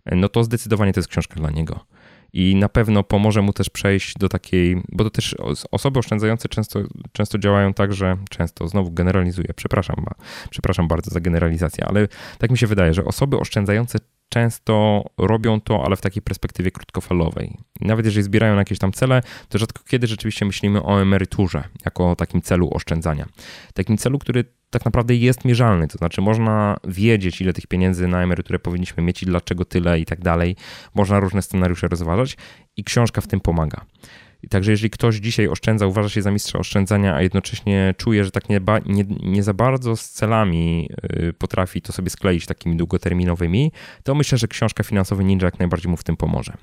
no 0.05 0.29
to 0.29 0.43
zdecydowanie 0.43 0.93
to 0.93 0.99
jest 0.99 1.09
książka 1.09 1.35
dla 1.35 1.49
niego 1.49 1.85
i 2.33 2.55
na 2.55 2.69
pewno 2.69 3.03
pomoże 3.03 3.41
mu 3.41 3.53
też 3.53 3.69
przejść 3.69 4.13
do 4.17 4.29
takiej, 4.29 4.81
bo 4.91 5.03
to 5.03 5.09
też 5.09 5.35
osoby 5.71 5.99
oszczędzające 5.99 6.49
często, 6.49 6.79
często 7.11 7.37
działają 7.37 7.73
tak, 7.73 7.93
że 7.93 8.17
często, 8.29 8.67
znowu 8.67 8.91
generalizuję, 8.91 9.47
przepraszam, 9.55 10.05
przepraszam 10.49 10.87
bardzo 10.87 11.11
za 11.11 11.19
generalizację, 11.19 11.85
ale 11.85 12.07
tak 12.37 12.51
mi 12.51 12.57
się 12.57 12.67
wydaje, 12.67 12.93
że 12.93 13.05
osoby 13.05 13.39
oszczędzające 13.39 13.99
często 14.29 15.05
robią 15.17 15.61
to, 15.61 15.85
ale 15.85 15.95
w 15.95 16.01
takiej 16.01 16.21
perspektywie 16.21 16.71
krótkofalowej. 16.71 17.57
Nawet 17.81 18.05
jeżeli 18.05 18.23
zbierają 18.23 18.53
na 18.53 18.61
jakieś 18.61 18.79
tam 18.79 18.91
cele, 18.91 19.21
to 19.49 19.57
rzadko 19.57 19.83
kiedy 19.87 20.07
rzeczywiście 20.07 20.45
myślimy 20.45 20.83
o 20.83 21.01
emeryturze 21.01 21.63
jako 21.85 22.11
o 22.11 22.15
takim 22.15 22.41
celu 22.41 22.69
oszczędzania. 22.73 23.25
Takim 23.73 23.97
celu, 23.97 24.19
który 24.19 24.45
tak 24.69 24.85
naprawdę 24.85 25.15
jest 25.15 25.45
mierzalny, 25.45 25.87
to 25.87 25.97
znaczy 25.97 26.21
można 26.21 26.77
wiedzieć, 26.83 27.41
ile 27.41 27.53
tych 27.53 27.67
pieniędzy 27.67 28.07
na 28.07 28.23
emeryturę 28.23 28.59
powinniśmy 28.59 29.03
mieć 29.03 29.23
i 29.23 29.25
dlaczego 29.25 29.65
tyle 29.65 29.99
i 29.99 30.05
tak 30.05 30.21
dalej. 30.21 30.55
Można 30.95 31.19
różne 31.19 31.41
scenariusze 31.41 31.87
rozważać 31.87 32.37
i 32.77 32.83
książka 32.83 33.21
w 33.21 33.27
tym 33.27 33.39
pomaga. 33.39 33.85
Także 34.49 34.71
jeżeli 34.71 34.89
ktoś 34.89 35.15
dzisiaj 35.15 35.47
oszczędza, 35.47 35.87
uważa 35.87 36.09
się 36.09 36.21
za 36.21 36.31
mistrza 36.31 36.59
oszczędzania, 36.59 37.15
a 37.15 37.21
jednocześnie 37.21 37.95
czuje, 37.97 38.25
że 38.25 38.31
tak 38.31 38.49
nie, 38.49 38.61
nie, 38.85 39.05
nie 39.23 39.43
za 39.43 39.53
bardzo 39.53 39.95
z 39.95 40.09
celami 40.09 40.89
y, 41.13 41.33
potrafi 41.33 41.81
to 41.81 41.93
sobie 41.93 42.09
skleić 42.09 42.45
takimi 42.45 42.77
długoterminowymi, 42.77 43.71
to 44.03 44.15
myślę, 44.15 44.37
że 44.37 44.47
książka 44.47 44.83
Finansowy 44.83 45.23
Ninja 45.23 45.45
jak 45.45 45.59
najbardziej 45.59 45.91
mu 45.91 45.97
w 45.97 46.03
tym 46.03 46.17
pomoże. 46.17 46.53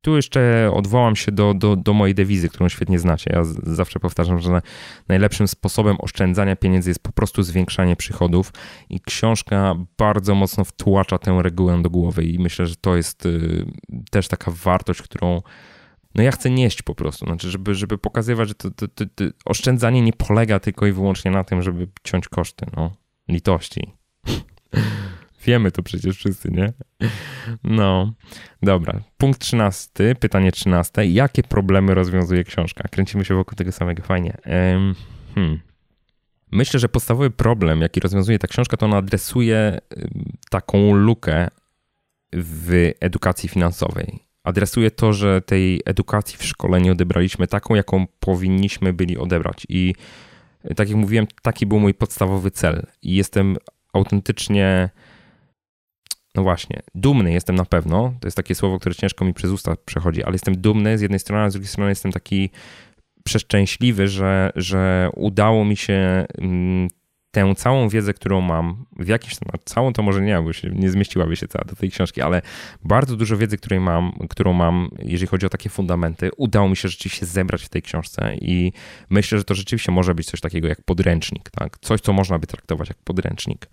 Tu 0.00 0.16
jeszcze 0.16 0.70
odwołam 0.74 1.16
się 1.16 1.32
do, 1.32 1.54
do, 1.54 1.76
do 1.76 1.92
mojej 1.92 2.14
dewizy, 2.14 2.48
którą 2.48 2.68
świetnie 2.68 2.98
znacie. 2.98 3.30
Ja 3.34 3.44
zawsze 3.62 4.00
powtarzam, 4.00 4.38
że 4.38 4.62
najlepszym 5.08 5.48
sposobem 5.48 5.96
oszczędzania 6.00 6.56
pieniędzy 6.56 6.90
jest 6.90 7.02
po 7.02 7.12
prostu 7.12 7.42
zwiększanie 7.42 7.96
przychodów 7.96 8.52
i 8.90 9.00
książka 9.00 9.74
bardzo 9.98 10.34
mocno 10.34 10.64
wtłacza 10.64 11.18
tę 11.18 11.38
regułę 11.42 11.82
do 11.82 11.90
głowy 11.90 12.24
i 12.24 12.38
myślę, 12.38 12.66
że 12.66 12.76
to 12.76 12.96
jest 12.96 13.26
y, 13.26 13.64
też 14.10 14.28
taka 14.28 14.50
wartość, 14.50 15.02
którą 15.02 15.42
no 16.14 16.22
ja 16.22 16.30
chcę 16.30 16.50
nieść 16.50 16.82
po 16.82 16.94
prostu, 16.94 17.26
znaczy, 17.26 17.50
żeby, 17.50 17.74
żeby 17.74 17.98
pokazywać, 17.98 18.48
że 18.48 18.54
to, 18.54 18.70
to, 18.70 18.88
to, 18.88 19.04
to 19.14 19.24
oszczędzanie 19.44 20.02
nie 20.02 20.12
polega 20.12 20.60
tylko 20.60 20.86
i 20.86 20.92
wyłącznie 20.92 21.30
na 21.30 21.44
tym, 21.44 21.62
żeby 21.62 21.88
ciąć 22.02 22.28
koszty, 22.28 22.66
no, 22.76 22.96
litości. 23.28 23.92
Wiemy 25.46 25.72
to 25.72 25.82
przecież 25.82 26.16
wszyscy, 26.16 26.50
nie? 26.50 26.72
No, 27.64 28.12
dobra. 28.62 29.00
Punkt 29.16 29.40
trzynasty, 29.40 30.14
pytanie 30.14 30.52
trzynaste. 30.52 31.06
Jakie 31.06 31.42
problemy 31.42 31.94
rozwiązuje 31.94 32.44
książka? 32.44 32.88
Kręcimy 32.88 33.24
się 33.24 33.34
wokół 33.34 33.54
tego 33.54 33.72
samego, 33.72 34.02
fajnie. 34.02 34.36
Hmm. 35.34 35.60
Myślę, 36.52 36.80
że 36.80 36.88
podstawowy 36.88 37.30
problem, 37.30 37.80
jaki 37.80 38.00
rozwiązuje 38.00 38.38
ta 38.38 38.48
książka, 38.48 38.76
to 38.76 38.86
ona 38.86 38.96
adresuje 38.96 39.78
taką 40.50 40.94
lukę 40.94 41.48
w 42.32 42.92
edukacji 43.00 43.48
finansowej 43.48 44.27
adresuje 44.48 44.90
to, 44.90 45.12
że 45.12 45.40
tej 45.40 45.80
edukacji 45.84 46.38
w 46.38 46.44
szkole 46.44 46.80
nie 46.80 46.92
odebraliśmy 46.92 47.46
taką, 47.46 47.74
jaką 47.74 48.06
powinniśmy 48.20 48.92
byli 48.92 49.18
odebrać. 49.18 49.66
I 49.68 49.94
tak 50.76 50.88
jak 50.88 50.98
mówiłem, 50.98 51.26
taki 51.42 51.66
był 51.66 51.80
mój 51.80 51.94
podstawowy 51.94 52.50
cel. 52.50 52.86
I 53.02 53.14
jestem 53.14 53.56
autentycznie, 53.92 54.90
no 56.34 56.42
właśnie, 56.42 56.82
dumny 56.94 57.32
jestem 57.32 57.56
na 57.56 57.64
pewno. 57.64 58.14
To 58.20 58.26
jest 58.26 58.36
takie 58.36 58.54
słowo, 58.54 58.78
które 58.78 58.94
ciężko 58.94 59.24
mi 59.24 59.34
przez 59.34 59.50
usta 59.50 59.74
przechodzi, 59.84 60.24
ale 60.24 60.34
jestem 60.34 60.60
dumny 60.60 60.98
z 60.98 61.00
jednej 61.00 61.20
strony, 61.20 61.44
a 61.44 61.50
z 61.50 61.52
drugiej 61.52 61.68
strony 61.68 61.90
jestem 61.90 62.12
taki 62.12 62.50
przeszczęśliwy, 63.24 64.08
że, 64.08 64.50
że 64.56 65.10
udało 65.16 65.64
mi 65.64 65.76
się 65.76 66.26
mm, 66.38 66.88
tę 67.30 67.54
całą 67.56 67.88
wiedzę, 67.88 68.14
którą 68.14 68.40
mam, 68.40 68.84
w 68.98 69.08
jakiś 69.08 69.36
temat, 69.36 69.60
całą 69.64 69.92
to 69.92 70.02
może 70.02 70.20
nie, 70.22 70.42
bo 70.42 70.52
się, 70.52 70.70
nie 70.70 70.90
zmieściłaby 70.90 71.36
się 71.36 71.48
cała 71.48 71.64
do 71.64 71.76
tej 71.76 71.90
książki, 71.90 72.22
ale 72.22 72.42
bardzo 72.84 73.16
dużo 73.16 73.36
wiedzy, 73.36 73.56
której 73.56 73.80
mam, 73.80 74.12
którą 74.28 74.52
mam, 74.52 74.88
jeżeli 74.98 75.26
chodzi 75.26 75.46
o 75.46 75.48
takie 75.48 75.70
fundamenty, 75.70 76.30
udało 76.36 76.68
mi 76.68 76.76
się 76.76 76.88
rzeczywiście 76.88 77.26
zebrać 77.26 77.62
w 77.62 77.68
tej 77.68 77.82
książce 77.82 78.34
i 78.40 78.72
myślę, 79.10 79.38
że 79.38 79.44
to 79.44 79.54
rzeczywiście 79.54 79.92
może 79.92 80.14
być 80.14 80.26
coś 80.26 80.40
takiego 80.40 80.68
jak 80.68 80.82
podręcznik, 80.82 81.50
tak? 81.50 81.78
Coś, 81.78 82.00
co 82.00 82.12
można 82.12 82.38
by 82.38 82.46
traktować 82.46 82.88
jak 82.88 82.98
podręcznik. 82.98 83.68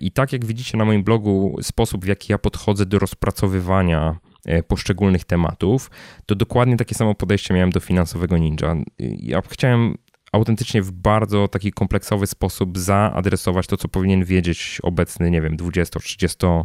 I 0.00 0.10
tak 0.10 0.32
jak 0.32 0.44
widzicie 0.44 0.78
na 0.78 0.84
moim 0.84 1.02
blogu, 1.04 1.58
sposób, 1.62 2.04
w 2.04 2.08
jaki 2.08 2.32
ja 2.32 2.38
podchodzę 2.38 2.86
do 2.86 2.98
rozpracowywania 2.98 4.16
e, 4.46 4.62
poszczególnych 4.62 5.24
tematów, 5.24 5.90
to 6.26 6.34
dokładnie 6.34 6.76
takie 6.76 6.94
samo 6.94 7.14
podejście 7.14 7.54
miałem 7.54 7.70
do 7.70 7.80
finansowego 7.80 8.38
ninja. 8.38 8.76
Ja 8.98 9.42
chciałem 9.50 9.94
autentycznie 10.34 10.82
w 10.82 10.92
bardzo 10.92 11.48
taki 11.48 11.72
kompleksowy 11.72 12.26
sposób 12.26 12.78
zaadresować 12.78 13.66
to, 13.66 13.76
co 13.76 13.88
powinien 13.88 14.24
wiedzieć 14.24 14.80
obecny, 14.82 15.30
nie 15.30 15.42
wiem, 15.42 15.56
20-30 15.56 16.64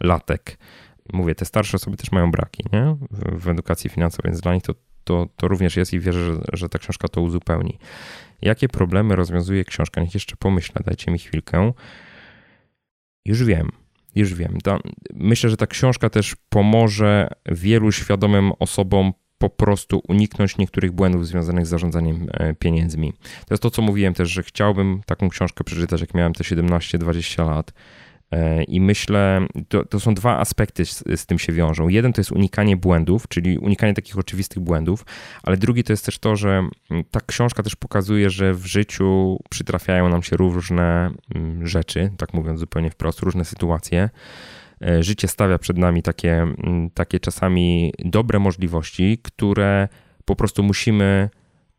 latek. 0.00 0.58
Mówię, 1.12 1.34
te 1.34 1.44
starsze 1.44 1.76
osoby 1.76 1.96
też 1.96 2.12
mają 2.12 2.30
braki 2.30 2.64
nie? 2.72 2.96
W, 3.10 3.48
edukacji 3.48 3.90
finansowej, 3.90 4.32
więc 4.32 4.40
dla 4.40 4.54
nich 4.54 4.62
to, 4.62 4.74
to, 5.04 5.26
to 5.36 5.48
również 5.48 5.76
jest 5.76 5.92
i 5.92 6.00
wierzę, 6.00 6.34
że, 6.34 6.40
że 6.52 6.68
ta 6.68 6.78
książka 6.78 7.08
to 7.08 7.20
uzupełni. 7.20 7.78
Jakie 8.42 8.68
problemy 8.68 9.16
rozwiązuje 9.16 9.64
książka? 9.64 10.00
Niech 10.00 10.14
jeszcze 10.14 10.36
pomyślę, 10.36 10.82
dajcie 10.84 11.10
mi 11.10 11.18
chwilkę. 11.18 11.72
Już 13.24 13.44
wiem, 13.44 13.68
już 14.14 14.34
wiem. 14.34 14.58
Myślę, 15.14 15.50
że 15.50 15.56
ta 15.56 15.66
książka 15.66 16.10
też 16.10 16.36
pomoże 16.48 17.28
wielu 17.46 17.92
świadomym 17.92 18.52
osobom 18.58 19.12
po 19.38 19.50
prostu 19.50 20.02
uniknąć 20.08 20.58
niektórych 20.58 20.92
błędów 20.92 21.26
związanych 21.26 21.66
z 21.66 21.68
zarządzaniem 21.68 22.26
e, 22.32 22.54
pieniędzmi. 22.54 23.12
To 23.22 23.54
jest 23.54 23.62
to, 23.62 23.70
co 23.70 23.82
mówiłem 23.82 24.14
też, 24.14 24.30
że 24.30 24.42
chciałbym 24.42 25.00
taką 25.06 25.28
książkę 25.28 25.64
przeczytać, 25.64 26.00
jak 26.00 26.14
miałem 26.14 26.32
te 26.32 26.44
17-20 26.44 27.46
lat. 27.46 27.72
E, 28.30 28.64
I 28.64 28.80
myślę, 28.80 29.46
to, 29.68 29.84
to 29.84 30.00
są 30.00 30.14
dwa 30.14 30.38
aspekty 30.38 30.86
z, 30.86 31.04
z, 31.16 31.26
tym 31.26 31.38
się 31.38 31.52
wiążą. 31.52 31.88
Jeden 31.88 32.12
to 32.12 32.20
jest 32.20 32.32
unikanie 32.32 32.76
błędów, 32.76 33.28
czyli 33.28 33.58
unikanie 33.58 33.94
takich 33.94 34.18
oczywistych 34.18 34.62
błędów, 34.62 35.04
ale 35.42 35.56
drugi 35.56 35.84
to 35.84 35.92
jest 35.92 36.04
też 36.04 36.18
to, 36.18 36.36
że 36.36 36.68
mm, 36.90 37.04
ta 37.10 37.20
książka 37.26 37.62
też 37.62 37.76
pokazuje, 37.76 38.30
że 38.30 38.54
w 38.54 38.66
życiu 38.66 39.38
przytrafiają 39.50 40.08
nam 40.08 40.22
się 40.22 40.36
różne 40.36 41.10
mm, 41.34 41.66
rzeczy, 41.66 42.10
tak 42.16 42.34
mówiąc 42.34 42.60
zupełnie 42.60 42.90
wprost, 42.90 43.20
różne 43.20 43.44
sytuacje 43.44 44.10
życie 45.00 45.28
stawia 45.28 45.58
przed 45.58 45.78
nami 45.78 46.02
takie, 46.02 46.32
mm, 46.32 46.90
takie 46.90 47.20
czasami 47.20 47.92
dobre 47.98 48.38
możliwości, 48.38 49.18
które 49.22 49.88
po 50.24 50.36
prostu 50.36 50.62
musimy 50.62 51.30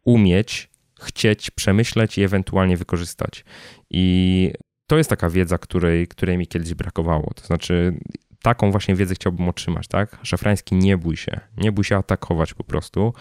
umieć, 0.04 0.70
chcieć, 1.00 1.52
przemyśleć 1.52 2.18
i 2.18 2.24
ewentualnie 2.24 2.78
wykorzystać. 2.78 3.46
I 3.90 4.52
to 4.88 4.98
jest 4.98 5.10
taka 5.10 5.30
wiedza, 5.30 5.58
której, 5.58 6.08
której 6.08 6.38
mi 6.38 6.48
kiedyś 6.48 6.74
brakowało. 6.74 7.34
To 7.36 7.46
znaczy, 7.46 8.00
taką 8.42 8.72
właśnie 8.72 8.96
wiedzę 8.96 9.16
chciałbym 9.16 9.50
otrzymać, 9.50 9.88
tak? 9.88 10.18
Szafrański, 10.24 10.76
nie 10.76 10.98
bój 10.98 11.18
się. 11.18 11.40
Nie 11.58 11.72
bój 11.72 11.84
się 11.84 11.98
atakować 11.98 12.54
po 12.54 12.64
prostu 12.64 13.14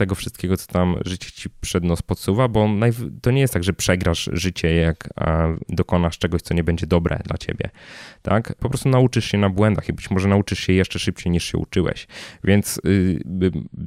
tego 0.00 0.14
wszystkiego, 0.14 0.56
co 0.56 0.66
tam 0.66 0.96
życie 1.04 1.30
ci 1.32 1.48
przed 1.60 1.84
nos 1.84 2.02
podsuwa, 2.02 2.48
bo 2.48 2.68
to 3.22 3.30
nie 3.30 3.40
jest 3.40 3.54
tak, 3.54 3.64
że 3.64 3.72
przegrasz 3.72 4.30
życie, 4.32 4.74
jak 4.74 5.08
dokonasz 5.68 6.18
czegoś, 6.18 6.42
co 6.42 6.54
nie 6.54 6.64
będzie 6.64 6.86
dobre 6.86 7.20
dla 7.24 7.38
ciebie, 7.38 7.70
tak? 8.22 8.54
Po 8.54 8.68
prostu 8.68 8.88
nauczysz 8.88 9.24
się 9.24 9.38
na 9.38 9.50
błędach 9.50 9.88
i 9.88 9.92
być 9.92 10.10
może 10.10 10.28
nauczysz 10.28 10.58
się 10.58 10.72
jeszcze 10.72 10.98
szybciej 10.98 11.32
niż 11.32 11.44
się 11.44 11.58
uczyłeś. 11.58 12.06
Więc 12.44 12.80
y, 12.86 13.20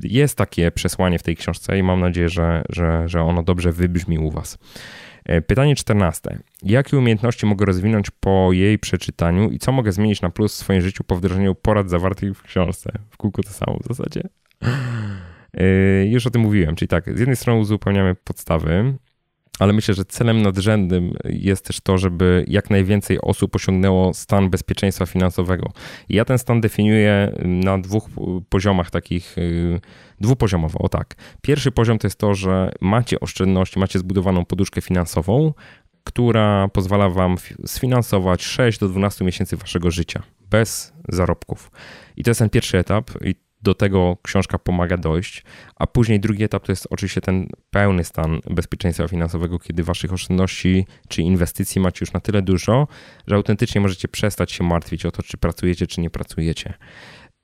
jest 0.03 0.37
takie 0.37 0.71
przesłanie 0.71 1.19
w 1.19 1.23
tej 1.23 1.35
książce 1.35 1.79
i 1.79 1.83
mam 1.83 1.99
nadzieję, 1.99 2.29
że, 2.29 2.63
że, 2.69 3.09
że 3.09 3.21
ono 3.21 3.43
dobrze 3.43 3.71
wybrzmi 3.71 4.19
u 4.19 4.31
was. 4.31 4.57
E, 5.25 5.41
pytanie 5.41 5.75
czternaste. 5.75 6.39
Jakie 6.63 6.97
umiejętności 6.97 7.45
mogę 7.45 7.65
rozwinąć 7.65 8.11
po 8.19 8.49
jej 8.51 8.79
przeczytaniu 8.79 9.49
i 9.51 9.59
co 9.59 9.71
mogę 9.71 9.91
zmienić 9.91 10.21
na 10.21 10.29
plus 10.29 10.53
w 10.53 10.57
swoim 10.57 10.81
życiu 10.81 11.03
po 11.03 11.15
wdrożeniu 11.15 11.55
porad 11.55 11.89
zawartych 11.89 12.37
w 12.37 12.41
książce? 12.41 12.91
W 13.09 13.17
kółku 13.17 13.43
to 13.43 13.49
samo 13.49 13.79
w 13.83 13.87
zasadzie. 13.87 14.23
E, 15.53 16.05
już 16.05 16.27
o 16.27 16.29
tym 16.29 16.41
mówiłem, 16.41 16.75
czyli 16.75 16.89
tak, 16.89 17.17
z 17.17 17.19
jednej 17.19 17.35
strony 17.35 17.59
uzupełniamy 17.59 18.15
podstawy, 18.15 18.93
ale 19.59 19.73
myślę, 19.73 19.93
że 19.93 20.05
celem 20.05 20.41
nadrzędnym 20.41 21.13
jest 21.25 21.65
też 21.65 21.81
to, 21.81 21.97
żeby 21.97 22.45
jak 22.47 22.69
najwięcej 22.69 23.21
osób 23.21 23.55
osiągnęło 23.55 24.13
stan 24.13 24.49
bezpieczeństwa 24.49 25.05
finansowego. 25.05 25.71
I 26.09 26.15
ja 26.15 26.25
ten 26.25 26.37
stan 26.37 26.61
definiuję 26.61 27.35
na 27.45 27.77
dwóch 27.77 28.09
poziomach 28.49 28.91
takich, 28.91 29.37
y, 29.37 29.81
dwupoziomowo, 30.21 30.79
o 30.79 30.89
tak. 30.89 31.15
Pierwszy 31.41 31.71
poziom 31.71 31.99
to 31.99 32.07
jest 32.07 32.19
to, 32.19 32.33
że 32.33 32.71
macie 32.81 33.19
oszczędności, 33.19 33.79
macie 33.79 33.99
zbudowaną 33.99 34.45
poduszkę 34.45 34.81
finansową, 34.81 35.53
która 36.03 36.67
pozwala 36.67 37.09
wam 37.09 37.35
sfinansować 37.65 38.43
6 38.43 38.79
do 38.79 38.89
12 38.89 39.25
miesięcy 39.25 39.57
waszego 39.57 39.91
życia 39.91 40.23
bez 40.49 40.93
zarobków. 41.09 41.71
I 42.17 42.23
to 42.23 42.29
jest 42.29 42.39
ten 42.39 42.49
pierwszy 42.49 42.77
etap 42.77 43.11
i 43.21 43.35
do 43.63 43.73
tego 43.73 44.17
książka 44.23 44.59
pomaga 44.59 44.97
dojść, 44.97 45.43
a 45.75 45.87
później 45.87 46.19
drugi 46.19 46.43
etap 46.43 46.65
to 46.65 46.71
jest 46.71 46.87
oczywiście 46.89 47.21
ten 47.21 47.47
pełny 47.71 48.03
stan 48.03 48.39
bezpieczeństwa 48.49 49.07
finansowego, 49.07 49.59
kiedy 49.59 49.83
waszych 49.83 50.13
oszczędności 50.13 50.85
czy 51.07 51.21
inwestycji 51.21 51.81
macie 51.81 51.97
już 52.01 52.13
na 52.13 52.19
tyle 52.19 52.41
dużo, 52.41 52.87
że 53.27 53.35
autentycznie 53.35 53.81
możecie 53.81 54.07
przestać 54.07 54.51
się 54.51 54.63
martwić 54.63 55.05
o 55.05 55.11
to, 55.11 55.23
czy 55.23 55.37
pracujecie, 55.37 55.87
czy 55.87 56.01
nie 56.01 56.09
pracujecie. 56.09 56.73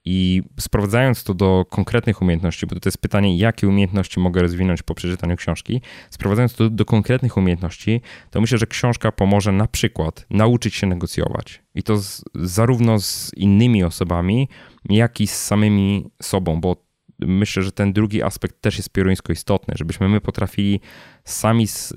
I 0.06 0.44
sprowadzając 0.60 1.24
to 1.24 1.34
do 1.34 1.66
konkretnych 1.70 2.22
umiejętności, 2.22 2.68
bo 2.68 2.80
to 2.80 2.88
jest 2.88 2.98
pytanie, 2.98 3.38
jakie 3.38 3.68
umiejętności 3.68 4.20
mogę 4.20 4.42
rozwinąć 4.42 4.84
po 4.84 4.96
przeczytaniu 4.96 5.36
książki, 5.36 5.82
sprowadzając 6.10 6.54
to 6.54 6.70
do 6.70 6.86
konkretnych 6.86 7.38
umiejętności, 7.38 8.02
to 8.30 8.42
myślę, 8.42 8.58
że 8.58 8.68
książka 8.68 9.12
pomoże 9.12 9.52
na 9.52 9.68
przykład 9.68 10.26
nauczyć 10.30 10.76
się 10.76 10.88
negocjować. 10.88 11.62
I 11.76 11.84
to 11.84 11.98
z, 11.98 12.24
zarówno 12.36 13.00
z 13.00 13.32
innymi 13.34 13.84
osobami, 13.84 14.50
jak 14.90 15.22
i 15.22 15.28
z 15.28 15.36
samymi 15.36 16.12
sobą, 16.22 16.62
bo 16.62 16.90
myślę, 17.20 17.64
że 17.64 17.72
ten 17.72 17.94
drugi 17.94 18.24
aspekt 18.24 18.62
też 18.62 18.78
jest 18.78 18.90
pioruńsko 18.90 19.34
istotny, 19.34 19.74
żebyśmy 19.78 20.10
my 20.10 20.22
potrafili 20.22 20.80
sami 21.24 21.68
z, 21.68 21.92
y, 21.92 21.96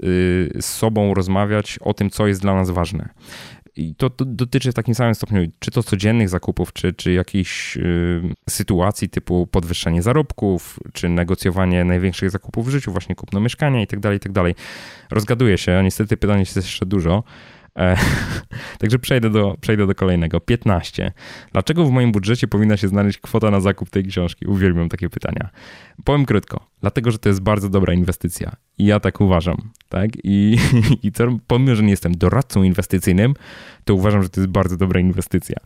z 0.61 0.65
sobą 0.65 1.15
rozmawiać 1.15 1.79
o 1.81 1.95
tym, 1.95 2.11
co 2.11 2.27
jest 2.27 2.41
dla 2.41 2.55
nas 2.55 2.71
ważne. 2.71 3.09
I 3.77 3.95
to, 3.95 4.11
to, 4.11 4.25
dotyczy 4.25 4.73
w 4.73 4.75
takim 4.75 4.95
samym 4.95 5.15
stopniu, 5.15 5.41
czy 5.59 5.71
to 5.71 5.83
codziennych 5.83 6.29
zakupów, 6.29 6.73
czy, 6.73 6.93
czy 6.93 7.13
jakiejś 7.13 7.77
y, 7.77 8.23
sytuacji 8.49 9.09
typu 9.09 9.47
podwyższenie 9.47 10.03
zarobków, 10.03 10.81
czy 10.93 11.09
negocjowanie 11.09 11.85
największych 11.85 12.31
zakupów 12.31 12.67
w 12.67 12.71
życiu, 12.71 12.93
właśnie 12.93 13.15
kupno 13.15 13.41
mieszkania 13.41 13.83
i 13.83 13.87
tak 13.87 14.01
dalej, 14.01 14.17
i 14.17 14.21
tak 14.21 14.33
dalej. 14.33 14.55
Rozgaduję 15.11 15.59
się, 15.59 15.81
niestety 15.85 16.17
pytań 16.17 16.41
jest 16.41 16.57
jeszcze 16.57 16.87
dużo. 16.87 17.25
E, 17.79 17.97
także 18.81 18.99
przejdę 18.99 19.31
do, 19.31 19.57
przejdę 19.61 19.87
do 19.87 19.95
kolejnego. 19.95 20.41
15. 20.41 21.13
Dlaczego 21.53 21.85
w 21.85 21.91
moim 21.91 22.13
budżecie 22.13 22.49
powinna 22.49 22.77
się 22.77 22.89
znaleźć 22.89 23.19
kwota 23.19 23.51
na 23.51 23.61
zakup 23.61 23.91
tej 23.91 24.05
książki? 24.05 24.47
Uwielbiam 24.47 24.89
takie 24.89 25.11
pytania. 25.11 25.51
Powiem 26.05 26.27
krótko. 26.27 26.67
Dlatego, 26.81 27.11
że 27.11 27.19
to 27.19 27.29
jest 27.29 27.41
bardzo 27.41 27.69
dobra 27.69 27.95
inwestycja. 27.95 28.53
I 28.79 28.87
ja 28.87 29.01
tak 29.01 29.21
uważam. 29.21 29.71
Tak? 29.89 30.11
I, 30.25 30.59
i 31.03 31.13
co, 31.13 31.25
pomimo, 31.47 31.75
że 31.75 31.83
nie 31.83 31.91
jestem 31.91 32.17
doradcą 32.17 32.63
inwestycyjnym, 32.63 33.35
to 33.85 33.95
uważam, 33.95 34.23
że 34.23 34.29
to 34.29 34.41
jest 34.41 34.51
bardzo 34.51 34.77
dobra 34.77 35.01
inwestycja. 35.01 35.57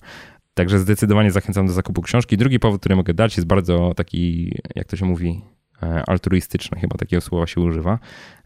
Także 0.55 0.79
zdecydowanie 0.79 1.31
zachęcam 1.31 1.67
do 1.67 1.73
zakupu 1.73 2.03
książki. 2.03 2.37
Drugi 2.37 2.59
powód, 2.59 2.81
który 2.81 2.97
mogę 2.97 3.15
dać, 3.15 3.37
jest 3.37 3.47
bardzo 3.47 3.93
taki, 3.97 4.53
jak 4.75 4.87
to 4.87 4.97
się 4.97 5.05
mówi, 5.07 5.43
altruistyczny, 6.07 6.81
chyba 6.81 6.97
takiego 6.97 7.21
słowa 7.21 7.47
się 7.47 7.61
używa, 7.61 7.99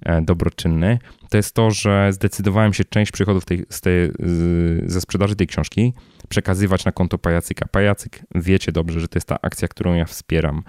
e, 0.02 0.22
dobroczynny, 0.22 0.98
to 1.30 1.36
jest 1.36 1.54
to, 1.54 1.70
że 1.70 2.12
zdecydowałem 2.12 2.72
się 2.72 2.84
część 2.84 3.12
przychodów 3.12 3.44
tej, 3.44 3.66
z 3.68 3.80
tej, 3.80 4.10
ze 4.86 5.00
sprzedaży 5.00 5.36
tej 5.36 5.46
książki 5.46 5.94
przekazywać 6.28 6.84
na 6.84 6.92
konto 6.92 7.18
Pajacyka. 7.18 7.68
Pajacyk, 7.68 8.22
wiecie 8.34 8.72
dobrze, 8.72 9.00
że 9.00 9.08
to 9.08 9.16
jest 9.16 9.28
ta 9.28 9.38
akcja, 9.42 9.68
którą 9.68 9.94
ja 9.94 10.04
wspieram. 10.04 10.62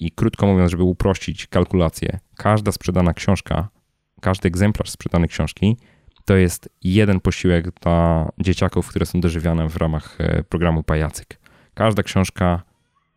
I 0.00 0.10
krótko 0.10 0.46
mówiąc, 0.46 0.70
żeby 0.70 0.82
uprościć 0.82 1.46
kalkulację, 1.46 2.18
każda 2.36 2.72
sprzedana 2.72 3.14
książka, 3.14 3.68
każdy 4.20 4.48
egzemplarz 4.48 4.90
sprzedanej 4.90 5.28
książki 5.28 5.76
to 6.24 6.36
jest 6.36 6.68
jeden 6.82 7.20
posiłek 7.20 7.80
dla 7.80 8.28
dzieciaków, 8.38 8.88
które 8.88 9.06
są 9.06 9.20
dożywiane 9.20 9.68
w 9.68 9.76
ramach 9.76 10.16
e, 10.18 10.42
programu 10.42 10.82
Pajacyk. 10.82 11.38
Każda 11.74 12.02
książka, 12.02 12.62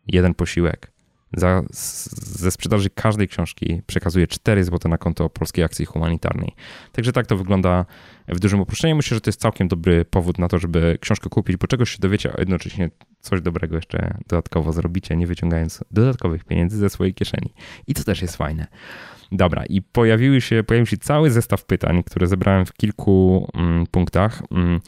jeden 0.06 0.34
posiłek 0.34 0.92
za, 1.32 1.62
ze 1.70 2.50
sprzedaży 2.50 2.90
każdej 2.90 3.28
książki 3.28 3.82
przekazuje 3.86 4.26
4 4.26 4.64
zł 4.64 4.90
na 4.90 4.98
konto 4.98 5.30
Polskiej 5.30 5.64
Akcji 5.64 5.84
Humanitarnej. 5.84 6.52
Także 6.92 7.12
tak 7.12 7.26
to 7.26 7.36
wygląda 7.36 7.84
w 8.28 8.40
dużym 8.40 8.60
uproszczeniu. 8.60 8.96
Myślę, 8.96 9.14
że 9.14 9.20
to 9.20 9.28
jest 9.28 9.40
całkiem 9.40 9.68
dobry 9.68 10.04
powód 10.04 10.38
na 10.38 10.48
to, 10.48 10.58
żeby 10.58 10.98
książkę 11.00 11.30
kupić, 11.30 11.56
bo 11.56 11.66
czegoś 11.66 11.90
się 11.90 11.98
dowiecie, 12.00 12.32
a 12.36 12.40
jednocześnie 12.40 12.90
coś 13.20 13.40
dobrego 13.40 13.76
jeszcze 13.76 14.18
dodatkowo 14.28 14.72
zrobicie, 14.72 15.16
nie 15.16 15.26
wyciągając 15.26 15.84
dodatkowych 15.90 16.44
pieniędzy 16.44 16.76
ze 16.76 16.90
swojej 16.90 17.14
kieszeni. 17.14 17.54
I 17.86 17.94
to 17.94 18.04
też 18.04 18.22
jest 18.22 18.36
fajne. 18.36 18.66
Dobra, 19.32 19.64
i 19.66 19.82
pojawiły 19.82 20.40
się, 20.40 20.64
pojawił 20.64 20.86
się 20.86 20.96
cały 20.96 21.30
zestaw 21.30 21.64
pytań, 21.64 22.02
które 22.02 22.26
zebrałem 22.26 22.66
w 22.66 22.72
kilku 22.72 23.48
mm, 23.54 23.86
punktach. 23.86 24.42
Mm, 24.50 24.80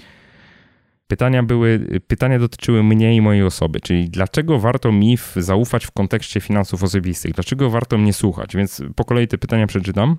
pytania 1.09 1.43
były, 1.43 2.01
pytania 2.07 2.39
dotyczyły 2.39 2.83
mnie 2.83 3.17
i 3.17 3.21
mojej 3.21 3.43
osoby, 3.43 3.81
czyli 3.81 4.11
dlaczego 4.11 4.59
warto 4.59 4.93
mi 4.93 5.19
zaufać 5.37 5.87
w 5.87 5.91
kontekście 5.91 6.41
finansów 6.41 6.83
osobistych, 6.83 7.33
dlaczego 7.33 7.71
warto 7.71 7.99
mnie 7.99 8.13
słuchać, 8.13 8.57
więc 8.57 8.83
po 8.97 9.05
kolei 9.05 9.29
te 9.29 9.39
pytania 9.39 9.67
przeczytam. 9.67 10.17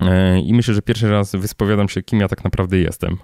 E, 0.00 0.40
I 0.40 0.54
myślę, 0.54 0.74
że 0.74 0.82
pierwszy 0.82 1.10
raz 1.10 1.36
wyspowiadam 1.36 1.88
się, 1.88 2.02
kim 2.02 2.20
ja 2.20 2.28
tak 2.28 2.44
naprawdę 2.44 2.78
jestem. 2.78 3.16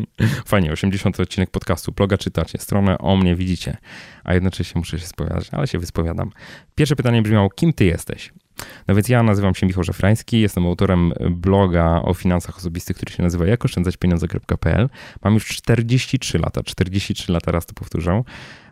Fajnie, 0.46 0.72
80 0.72 1.20
odcinek 1.20 1.50
podcastu, 1.50 1.92
bloga 1.92 2.18
czytacie, 2.18 2.58
stronę 2.58 2.98
o 2.98 3.16
mnie 3.16 3.36
widzicie, 3.36 3.76
a 4.24 4.34
jednocześnie 4.34 4.78
muszę 4.78 4.98
się 4.98 5.06
spowiadać, 5.06 5.48
ale 5.52 5.66
się 5.66 5.78
wyspowiadam. 5.78 6.30
Pierwsze 6.74 6.96
pytanie 6.96 7.22
brzmiało, 7.22 7.50
kim 7.50 7.72
ty 7.72 7.84
jesteś? 7.84 8.32
No 8.88 8.94
więc 8.94 9.08
ja 9.08 9.22
nazywam 9.22 9.54
się 9.54 9.66
Michał 9.66 9.84
Żefrański, 9.84 10.40
jestem 10.40 10.66
autorem 10.66 11.12
bloga 11.30 12.02
o 12.02 12.14
finansach 12.14 12.56
osobistych, 12.56 12.96
który 12.96 13.12
się 13.12 13.22
nazywa 13.22 13.46
jakoszczędzaćpieniądze.pl. 13.46 14.88
Mam 15.24 15.34
już 15.34 15.46
43 15.46 16.38
lata, 16.38 16.62
43 16.62 17.32
lata, 17.32 17.52
raz 17.52 17.66
to 17.66 17.74
powtórzę. 17.74 18.22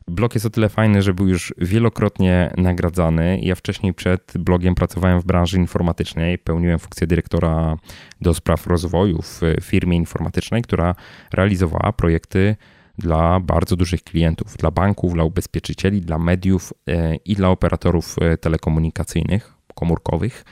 Blog 0.09 0.35
jest 0.35 0.47
o 0.47 0.51
tyle 0.51 0.68
fajny, 0.68 1.03
że 1.03 1.14
był 1.14 1.28
już 1.28 1.55
wielokrotnie 1.59 2.53
nagradzany. 2.57 3.41
Ja 3.43 3.55
wcześniej 3.55 3.95
przed 3.95 4.33
blogiem 4.39 4.74
pracowałem 4.74 5.20
w 5.20 5.24
branży 5.24 5.57
informatycznej, 5.57 6.39
pełniłem 6.39 6.78
funkcję 6.78 7.07
dyrektora 7.07 7.76
do 8.20 8.35
spraw 8.35 8.66
rozwoju 8.66 9.22
w 9.22 9.41
firmie 9.62 9.97
informatycznej, 9.97 10.62
która 10.62 10.95
realizowała 11.33 11.93
projekty 11.93 12.57
dla 12.99 13.41
bardzo 13.41 13.76
dużych 13.76 14.03
klientów, 14.03 14.57
dla 14.57 14.70
banków, 14.70 15.14
dla 15.14 15.24
ubezpieczycieli, 15.24 16.01
dla 16.01 16.18
mediów 16.18 16.72
e, 16.89 17.16
i 17.16 17.35
dla 17.35 17.49
operatorów 17.49 18.16
e, 18.20 18.37
telekomunikacyjnych, 18.37 19.60
komórkowych. 19.75 20.45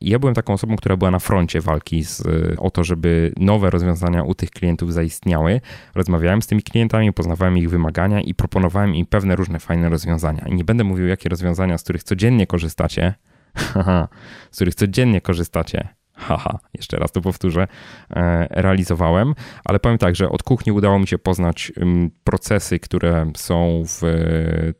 Ja 0.00 0.18
byłem 0.18 0.34
taką 0.34 0.52
osobą, 0.52 0.76
która 0.76 0.96
była 0.96 1.10
na 1.10 1.18
froncie 1.18 1.60
walki 1.60 2.04
z, 2.04 2.22
o 2.58 2.70
to, 2.70 2.84
żeby 2.84 3.32
nowe 3.36 3.70
rozwiązania 3.70 4.22
u 4.22 4.34
tych 4.34 4.50
klientów 4.50 4.92
zaistniały. 4.92 5.60
Rozmawiałem 5.94 6.42
z 6.42 6.46
tymi 6.46 6.62
klientami, 6.62 7.12
poznawałem 7.12 7.58
ich 7.58 7.70
wymagania 7.70 8.20
i 8.20 8.34
proponowałem 8.34 8.94
im 8.94 9.06
pewne 9.06 9.36
różne 9.36 9.58
fajne 9.58 9.88
rozwiązania. 9.88 10.44
I 10.48 10.54
nie 10.54 10.64
będę 10.64 10.84
mówił, 10.84 11.06
jakie 11.06 11.28
rozwiązania, 11.28 11.78
z 11.78 11.82
których 11.82 12.02
codziennie 12.02 12.46
korzystacie, 12.46 13.14
z 14.50 14.56
których 14.56 14.74
codziennie 14.74 15.20
korzystacie, 15.20 15.88
haha, 16.26 16.58
jeszcze 16.74 16.96
raz 16.96 17.12
to 17.12 17.20
powtórzę, 17.20 17.68
e, 18.10 18.46
realizowałem, 18.50 19.34
ale 19.64 19.78
powiem 19.78 19.98
tak, 19.98 20.16
że 20.16 20.28
od 20.28 20.42
kuchni 20.42 20.72
udało 20.72 20.98
mi 20.98 21.06
się 21.06 21.18
poznać 21.18 21.72
procesy, 22.24 22.78
które 22.78 23.32
są 23.36 23.82
w 23.86 24.02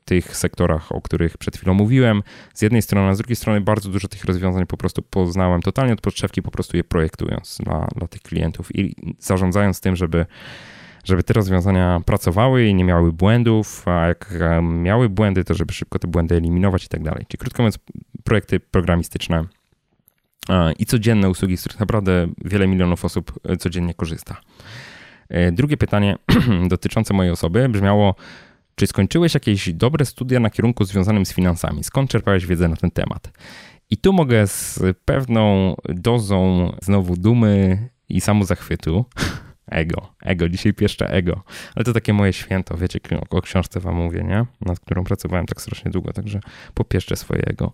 tych 0.05 0.37
sektorach, 0.37 0.93
o 0.93 1.01
których 1.01 1.39
przed 1.39 1.57
chwilą 1.57 1.75
mówiłem. 1.75 2.23
Z 2.55 2.63
jednej 2.63 2.83
strony, 2.83 3.09
a 3.09 3.15
z 3.15 3.19
drugiej 3.19 3.37
strony 3.37 3.61
bardzo 3.61 3.89
dużo 3.89 4.09
tych 4.09 4.25
rozwiązań 4.25 4.67
po 4.67 4.77
prostu 4.77 5.03
poznałem 5.03 5.63
totalnie 5.63 5.93
od 5.93 6.01
podszewki, 6.01 6.43
po 6.43 6.51
prostu 6.51 6.77
je 6.77 6.85
projektując 6.85 7.59
dla, 7.65 7.87
dla 7.97 8.09
tych 8.09 8.23
klientów 8.23 8.77
i 8.77 8.95
zarządzając 9.19 9.81
tym, 9.81 9.97
żeby 9.97 10.27
żeby 11.05 11.23
te 11.23 11.35
rozwiązania 11.35 12.01
pracowały 12.07 12.67
i 12.67 12.75
nie 12.75 12.85
miały 12.85 13.13
błędów, 13.13 13.89
a 13.89 14.07
jak 14.07 14.35
miały 14.63 15.09
błędy, 15.09 15.45
to 15.45 15.55
żeby 15.55 15.73
szybko 15.73 15.99
te 15.99 16.09
błędy 16.09 16.35
eliminować 16.35 16.85
i 16.85 16.89
tak 16.89 17.03
dalej. 17.03 17.25
Czyli 17.29 17.39
krótko 17.39 17.63
mówiąc, 17.63 17.79
projekty 18.25 18.61
programistyczne 18.61 19.45
i 20.79 20.87
codzienne 20.87 21.29
usługi, 21.29 21.57
z 21.57 21.61
których 21.61 21.81
naprawdę 21.81 22.27
wiele 22.45 22.67
milionów 22.67 23.05
osób 23.05 23.41
e, 23.45 23.57
codziennie 23.57 23.95
korzysta. 23.95 24.37
E, 25.29 25.53
drugie 25.53 25.77
pytanie 25.77 26.17
dotyczące 26.69 27.15
mojej 27.15 27.33
osoby 27.33 27.69
brzmiało, 27.69 28.15
czy 28.75 28.87
skończyłeś 28.87 29.35
jakieś 29.35 29.73
dobre 29.73 30.05
studia 30.05 30.41
na 30.41 30.51
kierunku 30.51 30.85
związanym 30.85 31.27
z 31.27 31.33
finansami? 31.33 31.85
Skąd 31.85 32.11
czerpałeś 32.11 32.47
wiedzę 32.47 32.69
na 32.69 32.77
ten 32.77 32.91
temat? 32.91 33.33
I 33.91 33.97
tu 33.97 34.13
mogę 34.13 34.47
z 34.47 34.81
pewną 35.05 35.75
dozą 35.89 36.71
znowu 36.83 37.17
dumy 37.17 37.79
i 38.09 38.21
samozachwytu, 38.21 39.05
ego, 39.67 40.13
ego, 40.23 40.49
dzisiaj 40.49 40.75
pieszczę 40.75 41.11
ego, 41.11 41.43
ale 41.75 41.85
to 41.85 41.93
takie 41.93 42.13
moje 42.13 42.33
święto, 42.33 42.77
wiecie, 42.77 43.01
o 43.31 43.43
książce 43.43 43.81
wam 43.81 43.95
mówię, 43.95 44.25
nie? 44.25 44.47
Nad 44.61 44.81
którą 44.81 45.05
pracowałem 45.05 45.47
tak 45.47 45.61
strasznie 45.61 45.91
długo, 45.91 46.13
także 46.13 46.41
popieszczę 46.75 47.17
swoje 47.17 47.43
ego. 47.43 47.73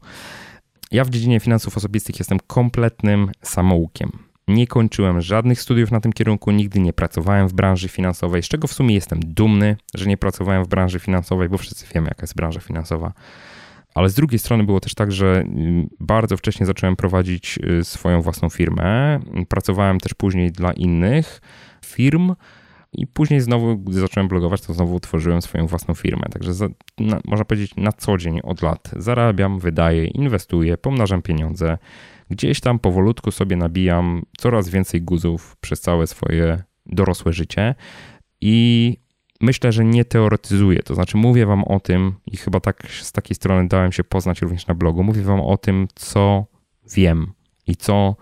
Ja 0.92 1.04
w 1.04 1.10
dziedzinie 1.10 1.40
finansów 1.40 1.76
osobistych 1.76 2.18
jestem 2.18 2.38
kompletnym 2.46 3.30
samoukiem. 3.42 4.10
Nie 4.48 4.66
kończyłem 4.66 5.20
żadnych 5.20 5.60
studiów 5.60 5.90
na 5.90 6.00
tym 6.00 6.12
kierunku, 6.12 6.50
nigdy 6.50 6.80
nie 6.80 6.92
pracowałem 6.92 7.48
w 7.48 7.52
branży 7.52 7.88
finansowej, 7.88 8.42
z 8.42 8.48
czego 8.48 8.68
w 8.68 8.72
sumie 8.72 8.94
jestem 8.94 9.20
dumny, 9.24 9.76
że 9.94 10.06
nie 10.06 10.16
pracowałem 10.16 10.64
w 10.64 10.68
branży 10.68 10.98
finansowej, 10.98 11.48
bo 11.48 11.58
wszyscy 11.58 11.86
wiemy, 11.94 12.08
jaka 12.08 12.22
jest 12.22 12.34
branża 12.34 12.60
finansowa. 12.60 13.12
Ale 13.94 14.08
z 14.08 14.14
drugiej 14.14 14.38
strony 14.38 14.64
było 14.64 14.80
też 14.80 14.94
tak, 14.94 15.12
że 15.12 15.40
mm, 15.40 15.88
bardzo 16.00 16.36
wcześnie 16.36 16.66
zacząłem 16.66 16.96
prowadzić 16.96 17.58
y, 17.80 17.84
swoją 17.84 18.22
własną 18.22 18.48
firmę. 18.48 19.20
Pracowałem 19.48 20.00
też 20.00 20.14
później 20.14 20.52
dla 20.52 20.72
innych 20.72 21.40
firm 21.84 22.34
i 22.92 23.06
później 23.06 23.40
znowu, 23.40 23.78
gdy 23.78 24.00
zacząłem 24.00 24.28
blogować, 24.28 24.60
to 24.60 24.74
znowu 24.74 24.94
utworzyłem 24.94 25.42
swoją 25.42 25.66
własną 25.66 25.94
firmę. 25.94 26.22
Także 26.32 26.54
za, 26.54 26.68
na, 26.98 27.20
można 27.24 27.44
powiedzieć 27.44 27.76
na 27.76 27.92
co 27.92 28.18
dzień 28.18 28.40
od 28.42 28.62
lat 28.62 28.90
zarabiam, 28.96 29.58
wydaję, 29.58 30.06
inwestuję, 30.06 30.78
pomnażam 30.78 31.22
pieniądze. 31.22 31.78
Gdzieś 32.30 32.60
tam 32.60 32.78
powolutku 32.78 33.30
sobie 33.30 33.56
nabijam 33.56 34.22
coraz 34.38 34.68
więcej 34.68 35.02
guzów 35.02 35.56
przez 35.60 35.80
całe 35.80 36.06
swoje 36.06 36.62
dorosłe 36.86 37.32
życie 37.32 37.74
i 38.40 38.96
myślę, 39.40 39.72
że 39.72 39.84
nie 39.84 40.04
teoretyzuję. 40.04 40.82
To 40.82 40.94
znaczy 40.94 41.16
mówię 41.16 41.46
wam 41.46 41.64
o 41.64 41.80
tym 41.80 42.14
i 42.26 42.36
chyba 42.36 42.60
tak 42.60 42.86
z 42.90 43.12
takiej 43.12 43.34
strony 43.34 43.68
dałem 43.68 43.92
się 43.92 44.04
poznać 44.04 44.42
również 44.42 44.66
na 44.66 44.74
blogu. 44.74 45.04
Mówię 45.04 45.22
wam 45.22 45.40
o 45.40 45.56
tym, 45.56 45.88
co 45.94 46.46
wiem 46.94 47.32
i 47.66 47.76
co, 47.76 48.16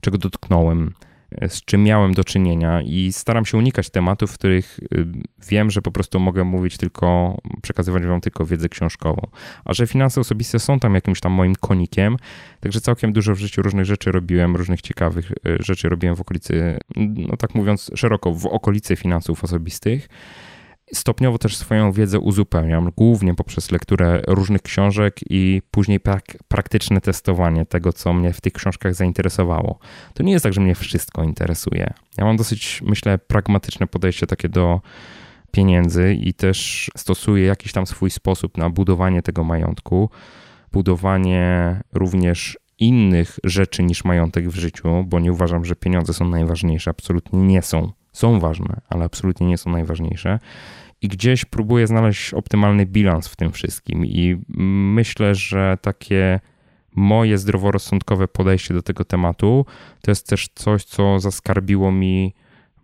czego 0.00 0.18
dotknąłem 0.18 0.94
z 1.48 1.64
czym 1.64 1.84
miałem 1.84 2.14
do 2.14 2.24
czynienia 2.24 2.82
i 2.82 3.12
staram 3.12 3.44
się 3.44 3.58
unikać 3.58 3.90
tematów, 3.90 4.30
w 4.30 4.34
których 4.34 4.78
y, 4.78 5.06
wiem, 5.48 5.70
że 5.70 5.82
po 5.82 5.92
prostu 5.92 6.20
mogę 6.20 6.44
mówić 6.44 6.76
tylko, 6.76 7.38
przekazywać 7.62 8.06
wam 8.06 8.20
tylko 8.20 8.46
wiedzę 8.46 8.68
książkową. 8.68 9.26
A 9.64 9.74
że 9.74 9.86
finanse 9.86 10.20
osobiste 10.20 10.58
są 10.58 10.78
tam 10.78 10.94
jakimś 10.94 11.20
tam 11.20 11.32
moim 11.32 11.54
konikiem, 11.54 12.16
także 12.60 12.80
całkiem 12.80 13.12
dużo 13.12 13.34
w 13.34 13.38
życiu 13.38 13.62
różnych 13.62 13.84
rzeczy 13.84 14.12
robiłem, 14.12 14.56
różnych 14.56 14.80
ciekawych 14.80 15.30
y, 15.30 15.56
rzeczy 15.60 15.88
robiłem 15.88 16.16
w 16.16 16.20
okolicy, 16.20 16.78
no 16.96 17.36
tak 17.36 17.54
mówiąc 17.54 17.90
szeroko, 17.94 18.32
w 18.32 18.46
okolicy 18.46 18.96
finansów 18.96 19.44
osobistych. 19.44 20.08
Stopniowo 20.94 21.38
też 21.38 21.56
swoją 21.56 21.92
wiedzę 21.92 22.18
uzupełniam, 22.18 22.90
głównie 22.96 23.34
poprzez 23.34 23.70
lekturę 23.70 24.22
różnych 24.26 24.62
książek 24.62 25.20
i 25.30 25.62
później 25.70 26.00
prak 26.00 26.24
praktyczne 26.48 27.00
testowanie 27.00 27.66
tego, 27.66 27.92
co 27.92 28.12
mnie 28.12 28.32
w 28.32 28.40
tych 28.40 28.52
książkach 28.52 28.94
zainteresowało. 28.94 29.78
To 30.14 30.22
nie 30.22 30.32
jest 30.32 30.42
tak, 30.42 30.52
że 30.52 30.60
mnie 30.60 30.74
wszystko 30.74 31.24
interesuje. 31.24 31.92
Ja 32.18 32.24
mam 32.24 32.36
dosyć, 32.36 32.82
myślę, 32.84 33.18
pragmatyczne 33.18 33.86
podejście 33.86 34.26
takie 34.26 34.48
do 34.48 34.80
pieniędzy 35.50 36.14
i 36.14 36.34
też 36.34 36.90
stosuję 36.96 37.44
jakiś 37.46 37.72
tam 37.72 37.86
swój 37.86 38.10
sposób 38.10 38.58
na 38.58 38.70
budowanie 38.70 39.22
tego 39.22 39.44
majątku, 39.44 40.10
budowanie 40.72 41.80
również 41.92 42.58
innych 42.78 43.38
rzeczy 43.44 43.82
niż 43.82 44.04
majątek 44.04 44.48
w 44.48 44.56
życiu, 44.56 45.04
bo 45.06 45.20
nie 45.20 45.32
uważam, 45.32 45.64
że 45.64 45.76
pieniądze 45.76 46.14
są 46.14 46.28
najważniejsze. 46.28 46.90
Absolutnie 46.90 47.38
nie 47.38 47.62
są. 47.62 47.92
Są 48.12 48.40
ważne, 48.40 48.80
ale 48.88 49.04
absolutnie 49.04 49.46
nie 49.46 49.58
są 49.58 49.70
najważniejsze 49.70 50.38
i 51.02 51.08
gdzieś 51.08 51.44
próbuję 51.44 51.86
znaleźć 51.86 52.34
optymalny 52.34 52.86
bilans 52.86 53.28
w 53.28 53.36
tym 53.36 53.52
wszystkim. 53.52 54.06
I 54.06 54.36
myślę, 54.94 55.34
że 55.34 55.78
takie 55.80 56.40
moje 56.94 57.38
zdroworozsądkowe 57.38 58.28
podejście 58.28 58.74
do 58.74 58.82
tego 58.82 59.04
tematu 59.04 59.66
to 60.02 60.10
jest 60.10 60.28
też 60.28 60.48
coś, 60.54 60.84
co 60.84 61.20
zaskarbiło 61.20 61.92
mi 61.92 62.34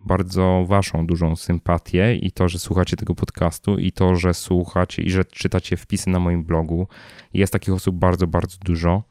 bardzo 0.04 0.64
waszą 0.68 1.06
dużą 1.06 1.36
sympatię 1.36 2.16
i 2.16 2.32
to, 2.32 2.48
że 2.48 2.58
słuchacie 2.58 2.96
tego 2.96 3.14
podcastu 3.14 3.78
i 3.78 3.92
to, 3.92 4.16
że 4.16 4.34
słuchacie 4.34 5.02
i 5.02 5.10
że 5.10 5.24
czytacie 5.24 5.76
wpisy 5.76 6.10
na 6.10 6.20
moim 6.20 6.44
blogu. 6.44 6.88
Jest 7.34 7.52
takich 7.52 7.74
osób 7.74 7.96
bardzo, 7.96 8.26
bardzo 8.26 8.56
dużo. 8.64 9.02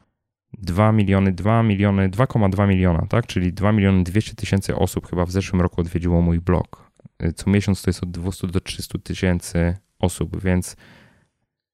2 0.58 0.92
miliony, 0.92 1.32
2 1.32 1.62
miliony, 1.62 2.08
2,2 2.08 2.68
miliona, 2.68 3.06
tak? 3.08 3.26
Czyli 3.26 3.52
2 3.52 3.72
miliony 3.72 4.04
200 4.04 4.34
tysięcy 4.34 4.76
osób 4.76 5.10
chyba 5.10 5.24
w 5.24 5.30
zeszłym 5.30 5.62
roku 5.62 5.80
odwiedziło 5.80 6.22
mój 6.22 6.40
blog 6.40 6.87
co 7.36 7.50
miesiąc 7.50 7.82
to 7.82 7.90
jest 7.90 8.02
od 8.02 8.10
200 8.10 8.46
do 8.46 8.60
300 8.60 8.98
tysięcy 8.98 9.76
osób, 9.98 10.42
więc 10.42 10.76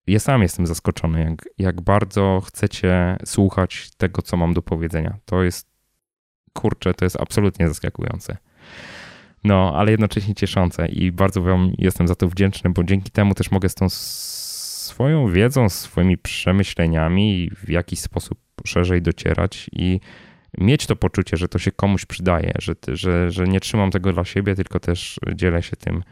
ja 0.06 0.18
sam 0.18 0.42
jestem 0.42 0.66
zaskoczony, 0.66 1.24
jak, 1.30 1.48
jak 1.58 1.80
bardzo 1.80 2.42
chcecie 2.46 3.16
słuchać 3.24 3.90
tego, 3.96 4.22
co 4.22 4.36
mam 4.36 4.54
do 4.54 4.62
powiedzenia. 4.62 5.16
To 5.24 5.42
jest, 5.42 5.68
kurczę, 6.52 6.94
to 6.94 7.04
jest 7.04 7.20
absolutnie 7.20 7.68
zaskakujące. 7.68 8.36
No, 9.44 9.72
ale 9.76 9.90
jednocześnie 9.90 10.34
cieszące 10.34 10.88
i 10.88 11.12
bardzo 11.12 11.42
Wam 11.42 11.72
jestem 11.78 12.08
za 12.08 12.14
to 12.14 12.28
wdzięczny, 12.28 12.70
bo 12.70 12.84
dzięki 12.84 13.10
temu 13.10 13.34
też 13.34 13.50
mogę 13.50 13.68
z 13.68 13.74
tą 13.74 13.86
swoją 13.88 15.28
wiedzą, 15.28 15.68
swoimi 15.68 16.18
przemyśleniami 16.18 17.50
w 17.56 17.68
jakiś 17.68 18.00
sposób 18.00 18.38
szerzej 18.66 19.02
docierać 19.02 19.70
i 19.72 20.00
mieć 20.58 20.86
to 20.86 20.96
poczucie, 20.96 21.36
że 21.36 21.48
to 21.48 21.58
się 21.58 21.72
komuś 21.72 22.04
przydaje, 22.04 22.52
że, 22.58 22.74
że, 22.88 23.30
że 23.30 23.44
nie 23.44 23.60
trzymam 23.60 23.90
tego 23.90 24.12
dla 24.12 24.24
siebie, 24.24 24.54
tylko 24.54 24.80
też 24.80 25.20
dzielę 25.34 25.62
się 25.62 25.76
tym 25.76 26.02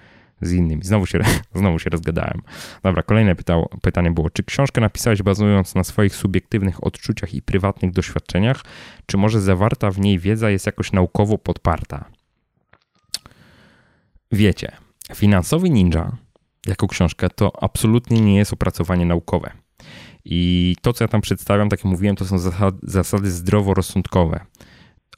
z 0.43 0.53
innymi. 0.53 0.85
Znowu 0.85 1.07
się, 1.07 1.19
znowu 1.55 1.79
się 1.79 1.91
rozgadałem. 1.91 2.43
Dobra, 2.83 3.03
kolejne 3.03 3.35
pytał, 3.35 3.69
pytanie 3.83 4.11
było, 4.11 4.31
czy 4.31 4.43
książkę 4.43 4.81
napisałeś 4.81 5.23
bazując 5.23 5.75
na 5.75 5.85
swoich 5.85 6.17
subiektywnych 6.17 6.85
odczuciach 6.85 7.35
i 7.35 7.43
prywatnych 7.43 7.93
doświadczeniach, 7.93 8.63
czy 9.07 9.17
może 9.17 9.41
zawarta 9.41 9.91
w 9.91 9.99
niej 9.99 10.19
wiedza 10.19 10.51
jest 10.51 10.67
jakoś 10.67 10.93
naukowo 10.93 11.39
podparta? 11.39 12.05
Wiecie, 14.33 14.73
Finansowy 15.15 15.71
Ninja 15.71 16.17
jako 16.67 16.89
książka 16.89 17.29
to 17.29 17.65
absolutnie 17.65 18.21
nie 18.21 18.37
jest 18.37 18.53
opracowanie 18.53 19.07
naukowe. 19.07 19.53
I 20.25 20.77
to, 20.83 20.93
co 20.93 21.05
ja 21.05 21.09
tam 21.09 21.21
przedstawiam, 21.21 21.69
tak 21.69 21.79
jak 21.79 21.85
mówiłem, 21.85 22.17
to 22.17 22.25
są 22.25 22.39
zasady 22.83 23.31
zdroworozsądkowe. 23.31 24.41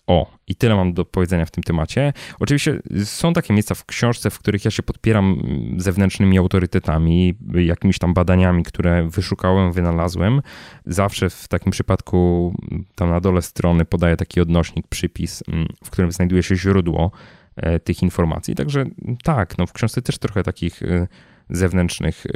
O, 0.07 0.31
i 0.47 0.55
tyle 0.55 0.75
mam 0.75 0.93
do 0.93 1.05
powiedzenia 1.05 1.45
w 1.45 1.51
tym 1.51 1.65
temacie. 1.65 2.13
Oczywiście 2.41 2.81
są 3.05 3.33
takie 3.33 3.55
miejsca 3.55 3.75
w 3.75 3.85
książce, 3.85 4.31
w 4.31 4.39
których 4.39 4.65
ja 4.65 4.71
się 4.71 4.83
podpieram 4.83 5.43
zewnętrznymi 5.77 6.39
autorytetami, 6.39 7.35
jakimiś 7.55 7.99
tam 7.99 8.15
badaniami, 8.15 8.63
które 8.63 9.09
wyszukałem, 9.09 9.73
wynalazłem. 9.73 10.43
Zawsze 10.87 11.31
w 11.31 11.49
takim 11.49 11.73
przypadku 11.73 12.53
tam 12.95 13.11
na 13.11 13.21
dole 13.21 13.43
strony 13.43 13.85
podaję 13.85 14.17
taki 14.17 14.41
odnośnik, 14.41 14.87
przypis, 14.89 15.43
w 15.85 15.91
którym 15.91 16.13
znajduje 16.13 16.43
się 16.43 16.57
źródło 16.57 17.11
e, 17.57 17.81
tych 17.81 18.03
informacji. 18.03 18.55
Także 18.55 18.85
tak, 19.23 19.59
no 19.59 19.67
w 19.67 19.73
książce 19.73 20.03
też 20.03 20.19
trochę 20.19 20.43
takich 20.43 20.83
e, 20.83 21.07
zewnętrznych 21.57 22.27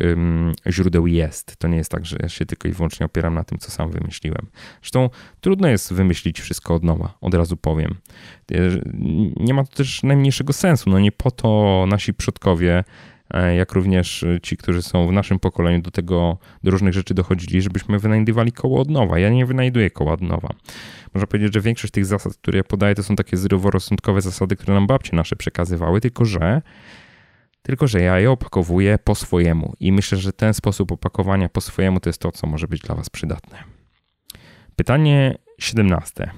źródeł 0.67 1.07
jest. 1.07 1.57
To 1.57 1.69
nie 1.69 1.77
jest 1.77 1.91
tak, 1.91 2.07
że 2.07 2.17
ja 2.23 2.29
się 2.29 2.47
tylko 2.47 2.69
i 2.69 2.73
wyłącznie 2.73 3.07
opieram 3.07 3.35
na 3.35 3.45
tym, 3.45 3.59
co 3.59 3.71
sam 3.71 3.91
wymyśliłem. 3.91 4.47
Zresztą 4.81 5.11
trudno 5.41 5.69
jest 5.69 5.93
wymyślić 5.93 6.41
wszystko 6.41 6.75
od 6.75 6.85
nowa, 6.85 7.19
od 7.21 7.35
razu 7.35 7.57
powiem. 7.57 7.95
E, 8.53 8.57
nie 9.37 9.55
ma 9.55 9.65
to 9.65 9.77
też 9.77 10.03
najmniejszego 10.03 10.53
sensu. 10.53 10.91
No 10.91 10.99
nie 10.99 11.13
po 11.13 11.31
to 11.31 11.85
nasi 11.89 12.15
przodkowie 12.15 12.85
e, 13.31 13.55
jak 13.55 13.73
również 13.73 14.25
ci, 14.43 14.57
którzy 14.57 14.83
są 14.83 15.09
w 15.09 15.13
naszym 15.13 15.39
pokoleniu 15.39 15.83
do 15.83 15.91
tego, 15.91 16.39
do 16.63 16.71
różnych 16.71 16.95
rzeczy 16.95 17.15
dochodzili, 17.15 17.63
żebyśmy 17.63 17.99
wynajdywali 17.99 18.53
koło 18.53 18.81
od 18.81 18.91
nowa. 18.91 19.19
Ja 19.19 19.31
nie 19.31 19.47
wynajduję 19.47 19.91
koła 19.91 20.13
od 20.13 20.21
nowa. 20.21 20.49
Można 21.15 21.27
powiedzieć, 21.27 21.55
że 21.55 21.61
większość 21.61 21.93
tych 21.93 22.07
zasad, 22.07 22.37
które 22.37 22.59
ja 22.59 22.65
podaję, 22.65 22.95
to 22.95 23.03
są 23.03 23.17
takie 23.17 23.37
zdroworozsądkowe 23.37 24.21
zasady, 24.21 24.57
które 24.57 24.75
nam 24.75 24.87
babcie 24.87 25.17
nasze 25.17 25.37
przekazywały, 25.37 26.01
tylko 26.01 26.25
że 26.25 26.63
tylko, 27.69 27.87
że 27.87 28.01
ja 28.01 28.21
je 28.21 28.31
opakowuję 28.31 28.99
po 29.05 29.15
swojemu 29.15 29.75
i 29.81 29.93
myślę, 29.93 30.19
że 30.19 30.33
ten 30.33 30.55
sposób 30.55 30.93
opakowania 30.93 31.49
po 31.49 31.61
swojemu 31.61 32.01
to 32.01 32.09
jest 32.09 32.21
to, 32.21 32.33
co 32.33 32.47
może 32.47 32.69
być 32.69 32.81
dla 32.81 32.95
Was 32.95 33.11
przydatne. 33.11 33.59
Pytanie 34.77 35.39
17. 35.59 36.31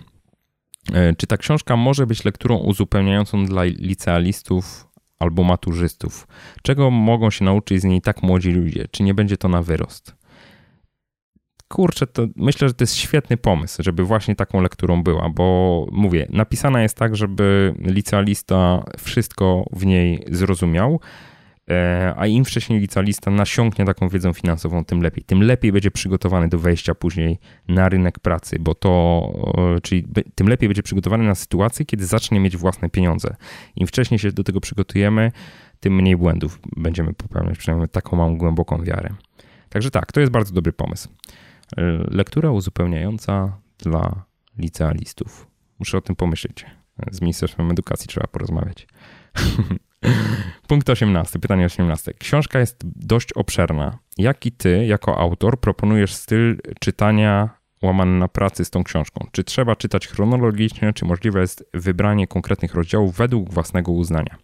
E, 0.92 1.14
czy 1.14 1.26
ta 1.26 1.36
książka 1.36 1.76
może 1.76 2.06
być 2.06 2.24
lekturą 2.24 2.56
uzupełniającą 2.56 3.46
dla 3.46 3.64
licealistów 3.64 4.88
albo 5.18 5.44
maturzystów? 5.44 6.26
Czego 6.62 6.90
mogą 6.90 7.30
się 7.30 7.44
nauczyć 7.44 7.80
z 7.80 7.84
niej 7.84 8.00
tak 8.00 8.22
młodzi 8.22 8.52
ludzie? 8.52 8.88
Czy 8.90 9.02
nie 9.02 9.14
będzie 9.14 9.36
to 9.36 9.48
na 9.48 9.62
wyrost? 9.62 10.19
Kurczę, 11.72 12.06
to 12.06 12.26
myślę, 12.36 12.68
że 12.68 12.74
to 12.74 12.82
jest 12.82 12.96
świetny 12.96 13.36
pomysł, 13.36 13.82
żeby 13.82 14.04
właśnie 14.04 14.36
taką 14.36 14.60
lekturą 14.60 15.02
była, 15.02 15.28
bo 15.28 15.86
mówię, 15.92 16.26
napisana 16.30 16.82
jest 16.82 16.96
tak, 16.96 17.16
żeby 17.16 17.74
licealista 17.78 18.84
wszystko 18.98 19.64
w 19.72 19.86
niej 19.86 20.24
zrozumiał, 20.30 21.00
e, 21.70 22.14
a 22.16 22.26
im 22.26 22.44
wcześniej 22.44 22.80
licealista 22.80 23.30
nasiąknie 23.30 23.84
taką 23.84 24.08
wiedzą 24.08 24.32
finansową, 24.32 24.84
tym 24.84 25.02
lepiej. 25.02 25.24
Tym 25.24 25.42
lepiej 25.42 25.72
będzie 25.72 25.90
przygotowany 25.90 26.48
do 26.48 26.58
wejścia 26.58 26.94
później 26.94 27.38
na 27.68 27.88
rynek 27.88 28.18
pracy, 28.18 28.56
bo 28.60 28.74
to, 28.74 29.32
czyli 29.82 30.06
tym 30.34 30.48
lepiej 30.48 30.68
będzie 30.68 30.82
przygotowany 30.82 31.24
na 31.24 31.34
sytuację, 31.34 31.86
kiedy 31.86 32.06
zacznie 32.06 32.40
mieć 32.40 32.56
własne 32.56 32.90
pieniądze. 32.90 33.36
Im 33.76 33.86
wcześniej 33.86 34.18
się 34.18 34.32
do 34.32 34.44
tego 34.44 34.60
przygotujemy, 34.60 35.32
tym 35.80 35.96
mniej 35.96 36.16
błędów 36.16 36.60
będziemy 36.76 37.12
popełniać, 37.12 37.58
przynajmniej 37.58 37.88
taką 37.88 38.16
mam 38.16 38.38
głęboką 38.38 38.84
wiarę. 38.84 39.10
Także 39.68 39.90
tak, 39.90 40.12
to 40.12 40.20
jest 40.20 40.32
bardzo 40.32 40.54
dobry 40.54 40.72
pomysł. 40.72 41.08
E, 41.76 41.82
lektura 42.10 42.50
uzupełniająca 42.50 43.58
dla 43.78 44.24
licealistów. 44.58 45.46
Muszę 45.78 45.98
o 45.98 46.00
tym 46.00 46.16
pomyśleć. 46.16 46.66
Z 47.10 47.20
Ministerstwem 47.20 47.70
Edukacji 47.70 48.08
trzeba 48.08 48.26
porozmawiać. 48.26 48.86
Punkt 50.68 50.90
18, 50.90 51.38
pytanie 51.38 51.66
18. 51.66 52.14
Książka 52.14 52.58
jest 52.58 52.76
dość 52.84 53.32
obszerna. 53.32 53.98
Jaki 54.18 54.52
ty, 54.52 54.86
jako 54.86 55.18
autor, 55.18 55.60
proponujesz 55.60 56.14
styl 56.14 56.60
czytania 56.80 57.50
łamany 57.82 58.18
na 58.18 58.28
pracy 58.28 58.64
z 58.64 58.70
tą 58.70 58.84
książką? 58.84 59.26
Czy 59.32 59.44
trzeba 59.44 59.76
czytać 59.76 60.08
chronologicznie, 60.08 60.92
czy 60.92 61.04
możliwe 61.04 61.40
jest 61.40 61.64
wybranie 61.74 62.26
konkretnych 62.26 62.74
rozdziałów 62.74 63.16
według 63.16 63.52
własnego 63.52 63.92
uznania? 63.92 64.36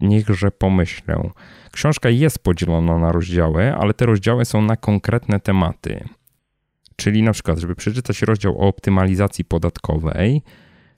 Niechże 0.00 0.50
pomyślę. 0.50 1.30
Książka 1.72 2.08
jest 2.08 2.38
podzielona 2.38 2.98
na 2.98 3.12
rozdziały, 3.12 3.74
ale 3.74 3.94
te 3.94 4.06
rozdziały 4.06 4.44
są 4.44 4.62
na 4.62 4.76
konkretne 4.76 5.40
tematy. 5.40 6.08
Czyli 6.96 7.22
na 7.22 7.32
przykład, 7.32 7.58
żeby 7.58 7.74
przeczytać 7.74 8.22
rozdział 8.22 8.58
o 8.58 8.68
optymalizacji 8.68 9.44
podatkowej, 9.44 10.42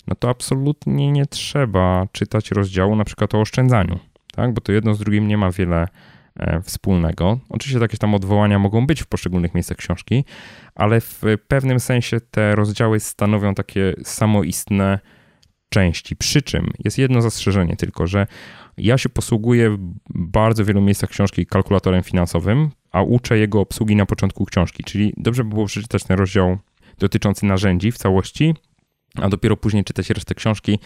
no 0.06 0.14
to 0.14 0.28
absolutnie 0.30 1.12
nie 1.12 1.26
trzeba 1.26 2.06
czytać 2.12 2.50
rozdziału 2.50 2.96
na 2.96 3.04
przykład 3.04 3.34
o 3.34 3.40
oszczędzaniu, 3.40 3.98
tak? 4.32 4.54
bo 4.54 4.60
to 4.60 4.72
jedno 4.72 4.94
z 4.94 4.98
drugim 4.98 5.28
nie 5.28 5.38
ma 5.38 5.50
wiele 5.50 5.88
e, 6.36 6.62
wspólnego. 6.62 7.38
Oczywiście 7.48 7.80
jakieś 7.80 7.98
tam 7.98 8.14
odwołania 8.14 8.58
mogą 8.58 8.86
być 8.86 9.02
w 9.02 9.06
poszczególnych 9.06 9.54
miejscach 9.54 9.76
książki, 9.76 10.24
ale 10.74 11.00
w 11.00 11.22
pewnym 11.48 11.80
sensie 11.80 12.20
te 12.20 12.54
rozdziały 12.54 13.00
stanowią 13.00 13.54
takie 13.54 13.94
samoistne 14.04 14.98
części. 15.68 16.16
Przy 16.16 16.42
czym 16.42 16.66
jest 16.84 16.98
jedno 16.98 17.22
zastrzeżenie 17.22 17.76
tylko, 17.76 18.06
że 18.06 18.26
ja 18.82 18.98
się 18.98 19.08
posługuję 19.08 19.70
w 19.70 19.78
bardzo 20.10 20.64
wielu 20.64 20.80
miejscach 20.80 21.10
książki 21.10 21.46
kalkulatorem 21.46 22.02
finansowym, 22.02 22.70
a 22.90 23.02
uczę 23.02 23.38
jego 23.38 23.60
obsługi 23.60 23.96
na 23.96 24.06
początku 24.06 24.44
książki, 24.44 24.84
czyli 24.84 25.12
dobrze 25.16 25.44
by 25.44 25.50
było 25.50 25.66
przeczytać 25.66 26.04
ten 26.04 26.18
rozdział 26.18 26.58
dotyczący 26.98 27.46
narzędzi 27.46 27.92
w 27.92 27.98
całości, 27.98 28.54
a 29.14 29.28
dopiero 29.28 29.56
później 29.56 29.84
czytać 29.84 30.10
resztę 30.10 30.34
książki, 30.34 30.78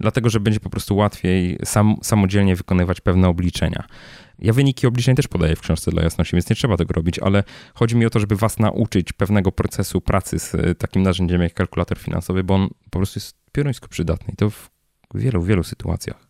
dlatego 0.00 0.30
że 0.30 0.40
będzie 0.40 0.60
po 0.60 0.70
prostu 0.70 0.96
łatwiej 0.96 1.58
sam, 1.64 1.96
samodzielnie 2.02 2.56
wykonywać 2.56 3.00
pewne 3.00 3.28
obliczenia. 3.28 3.84
Ja 4.38 4.52
wyniki 4.52 4.86
obliczeń 4.86 5.16
też 5.16 5.28
podaję 5.28 5.56
w 5.56 5.60
książce 5.60 5.90
dla 5.90 6.02
jasności, 6.02 6.36
więc 6.36 6.50
nie 6.50 6.56
trzeba 6.56 6.76
tego 6.76 6.92
robić, 6.92 7.18
ale 7.18 7.44
chodzi 7.74 7.96
mi 7.96 8.06
o 8.06 8.10
to, 8.10 8.20
żeby 8.20 8.36
was 8.36 8.58
nauczyć 8.58 9.12
pewnego 9.12 9.52
procesu 9.52 10.00
pracy 10.00 10.38
z 10.38 10.78
takim 10.78 11.02
narzędziem 11.02 11.42
jak 11.42 11.54
kalkulator 11.54 11.98
finansowy, 11.98 12.44
bo 12.44 12.54
on 12.54 12.68
po 12.90 12.98
prostu 12.98 13.18
jest 13.18 13.36
pioruńsko 13.52 13.88
przydatny 13.88 14.32
i 14.32 14.36
to 14.36 14.50
w 14.50 14.70
wielu, 15.14 15.42
wielu 15.42 15.62
sytuacjach. 15.62 16.29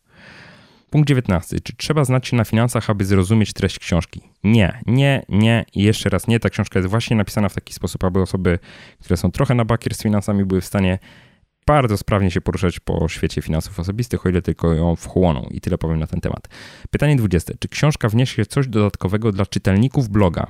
Punkt 0.91 1.09
19. 1.09 1.61
Czy 1.61 1.77
trzeba 1.77 2.05
znać 2.05 2.29
się 2.29 2.37
na 2.37 2.45
finansach, 2.45 2.91
aby 2.91 3.05
zrozumieć 3.05 3.53
treść 3.53 3.79
książki? 3.79 4.21
Nie, 4.45 4.81
nie, 4.87 5.23
nie 5.29 5.65
i 5.75 5.83
jeszcze 5.83 6.11
raz 6.11 6.27
nie. 6.27 6.41
Ta 6.41 6.51
książka 6.51 6.79
jest 6.79 6.89
właśnie 6.89 7.17
napisana 7.17 7.49
w 7.49 7.55
taki 7.55 7.75
sposób, 7.75 8.05
aby 8.05 8.21
osoby, 8.21 8.59
które 9.01 9.17
są 9.17 9.31
trochę 9.31 9.55
na 9.55 9.65
bakier 9.65 9.95
z 9.95 10.03
finansami, 10.03 10.45
były 10.45 10.61
w 10.61 10.65
stanie 10.65 10.99
bardzo 11.67 11.97
sprawnie 11.97 12.31
się 12.31 12.41
poruszać 12.41 12.81
po 12.81 13.09
świecie 13.09 13.43
finansów 13.43 13.81
osobistych, 13.81 14.27
o 14.27 14.29
ile 14.29 14.43
tylko 14.43 14.75
ją 14.75 14.97
wchłoną. 14.97 15.49
I 15.51 15.61
tyle 15.61 15.79
powiem 15.79 15.99
na 15.99 16.07
ten 16.07 16.21
temat. 16.21 16.49
Pytanie 16.91 17.17
20. 17.17 17.55
Czy 17.59 17.69
książka 17.69 18.09
wniesie 18.09 18.47
coś 18.47 18.69
dodatkowego 18.69 19.33
dla 19.33 19.47
czytelników 19.47 20.09
bloga? 20.09 20.47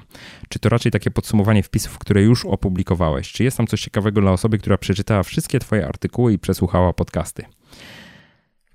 Czy 0.49 0.59
to 0.59 0.69
raczej 0.69 0.93
takie 0.93 1.11
podsumowanie 1.11 1.63
wpisów, 1.63 1.99
które 1.99 2.23
już 2.23 2.47
opublikowałeś? 2.47 3.33
Czy 3.33 3.45
jest 3.45 3.57
tam 3.57 3.67
coś 3.67 3.83
ciekawego 3.83 4.21
dla 4.21 4.33
osoby, 4.33 4.59
która 4.59 4.79
przeczytała 4.79 5.23
wszystkie 5.23 5.59
Twoje 5.59 5.87
artykuły 5.87 6.33
i 6.33 6.39
przesłuchała 6.39 6.93
podcasty? 6.93 7.45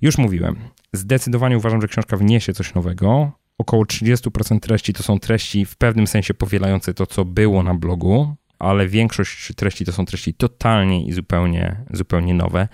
Już 0.01 0.18
mówiłem. 0.18 0.55
Zdecydowanie 0.95 1.57
uważam, 1.57 1.81
że 1.81 1.87
książka 1.87 2.17
wniesie 2.17 2.53
coś 2.53 2.73
nowego. 2.73 3.31
Około 3.57 3.83
30% 3.83 4.59
treści 4.59 4.93
to 4.93 5.03
są 5.03 5.19
treści 5.19 5.65
w 5.65 5.75
pewnym 5.75 6.07
sensie 6.07 6.33
powielające 6.33 6.93
to, 6.93 7.07
co 7.07 7.25
było 7.25 7.63
na 7.63 7.73
blogu, 7.73 8.35
ale 8.59 8.87
większość 8.87 9.53
treści 9.55 9.85
to 9.85 9.91
są 9.91 10.05
treści 10.05 10.33
totalnie 10.33 11.05
i 11.05 11.11
zupełnie, 11.11 11.75
zupełnie 11.93 12.33
nowe. 12.33 12.67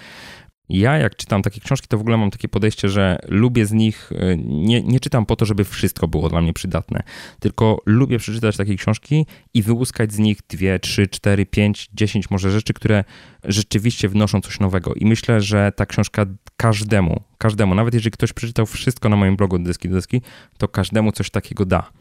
Ja, 0.72 0.97
jak 0.97 1.15
czytam 1.15 1.41
takie 1.41 1.61
książki, 1.61 1.88
to 1.88 1.97
w 1.97 2.01
ogóle 2.01 2.17
mam 2.17 2.32
takie 2.32 2.49
podejście, 2.49 2.89
że 2.89 3.19
lubię 3.28 3.65
z 3.65 3.72
nich, 3.72 4.11
y, 4.11 4.38
nie, 4.45 4.82
nie 4.82 4.99
czytam 4.99 5.26
po 5.26 5.36
to, 5.36 5.45
żeby 5.45 5.63
wszystko 5.63 6.07
było 6.07 6.30
dla 6.30 6.41
mnie 6.41 6.53
przydatne, 6.53 7.03
tylko 7.39 7.82
lubię 7.86 8.17
przeczytać 8.17 8.57
takie 8.57 8.76
książki 8.76 9.26
i 9.53 9.61
wyłuskać 9.61 10.13
z 10.13 10.19
nich 10.19 10.39
dwie, 10.49 10.80
trzy, 10.80 11.07
cztery, 11.07 11.45
pięć, 11.45 11.89
dziesięć 11.93 12.30
może 12.30 12.51
rzeczy, 12.51 12.74
które 12.74 13.03
rzeczywiście 13.43 14.09
wnoszą 14.09 14.41
coś 14.41 14.59
nowego. 14.59 14.93
I 14.93 15.05
myślę, 15.05 15.41
że 15.41 15.72
ta 15.76 15.86
książka 15.86 16.26
każdemu, 16.57 17.22
każdemu, 17.38 17.76
nawet 17.76 17.93
jeżeli 17.93 18.11
ktoś 18.11 18.34
przeczytał 18.34 18.65
wszystko 18.65 19.09
na 19.09 19.15
moim 19.15 19.36
blogu 19.36 19.59
do 19.59 19.65
deski 19.65 19.89
do 19.89 19.95
deski, 19.95 20.22
to 20.57 20.67
każdemu 20.67 21.11
coś 21.11 21.30
takiego 21.30 21.65
da. 21.65 21.91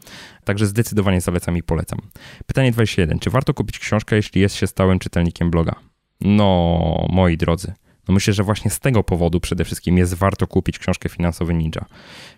Także 0.43 0.67
zdecydowanie 0.67 1.21
zalecam 1.21 1.57
i 1.57 1.63
polecam. 1.63 1.99
Pytanie 2.45 2.71
21. 2.71 3.19
Czy 3.19 3.29
warto 3.29 3.53
kupić 3.53 3.79
książkę, 3.79 4.15
jeśli 4.15 4.41
jest 4.41 4.55
się 4.55 4.67
stałym 4.67 4.99
czytelnikiem 4.99 5.51
bloga? 5.51 5.75
No, 6.21 7.07
moi 7.09 7.37
drodzy, 7.37 7.73
no 8.11 8.15
myślę, 8.15 8.33
że 8.33 8.43
właśnie 8.43 8.71
z 8.71 8.79
tego 8.79 9.03
powodu 9.03 9.39
przede 9.39 9.65
wszystkim 9.65 9.97
jest 9.97 10.13
warto 10.13 10.47
kupić 10.47 10.79
książkę 10.79 11.09
Finansowy 11.09 11.53
Ninja, 11.53 11.85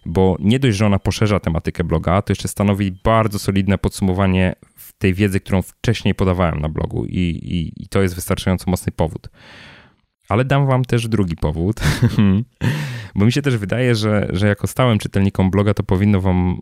bo 0.05 0.38
nie 0.39 0.59
dość, 0.59 0.78
że 0.78 0.86
ona 0.86 0.99
poszerza 0.99 1.39
tematykę 1.39 1.84
bloga, 1.84 2.21
to 2.21 2.32
jeszcze 2.32 2.47
stanowi 2.47 2.91
bardzo 2.91 3.39
solidne 3.39 3.78
podsumowanie 3.78 4.55
tej 4.97 5.13
wiedzy, 5.13 5.39
którą 5.39 5.61
wcześniej 5.61 6.15
podawałem 6.15 6.59
na 6.59 6.69
blogu 6.69 7.05
i, 7.05 7.19
i, 7.43 7.84
i 7.84 7.88
to 7.88 8.01
jest 8.01 8.15
wystarczająco 8.15 8.71
mocny 8.71 8.91
powód. 8.91 9.30
Ale 10.30 10.45
dam 10.45 10.67
wam 10.67 10.86
też 10.86 11.07
drugi 11.07 11.36
powód, 11.36 11.82
Bo 13.15 13.26
mi 13.26 13.32
się 13.32 13.41
też 13.41 13.57
wydaje, 13.57 13.95
że, 13.95 14.28
że 14.30 14.47
jako 14.47 14.67
stałym 14.67 14.99
czytelnikom 14.99 15.51
bloga 15.51 15.74
to 15.74 15.84
powinno 15.84 16.21
wam, 16.21 16.59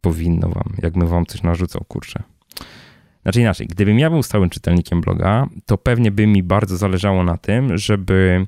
powinno 0.00 0.48
wam, 0.48 0.74
jakbym 0.82 1.08
wam 1.08 1.26
coś 1.26 1.42
narzucał, 1.42 1.84
kurczę. 1.88 2.22
Znaczy 3.26 3.40
inaczej, 3.40 3.66
gdybym 3.66 3.98
ja 3.98 4.10
był 4.10 4.22
stałym 4.22 4.50
czytelnikiem 4.50 5.00
bloga, 5.00 5.48
to 5.64 5.78
pewnie 5.78 6.10
by 6.10 6.26
mi 6.26 6.42
bardzo 6.42 6.76
zależało 6.76 7.24
na 7.24 7.36
tym, 7.36 7.78
żeby 7.78 8.46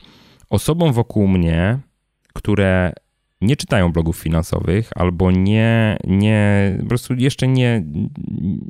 osobom 0.50 0.92
wokół 0.92 1.28
mnie, 1.28 1.78
które 2.34 2.92
nie 3.40 3.56
czytają 3.56 3.92
blogów 3.92 4.18
finansowych 4.18 4.90
albo 4.94 5.30
nie, 5.30 5.98
nie, 6.04 6.76
po 6.80 6.88
prostu 6.88 7.14
jeszcze 7.14 7.48
nie, 7.48 7.84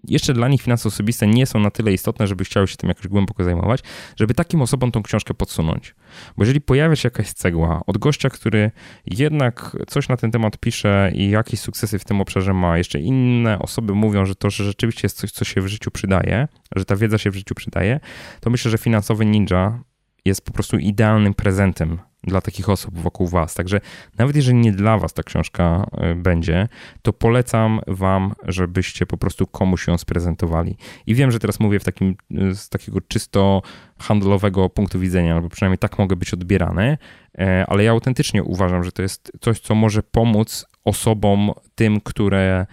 jeszcze 0.05 0.35
dla 0.35 0.49
nich 0.49 0.63
finanse 0.63 0.89
osobiste 0.89 1.27
nie 1.27 1.47
są 1.47 1.61
na 1.61 1.71
tyle 1.71 1.93
istotne, 1.93 2.27
żeby 2.27 2.45
chciały 2.45 2.69
się 2.69 2.77
tym 2.77 2.89
jakoś 2.89 3.09
głęboko 3.09 3.45
zajmować, 3.45 3.81
żeby 4.17 4.35
takim 4.35 4.63
osobom 4.63 4.93
tą 4.93 5.03
książkę 5.03 5.35
podsunąć. 5.35 5.95
Bo 6.37 6.43
jeżeli 6.43 6.61
pojawia 6.61 6.97
się 6.97 7.07
jakaś 7.07 7.33
cegła 7.33 7.83
od 7.87 7.99
gościa, 7.99 8.31
który 8.31 8.71
jednak 9.07 9.77
coś 9.87 10.09
na 10.09 10.17
ten 10.17 10.31
temat 10.31 10.59
pisze 10.59 11.11
i 11.15 11.31
jakieś 11.31 11.61
sukcesy 11.61 11.99
w 11.99 12.05
tym 12.05 12.21
obszarze 12.21 12.55
ma, 12.55 12.79
jeszcze 12.79 13.01
inne 13.01 13.59
osoby 13.59 13.95
mówią, 13.95 14.27
że 14.27 14.35
to 14.35 14.51
że 14.51 14.65
rzeczywiście 14.65 15.01
jest 15.03 15.17
coś, 15.17 15.31
co 15.31 15.45
się 15.45 15.61
w 15.61 15.67
życiu 15.67 15.91
przydaje, 15.91 16.49
że 16.77 16.85
ta 16.85 16.97
wiedza 16.97 17.19
się 17.19 17.31
w 17.31 17.35
życiu 17.35 17.55
przydaje, 17.55 18.01
to 18.41 18.51
myślę, 18.51 18.71
że 18.71 18.79
finansowy 18.79 19.27
ninja 19.27 19.83
jest 20.25 20.45
po 20.45 20.53
prostu 20.53 20.79
idealnym 20.79 21.35
prezentem 21.35 21.99
dla 22.25 22.41
takich 22.41 22.69
osób 22.69 22.99
wokół 22.99 23.27
Was. 23.27 23.55
Także 23.55 23.81
nawet 24.19 24.37
jeżeli 24.37 24.59
nie 24.59 24.73
dla 24.73 24.99
Was 24.99 25.13
ta 25.13 25.23
książka 25.23 25.87
e, 25.93 26.15
będzie, 26.15 26.69
to 27.03 27.13
polecam 27.13 27.81
Wam, 27.87 28.33
żebyście 28.47 29.07
po 29.07 29.17
prostu 29.17 29.47
komuś 29.47 29.87
ją 29.87 29.99
sprezentowali. 29.99 30.77
I 31.07 31.15
wiem, 31.15 31.31
że 31.31 31.39
teraz 31.39 31.61
mówię 31.61 31.79
w 31.81 31.85
takim, 31.85 32.17
e, 32.35 32.55
z 32.55 32.69
takiego 32.69 33.01
czysto 33.01 33.63
handlowego 33.99 34.69
punktu 34.69 35.01
widzenia, 35.01 35.35
albo 35.35 35.49
przynajmniej 35.49 35.79
tak 35.79 35.99
mogę 35.99 36.17
być 36.17 36.35
odbierany, 36.35 36.99
e, 37.39 37.65
ale 37.69 37.85
ja 37.85 37.91
autentycznie 37.91 38.43
uważam, 38.43 38.85
że 38.85 38.93
to 38.93 39.03
jest 39.03 39.33
coś, 39.41 39.61
co 39.61 39.75
może 39.75 40.03
pomóc 40.03 40.67
osobom, 40.85 41.53
tym, 41.75 42.01
które 42.01 42.67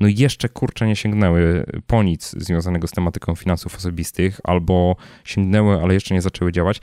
no 0.00 0.08
jeszcze 0.08 0.48
kurczę 0.48 0.86
nie 0.86 0.96
sięgnęły 0.96 1.66
po 1.86 2.02
nic 2.02 2.30
związanego 2.30 2.86
z 2.86 2.90
tematyką 2.90 3.34
finansów 3.34 3.76
osobistych, 3.76 4.40
albo 4.44 4.96
sięgnęły, 5.24 5.82
ale 5.82 5.94
jeszcze 5.94 6.14
nie 6.14 6.22
zaczęły 6.22 6.52
działać 6.52 6.80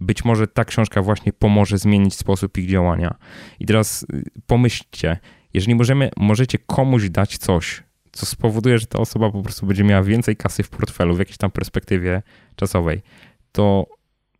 być 0.00 0.24
może 0.24 0.46
ta 0.46 0.64
książka 0.64 1.02
właśnie 1.02 1.32
pomoże 1.32 1.78
zmienić 1.78 2.14
sposób 2.14 2.58
ich 2.58 2.68
działania. 2.68 3.14
I 3.60 3.66
teraz 3.66 4.02
y, 4.02 4.24
pomyślcie, 4.46 5.18
jeżeli 5.54 5.74
możemy, 5.74 6.10
możecie 6.16 6.58
komuś 6.58 7.10
dać 7.10 7.38
coś, 7.38 7.82
co 8.12 8.26
spowoduje, 8.26 8.78
że 8.78 8.86
ta 8.86 8.98
osoba 8.98 9.30
po 9.30 9.42
prostu 9.42 9.66
będzie 9.66 9.84
miała 9.84 10.02
więcej 10.02 10.36
kasy 10.36 10.62
w 10.62 10.68
portfelu 10.68 11.14
w 11.14 11.18
jakiejś 11.18 11.36
tam 11.36 11.50
perspektywie 11.50 12.22
czasowej, 12.56 13.02
to 13.52 13.86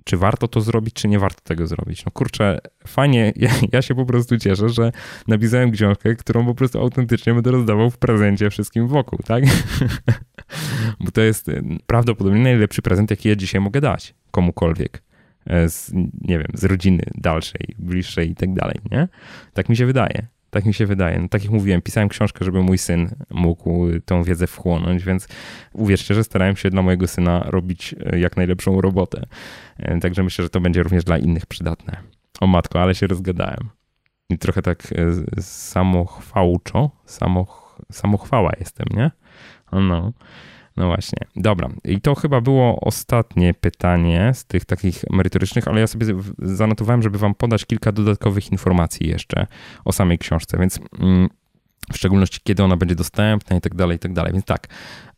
czy 0.06 0.16
warto 0.16 0.48
to 0.48 0.60
zrobić, 0.60 0.94
czy 0.94 1.08
nie 1.08 1.18
warto 1.18 1.40
tego 1.44 1.66
zrobić? 1.66 2.04
No 2.04 2.12
kurczę, 2.12 2.58
fajnie, 2.86 3.32
ja, 3.36 3.50
ja, 3.72 3.82
się 3.82 3.94
po 3.94 4.06
prostu 4.06 4.38
cieszę, 4.38 4.68
że 4.68 4.92
napisałem 5.28 5.72
książkę, 5.72 6.16
którą 6.16 6.46
po 6.46 6.54
prostu 6.54 6.78
autentycznie 6.80 7.34
będę 7.34 7.50
rozdawał 7.50 7.90
w 7.90 7.98
prezencie 7.98 8.50
wszystkim 8.50 8.88
wokół, 8.88 9.18
tak? 9.24 9.44
Bo 11.04 11.10
to 11.10 11.20
jest 11.20 11.48
y, 11.48 11.62
prawdopodobnie 11.86 12.42
najlepszy 12.42 12.82
prezent, 12.82 13.10
jaki 13.10 13.28
ja 13.28 13.36
dzisiaj 13.36 13.60
mogę 13.60 13.80
dać 13.80 14.14
komukolwiek. 14.30 15.02
E, 15.46 15.68
z, 15.68 15.92
nie 16.20 16.38
wiem, 16.38 16.48
z 16.54 16.64
rodziny 16.64 17.02
dalszej, 17.14 17.74
bliższej 17.78 18.30
i 18.30 18.34
tak 18.34 18.54
dalej, 18.54 18.76
nie? 18.90 19.08
Tak 19.52 19.68
mi 19.68 19.76
się 19.76 19.86
wydaje. 19.86 20.26
Tak 20.50 20.64
mi 20.64 20.74
się 20.74 20.86
wydaje. 20.86 21.18
No, 21.20 21.28
tak 21.28 21.42
jak 21.42 21.52
mówiłem, 21.52 21.82
pisałem 21.82 22.08
książkę, 22.08 22.44
żeby 22.44 22.62
mój 22.62 22.78
syn 22.78 23.08
mógł 23.30 23.86
tą 24.04 24.22
wiedzę 24.22 24.46
wchłonąć, 24.46 25.04
więc 25.04 25.28
uwierzcie, 25.72 26.14
że 26.14 26.24
starałem 26.24 26.56
się 26.56 26.70
dla 26.70 26.82
mojego 26.82 27.06
syna 27.06 27.44
robić 27.46 27.94
e, 28.04 28.18
jak 28.18 28.36
najlepszą 28.36 28.80
robotę. 28.80 29.26
E, 29.78 30.00
także 30.00 30.22
myślę, 30.22 30.42
że 30.42 30.50
to 30.50 30.60
będzie 30.60 30.82
również 30.82 31.04
dla 31.04 31.18
innych 31.18 31.46
przydatne. 31.46 31.96
O 32.40 32.46
matko, 32.46 32.82
ale 32.82 32.94
się 32.94 33.06
rozgadałem. 33.06 33.70
I 34.30 34.38
trochę 34.38 34.62
tak 34.62 34.82
samochwałczo, 35.40 36.90
samoch, 37.04 37.80
samochwała 37.92 38.52
jestem, 38.60 38.86
nie? 38.96 39.10
No. 39.72 40.12
No 40.76 40.86
właśnie, 40.86 41.18
dobra. 41.36 41.68
I 41.84 42.00
to 42.00 42.14
chyba 42.14 42.40
było 42.40 42.80
ostatnie 42.80 43.54
pytanie 43.54 44.32
z 44.34 44.44
tych 44.44 44.64
takich 44.64 45.04
merytorycznych, 45.10 45.68
ale 45.68 45.80
ja 45.80 45.86
sobie 45.86 46.06
zanotowałem, 46.38 47.02
żeby 47.02 47.18
wam 47.18 47.34
podać 47.34 47.64
kilka 47.64 47.92
dodatkowych 47.92 48.52
informacji 48.52 49.08
jeszcze 49.08 49.46
o 49.84 49.92
samej 49.92 50.18
książce, 50.18 50.58
więc 50.58 50.80
mm, 50.98 51.28
w 51.92 51.96
szczególności 51.96 52.40
kiedy 52.44 52.62
ona 52.62 52.76
będzie 52.76 52.94
dostępna 52.94 53.56
i 53.56 53.60
tak 53.60 53.74
dalej, 53.74 53.96
i 53.96 53.98
tak 53.98 54.12
dalej. 54.12 54.32
Więc 54.32 54.44
tak, 54.44 54.66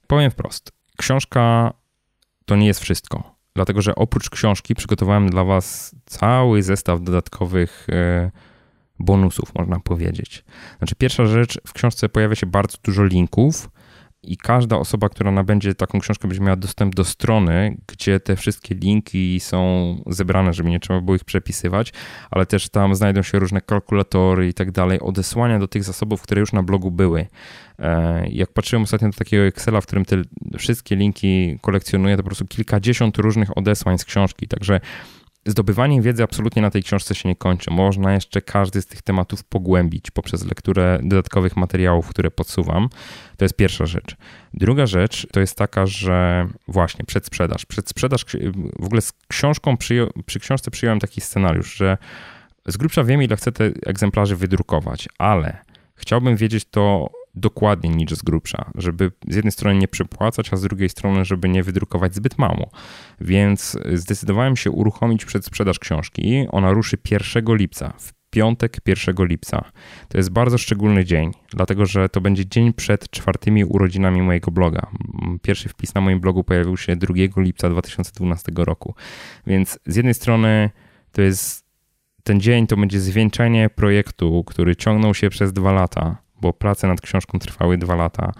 powiem 0.06 0.30
wprost. 0.30 0.72
Książka 0.96 1.72
to 2.44 2.56
nie 2.56 2.66
jest 2.66 2.80
wszystko, 2.80 3.34
dlatego 3.54 3.82
że 3.82 3.94
oprócz 3.94 4.30
książki 4.30 4.74
przygotowałem 4.74 5.30
dla 5.30 5.44
was 5.44 5.94
cały 6.06 6.62
zestaw 6.62 7.02
dodatkowych 7.02 7.86
e, 7.92 8.30
bonusów, 8.98 9.54
można 9.54 9.80
powiedzieć. 9.80 10.44
Znaczy, 10.78 10.94
pierwsza 10.94 11.26
rzecz, 11.26 11.60
w 11.66 11.72
książce 11.72 12.08
pojawia 12.08 12.34
się 12.34 12.46
bardzo 12.46 12.78
dużo 12.82 13.04
linków, 13.04 13.70
i 14.22 14.36
każda 14.36 14.76
osoba, 14.76 15.08
która 15.08 15.30
nabędzie 15.30 15.74
taką 15.74 16.00
książkę, 16.00 16.28
będzie 16.28 16.42
miała 16.44 16.56
dostęp 16.56 16.94
do 16.94 17.04
strony, 17.04 17.76
gdzie 17.86 18.20
te 18.20 18.36
wszystkie 18.36 18.74
linki 18.74 19.40
są 19.40 19.94
zebrane, 20.06 20.52
żeby 20.52 20.70
nie 20.70 20.80
trzeba 20.80 21.00
było 21.00 21.16
ich 21.16 21.24
przepisywać, 21.24 21.92
ale 22.30 22.46
też 22.46 22.68
tam 22.68 22.94
znajdą 22.94 23.22
się 23.22 23.38
różne 23.38 23.60
kalkulatory 23.60 24.48
i 24.48 24.54
tak 24.54 24.70
dalej, 24.70 25.00
odesłania 25.00 25.58
do 25.58 25.68
tych 25.68 25.84
zasobów, 25.84 26.22
które 26.22 26.40
już 26.40 26.52
na 26.52 26.62
blogu 26.62 26.90
były. 26.90 27.26
E, 27.78 28.28
jak 28.28 28.52
patrzyłem 28.52 28.82
ostatnio 28.82 29.08
do 29.08 29.16
takiego 29.16 29.44
Excela, 29.44 29.80
w 29.80 29.86
którym 29.86 30.04
te 30.04 30.16
wszystkie 30.58 30.96
linki 30.96 31.58
kolekcjonuję, 31.60 32.16
to 32.16 32.22
po 32.22 32.28
prostu 32.28 32.46
kilkadziesiąt 32.46 33.18
różnych 33.18 33.58
odesłań 33.58 33.98
z 33.98 34.04
książki, 34.04 34.48
także 34.48 34.80
Zdobywanie 35.46 36.02
wiedzy 36.02 36.22
absolutnie 36.22 36.62
na 36.62 36.70
tej 36.70 36.82
książce 36.82 37.14
się 37.14 37.28
nie 37.28 37.36
kończy. 37.36 37.70
Można 37.70 38.14
jeszcze 38.14 38.42
każdy 38.42 38.82
z 38.82 38.86
tych 38.86 39.02
tematów 39.02 39.44
pogłębić 39.44 40.10
poprzez 40.10 40.44
lekturę 40.44 40.98
dodatkowych 41.02 41.56
materiałów, 41.56 42.08
które 42.08 42.30
podsuwam. 42.30 42.88
To 43.36 43.44
jest 43.44 43.56
pierwsza 43.56 43.86
rzecz. 43.86 44.16
Druga 44.54 44.86
rzecz 44.86 45.26
to 45.32 45.40
jest 45.40 45.56
taka, 45.56 45.86
że 45.86 46.48
właśnie 46.68 47.04
przedsprzedaż. 47.04 47.66
Przedsprzedaż, 47.66 48.24
w 48.78 48.84
ogóle 48.84 49.00
z 49.00 49.12
książką, 49.28 49.76
przy, 49.76 50.40
książce 50.40 50.70
przyjąłem 50.70 51.00
taki 51.00 51.20
scenariusz, 51.20 51.76
że 51.76 51.98
z 52.66 52.76
grubsza 52.76 53.04
wiem, 53.04 53.22
ile 53.22 53.36
chcę 53.36 53.52
te 53.52 53.64
egzemplarzy 53.86 54.36
wydrukować, 54.36 55.08
ale 55.18 55.58
chciałbym 55.94 56.36
wiedzieć 56.36 56.64
to 56.64 57.10
dokładnie 57.38 57.90
niż 57.90 58.10
z 58.10 58.22
grubsza, 58.22 58.70
żeby 58.74 59.12
z 59.28 59.36
jednej 59.36 59.52
strony 59.52 59.78
nie 59.78 59.88
przepłacać, 59.88 60.52
a 60.52 60.56
z 60.56 60.62
drugiej 60.62 60.88
strony, 60.88 61.24
żeby 61.24 61.48
nie 61.48 61.62
wydrukować 61.62 62.14
zbyt 62.14 62.38
mało. 62.38 62.70
Więc 63.20 63.78
zdecydowałem 63.94 64.56
się 64.56 64.70
uruchomić 64.70 65.24
przedsprzedaż 65.24 65.78
książki. 65.78 66.46
Ona 66.50 66.72
ruszy 66.72 66.98
1 67.10 67.56
lipca, 67.56 67.92
w 67.98 68.12
piątek 68.30 68.76
1 68.86 69.26
lipca. 69.26 69.64
To 70.08 70.18
jest 70.18 70.30
bardzo 70.30 70.58
szczególny 70.58 71.04
dzień, 71.04 71.32
dlatego 71.50 71.86
że 71.86 72.08
to 72.08 72.20
będzie 72.20 72.46
dzień 72.46 72.72
przed 72.72 73.10
czwartymi 73.10 73.64
urodzinami 73.64 74.22
mojego 74.22 74.50
bloga. 74.50 74.86
Pierwszy 75.42 75.68
wpis 75.68 75.94
na 75.94 76.00
moim 76.00 76.20
blogu 76.20 76.44
pojawił 76.44 76.76
się 76.76 76.96
2 76.96 77.14
lipca 77.36 77.70
2012 77.70 78.52
roku. 78.56 78.94
Więc 79.46 79.78
z 79.86 79.96
jednej 79.96 80.14
strony 80.14 80.70
to 81.12 81.22
jest 81.22 81.68
ten 82.22 82.40
dzień 82.40 82.66
to 82.66 82.76
będzie 82.76 83.00
zwieńczenie 83.00 83.70
projektu, 83.70 84.44
który 84.44 84.76
ciągnął 84.76 85.14
się 85.14 85.30
przez 85.30 85.52
dwa 85.52 85.72
lata 85.72 86.27
bo 86.40 86.52
prace 86.52 86.88
nad 86.88 87.00
książką 87.00 87.38
trwały 87.38 87.78
dwa 87.78 87.94
lata. 87.94 88.32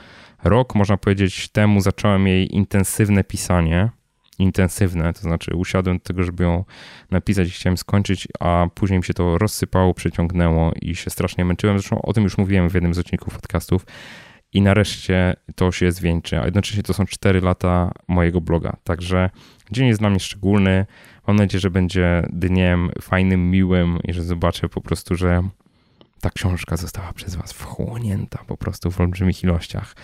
Rok, 0.45 0.75
można 0.75 0.97
powiedzieć, 0.97 1.49
temu 1.49 1.81
zacząłem 1.81 2.27
jej 2.27 2.57
intensywne 2.57 3.25
pisanie. 3.25 3.91
Intensywne, 4.39 5.13
to 5.13 5.21
znaczy 5.21 5.55
usiadłem 5.55 5.99
do 5.99 6.05
tego, 6.05 6.25
żeby 6.25 6.45
ją 6.45 6.65
napisać 7.11 7.49
i 7.49 7.51
chciałem 7.51 7.77
skończyć, 7.77 8.29
a 8.41 8.67
później 8.75 8.99
mi 8.99 9.05
się 9.05 9.15
to 9.15 9.39
rozsypało, 9.39 9.95
przeciągnęło 9.95 10.73
i 10.83 10.95
się 10.95 11.11
strasznie 11.11 11.45
męczyłem. 11.45 11.79
Zresztą 11.79 12.03
o 12.03 12.13
tym 12.13 12.25
już 12.25 12.39
mówiłem 12.39 12.71
w 12.71 12.75
jednym 12.75 12.95
z 12.95 12.99
odcinków 12.99 13.35
podcastów. 13.35 13.87
I 14.53 14.63
nareszcie 14.63 15.37
to 15.55 15.73
się 15.73 15.93
zwieńczy, 15.93 16.41
a 16.41 16.45
jednocześnie 16.45 16.83
to 16.83 16.95
są 16.95 17.07
cztery 17.07 17.41
lata 17.41 17.93
mojego 18.09 18.41
bloga. 18.41 18.77
Także 18.85 19.31
dzień 19.71 19.87
jest 19.89 20.01
dla 20.01 20.11
mnie 20.11 20.21
szczególny. 20.21 20.87
Mam 21.27 21.37
nadzieję, 21.37 21.61
że 21.61 21.71
będzie 21.71 22.23
dniem 22.31 22.91
fajnym, 23.03 23.51
miłym 23.51 23.99
i 24.05 24.13
że 24.13 24.23
zobaczę 24.23 24.69
po 24.69 24.81
prostu, 24.81 25.15
że 25.15 25.43
ta 26.21 26.31
książka 26.31 26.77
została 26.77 27.13
przez 27.13 27.35
Was 27.37 27.53
wchłonięta 27.53 28.45
po 28.47 28.57
prostu 28.57 28.91
w 28.91 29.01
olbrzymich 29.01 29.45
ilościach. 29.45 29.95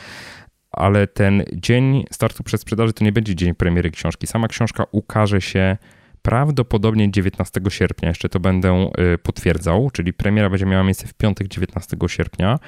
Ale 0.70 1.06
ten 1.06 1.44
dzień 1.52 2.04
startu 2.12 2.42
przedsprzedaży 2.42 2.92
to 2.92 3.04
nie 3.04 3.12
będzie 3.12 3.34
dzień 3.34 3.54
premiery 3.54 3.90
książki. 3.90 4.26
Sama 4.26 4.48
książka 4.48 4.84
ukaże 4.92 5.40
się 5.40 5.76
prawdopodobnie 6.22 7.10
19 7.10 7.60
sierpnia. 7.68 8.08
Jeszcze 8.08 8.28
to 8.28 8.40
będę 8.40 8.90
y, 9.14 9.18
potwierdzał, 9.18 9.90
czyli 9.90 10.12
premiera 10.12 10.50
będzie 10.50 10.66
miała 10.66 10.84
miejsce 10.84 11.06
w 11.06 11.14
piątek 11.14 11.48
19 11.48 11.96
sierpnia. 12.06 12.58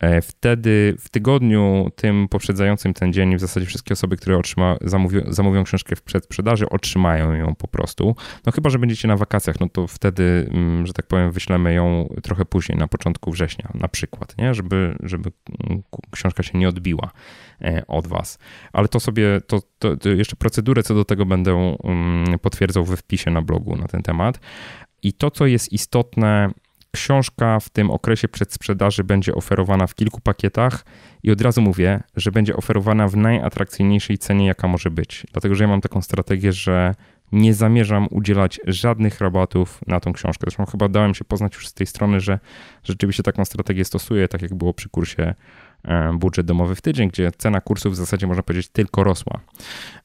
E, 0.00 0.22
wtedy 0.22 0.96
w 0.98 1.08
tygodniu 1.08 1.90
tym 1.96 2.28
poprzedzającym 2.28 2.94
ten 2.94 3.12
dzień 3.12 3.36
w 3.36 3.40
zasadzie 3.40 3.66
wszystkie 3.66 3.92
osoby, 3.92 4.16
które 4.16 4.38
otrzyma, 4.38 4.76
zamówią, 4.80 5.20
zamówią 5.28 5.64
książkę 5.64 5.96
w 5.96 6.02
przedsprzedaży, 6.02 6.68
otrzymają 6.68 7.32
ją 7.32 7.54
po 7.54 7.68
prostu. 7.68 8.16
No 8.46 8.52
chyba, 8.52 8.70
że 8.70 8.78
będziecie 8.78 9.08
na 9.08 9.16
wakacjach, 9.16 9.60
no 9.60 9.68
to 9.68 9.86
wtedy, 9.86 10.48
mm, 10.50 10.86
że 10.86 10.92
tak 10.92 11.06
powiem, 11.06 11.32
wyślemy 11.32 11.74
ją 11.74 12.14
trochę 12.22 12.44
później, 12.44 12.78
na 12.78 12.88
początku 12.88 13.30
września 13.30 13.70
na 13.74 13.88
przykład, 13.88 14.38
nie? 14.38 14.54
Żeby, 14.54 14.96
żeby 15.02 15.32
książka 16.10 16.42
się 16.42 16.58
nie 16.58 16.68
odbiła 16.68 17.10
e, 17.62 17.82
od 17.86 18.06
was. 18.06 18.38
Ale 18.72 18.88
to 18.88 19.00
sobie, 19.00 19.40
to, 19.46 19.60
to, 19.78 19.96
to 19.96 20.08
jeszcze 20.08 20.36
procedurę 20.36 20.82
co 20.82 20.94
do 20.94 21.04
tego 21.04 21.26
będę 21.26 21.76
mm, 21.84 22.38
potwierdzał 22.38 22.84
we 22.84 22.96
wpisie 22.96 23.30
na 23.30 23.42
blogu 23.42 23.76
na 23.76 23.86
ten 23.86 24.02
temat. 24.02 24.40
I 25.02 25.12
to, 25.12 25.30
co 25.30 25.46
jest 25.46 25.72
istotne, 25.72 26.50
Książka 26.92 27.60
w 27.60 27.68
tym 27.68 27.90
okresie 27.90 28.28
przedsprzedaży 28.28 29.04
będzie 29.04 29.34
oferowana 29.34 29.86
w 29.86 29.94
kilku 29.94 30.20
pakietach 30.20 30.84
i 31.22 31.30
od 31.30 31.40
razu 31.40 31.62
mówię, 31.62 32.02
że 32.16 32.32
będzie 32.32 32.56
oferowana 32.56 33.08
w 33.08 33.16
najatrakcyjniejszej 33.16 34.18
cenie, 34.18 34.46
jaka 34.46 34.68
może 34.68 34.90
być. 34.90 35.26
Dlatego, 35.32 35.54
że 35.54 35.64
ja 35.64 35.68
mam 35.68 35.80
taką 35.80 36.02
strategię, 36.02 36.52
że 36.52 36.94
nie 37.32 37.54
zamierzam 37.54 38.06
udzielać 38.10 38.60
żadnych 38.66 39.20
rabatów 39.20 39.80
na 39.86 40.00
tą 40.00 40.12
książkę. 40.12 40.40
Zresztą 40.44 40.66
chyba 40.66 40.88
dałem 40.88 41.14
się 41.14 41.24
poznać 41.24 41.54
już 41.54 41.68
z 41.68 41.74
tej 41.74 41.86
strony, 41.86 42.20
że 42.20 42.38
rzeczywiście 42.84 43.22
taką 43.22 43.44
strategię 43.44 43.84
stosuję, 43.84 44.28
tak 44.28 44.42
jak 44.42 44.54
było 44.54 44.74
przy 44.74 44.88
kursie 44.88 45.34
e, 45.84 46.12
budżet 46.12 46.46
domowy 46.46 46.74
w 46.74 46.80
tydzień, 46.80 47.08
gdzie 47.08 47.32
cena 47.32 47.60
kursu 47.60 47.90
w 47.90 47.96
zasadzie 47.96 48.26
można 48.26 48.42
powiedzieć 48.42 48.68
tylko 48.68 49.04
rosła. 49.04 49.40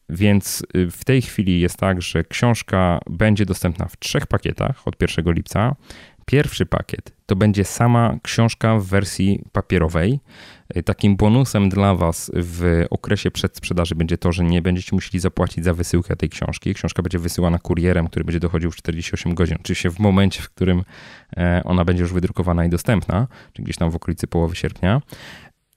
Więc 0.10 0.64
y, 0.76 0.92
w 0.92 1.06
tej 1.06 1.22
chwili 1.22 1.60
jest 1.60 1.78
tak, 1.78 2.02
że 2.02 2.24
książka 2.24 3.00
będzie 3.10 3.46
dostępna 3.46 3.86
w 3.86 3.98
trzech 3.98 4.28
pakietach 4.28 4.88
od 4.88 5.02
1 5.02 5.34
lipca. 5.34 5.76
Pierwszy 6.26 6.66
pakiet 6.66 7.16
to 7.26 7.36
będzie 7.36 7.64
sama 7.64 8.18
książka 8.24 8.80
w 8.80 8.86
wersji 8.86 9.44
papierowej. 9.52 10.20
Y, 10.78 10.84
takim 10.84 11.16
bonusem 11.16 11.70
dla 11.70 11.96
Was 11.96 12.32
w 12.36 12.86
okresie 12.90 13.32
przedsprzedaży 13.32 13.96
będzie 13.96 14.18
to, 14.18 14.32
że 14.32 14.44
nie 14.44 14.62
będziecie 14.62 14.96
musieli 14.96 15.20
zapłacić 15.20 15.64
za 15.64 15.74
wysyłkę 15.74 16.16
tej 16.16 16.30
książki. 16.30 16.74
Książka 16.74 17.04
będzie 17.04 17.20
wysyłana 17.20 17.60
kurierem, 17.60 18.08
który 18.08 18.26
będzie 18.26 18.40
dochodził 18.40 18.72
w 18.72 18.76
48 18.76 19.36
godzin, 19.36 19.58
oczywiście 19.60 19.90
w 19.90 20.00
momencie, 20.00 20.42
w 20.42 20.50
którym 20.50 20.84
e, 21.38 21.62
ona 21.66 21.86
będzie 21.86 22.02
już 22.02 22.14
wydrukowana 22.14 22.66
i 22.66 22.70
dostępna, 22.70 23.28
czyli 23.54 23.64
gdzieś 23.64 23.78
tam 23.78 23.92
w 23.92 23.96
okolicy 23.96 24.28
połowy 24.28 24.56
sierpnia. 24.56 25.02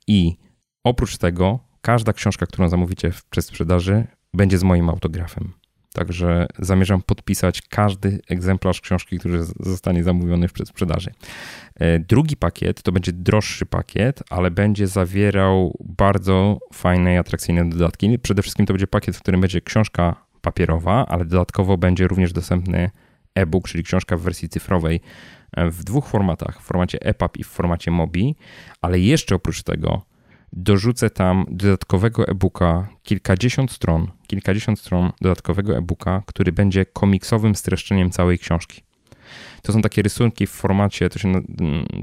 I 0.07 0.37
oprócz 0.85 1.17
tego, 1.19 1.59
każda 1.81 2.13
książka, 2.13 2.47
którą 2.47 2.69
zamówicie 2.69 3.13
w 3.13 3.25
przedsprzedaży, 3.25 4.07
będzie 4.35 4.59
z 4.59 4.63
moim 4.63 4.91
autografem. 4.91 5.53
Także 5.99 6.47
zamierzam 6.59 7.03
podpisać 7.03 7.63
każdy 7.63 8.21
egzemplarz 8.29 8.81
książki, 8.81 9.19
który 9.19 9.45
zostanie 9.61 10.05
zamówiony 10.05 10.49
w 10.49 10.53
przedsprzedaży. 10.53 11.11
E, 11.75 11.99
drugi 11.99 12.37
pakiet 12.37 12.83
to 12.83 12.93
będzie 12.93 13.13
droższy 13.13 13.67
pakiet, 13.67 14.23
ale 14.31 14.51
będzie 14.51 14.87
zawierał 14.87 15.79
bardzo 15.85 16.59
fajne 16.73 17.15
i 17.15 17.17
atrakcyjne 17.17 17.69
dodatki. 17.69 18.19
Przede 18.19 18.43
wszystkim 18.43 18.67
to 18.67 18.73
będzie 18.73 18.87
pakiet, 18.87 19.17
w 19.17 19.21
którym 19.21 19.41
będzie 19.41 19.61
książka 19.61 20.17
papierowa, 20.41 21.07
ale 21.07 21.25
dodatkowo 21.25 21.77
będzie 21.77 22.09
również 22.09 22.33
dostępny 22.33 22.91
e-book, 23.35 23.69
czyli 23.69 23.85
książka 23.85 24.17
w 24.17 24.21
wersji 24.21 24.49
cyfrowej 24.49 25.01
e, 25.57 25.71
w 25.71 25.85
dwóch 25.85 26.09
formatach, 26.09 26.61
w 26.61 26.65
formacie 26.65 26.99
EPUB 27.03 27.37
i 27.37 27.45
w 27.45 27.49
formacie 27.49 27.91
MOBI, 27.91 28.37
ale 28.81 29.01
jeszcze 29.01 29.35
oprócz 29.35 29.63
tego 29.63 30.03
dorzucę 30.53 31.11
tam 31.11 31.45
dodatkowego 31.51 32.29
e-booka, 32.29 32.89
kilkadziesiąt 33.03 33.73
stron, 33.73 34.11
kilkadziesiąt 34.27 34.81
stron 34.81 35.13
dodatkowego 35.21 35.77
e-booka, 35.77 36.23
który 36.27 36.53
będzie 36.53 36.87
komiksowym 36.87 37.55
streszczeniem 37.55 38.11
całej 38.11 38.39
książki. 38.39 38.83
To 39.63 39.73
są 39.73 39.83
takie 39.83 40.03
rysunki 40.03 40.47
w 40.47 40.51
formacie, 40.51 41.09
to 41.09 41.19
się, 41.19 41.29
mm, 41.29 41.45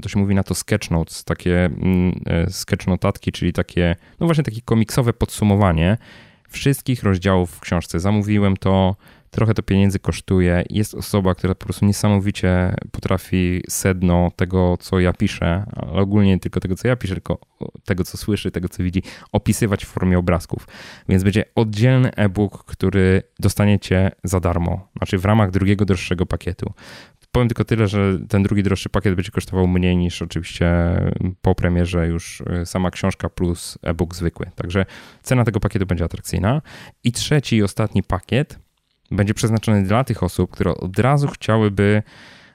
to 0.02 0.08
się 0.08 0.18
mówi 0.18 0.34
na 0.34 0.42
to 0.42 0.54
sketch 0.54 0.90
notes, 0.90 1.24
takie 1.24 1.64
mm, 1.64 2.20
e, 2.26 2.50
sketch 2.50 2.86
notatki, 2.86 3.32
czyli 3.32 3.52
takie, 3.52 3.96
no 4.20 4.26
właśnie 4.26 4.44
takie 4.44 4.60
komiksowe 4.64 5.12
podsumowanie 5.12 5.96
wszystkich 6.48 7.02
rozdziałów 7.02 7.50
w 7.50 7.60
książce. 7.60 8.00
Zamówiłem 8.00 8.56
to, 8.56 8.96
trochę 9.36 9.54
to 9.54 9.62
pieniędzy 9.62 9.98
kosztuje. 9.98 10.64
Jest 10.70 10.94
osoba, 10.94 11.34
która 11.34 11.54
po 11.54 11.64
prostu 11.64 11.86
niesamowicie 11.86 12.74
potrafi 12.90 13.62
sedno 13.68 14.30
tego, 14.36 14.76
co 14.80 15.00
ja 15.00 15.12
piszę, 15.12 15.66
ale 15.76 16.02
ogólnie 16.02 16.30
nie 16.30 16.40
tylko 16.40 16.60
tego, 16.60 16.76
co 16.76 16.88
ja 16.88 16.96
piszę, 16.96 17.14
tylko 17.14 17.38
tego, 17.84 18.04
co 18.04 18.16
słyszy, 18.16 18.50
tego, 18.50 18.68
co 18.68 18.82
widzi, 18.82 19.02
opisywać 19.32 19.84
w 19.84 19.88
formie 19.88 20.18
obrazków. 20.18 20.68
Więc 21.08 21.24
będzie 21.24 21.44
oddzielny 21.54 22.14
e-book, 22.14 22.64
który 22.64 23.22
dostaniecie 23.38 24.10
za 24.24 24.40
darmo, 24.40 24.88
znaczy 24.96 25.18
w 25.18 25.24
ramach 25.24 25.50
drugiego 25.50 25.84
droższego 25.84 26.26
pakietu. 26.26 26.72
Powiem 27.32 27.48
tylko 27.48 27.64
tyle, 27.64 27.88
że 27.88 28.18
ten 28.28 28.42
drugi 28.42 28.62
droższy 28.62 28.88
pakiet 28.88 29.14
będzie 29.14 29.30
kosztował 29.30 29.68
mniej 29.68 29.96
niż 29.96 30.22
oczywiście 30.22 30.68
po 31.42 31.54
premierze 31.54 32.06
już 32.06 32.40
y, 32.62 32.66
sama 32.66 32.90
książka 32.90 33.28
plus 33.28 33.78
e-book 33.82 34.14
zwykły. 34.14 34.50
Także 34.54 34.86
cena 35.22 35.44
tego 35.44 35.60
pakietu 35.60 35.86
będzie 35.86 36.04
atrakcyjna. 36.04 36.62
I 37.04 37.12
trzeci 37.12 37.56
i 37.56 37.62
ostatni 37.62 38.02
pakiet 38.02 38.65
będzie 39.10 39.34
przeznaczony 39.34 39.82
dla 39.82 40.04
tych 40.04 40.22
osób, 40.22 40.50
które 40.50 40.74
od 40.74 40.98
razu 40.98 41.28
chciałyby 41.28 42.02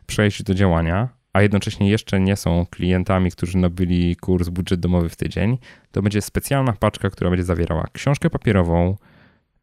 przejść 0.06 0.43
do 0.43 0.54
działania, 0.54 1.10
a 1.34 1.41
jednocześnie 1.41 1.89
jeszcze 1.89 2.20
nie 2.20 2.36
są 2.36 2.66
klientami, 2.70 3.32
którzy 3.32 3.58
nabyli 3.58 4.16
kurs 4.16 4.49
budżet 4.49 4.80
domowy 4.80 5.10
w 5.10 5.16
tydzień, 5.16 5.58
to 5.91 6.02
będzie 6.02 6.22
specjalna 6.22 6.74
paczka, 6.74 7.10
która 7.10 7.30
będzie 7.30 7.43
zawierała 7.43 7.88
książkę 7.93 8.30
papierową, 8.30 8.97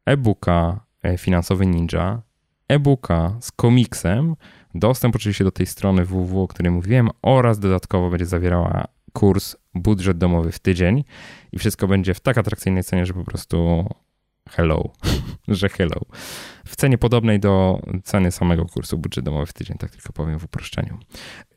e-booka 0.06 0.80
e, 1.02 1.18
Finansowy 1.18 1.66
Ninja, 1.66 2.22
e-booka 2.68 3.36
z 3.40 3.52
komiksem, 3.52 4.36
dostęp 4.74 5.16
oczywiście 5.16 5.44
do 5.44 5.50
tej 5.50 5.66
strony 5.66 6.04
www, 6.04 6.42
o 6.42 6.48
której 6.48 6.72
mówiłem 6.72 7.08
oraz 7.22 7.58
dodatkowo 7.58 8.10
będzie 8.10 8.26
zawierała 8.26 8.84
kurs 9.12 9.56
budżet 9.74 10.18
domowy 10.18 10.52
w 10.52 10.58
tydzień. 10.58 11.04
I 11.52 11.58
wszystko 11.58 11.88
będzie 11.88 12.14
w 12.14 12.20
tak 12.20 12.38
atrakcyjnej 12.38 12.84
cenie, 12.84 13.06
że 13.06 13.14
po 13.14 13.24
prostu 13.24 13.86
hello, 14.50 14.92
że 15.48 15.68
hello. 15.68 16.00
W 16.64 16.76
cenie 16.76 16.98
podobnej 16.98 17.40
do 17.40 17.82
ceny 18.04 18.32
samego 18.32 18.64
kursu 18.64 18.98
budżet 18.98 19.24
domowy 19.24 19.46
w 19.46 19.52
tydzień, 19.52 19.76
tak 19.78 19.90
tylko 19.90 20.12
powiem 20.12 20.38
w 20.38 20.44
uproszczeniu. 20.44 20.98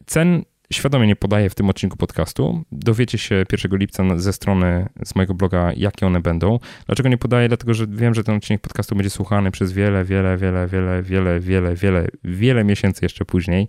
Cen 0.05 0.43
świadomie 0.73 1.07
nie 1.07 1.15
podaję 1.15 1.49
w 1.49 1.55
tym 1.55 1.69
odcinku 1.69 1.97
podcastu. 1.97 2.63
Dowiecie 2.71 3.17
się 3.17 3.43
1 3.51 3.77
lipca 3.77 4.03
ze 4.15 4.33
strony 4.33 4.89
z 5.05 5.15
mojego 5.15 5.33
bloga, 5.33 5.73
jakie 5.75 6.07
one 6.07 6.21
będą. 6.21 6.59
Dlaczego 6.85 7.09
nie 7.09 7.17
podaję? 7.17 7.47
Dlatego, 7.47 7.73
że 7.73 7.87
wiem, 7.87 8.13
że 8.13 8.23
ten 8.23 8.35
odcinek 8.35 8.61
podcastu 8.61 8.95
będzie 8.95 9.09
słuchany 9.09 9.51
przez 9.51 9.71
wiele, 9.71 10.03
wiele, 10.05 10.37
wiele, 10.37 10.67
wiele, 10.67 11.03
wiele, 11.03 11.39
wiele, 11.39 11.75
wiele, 11.75 12.07
wiele 12.23 12.63
miesięcy 12.63 13.05
jeszcze 13.05 13.25
później 13.25 13.67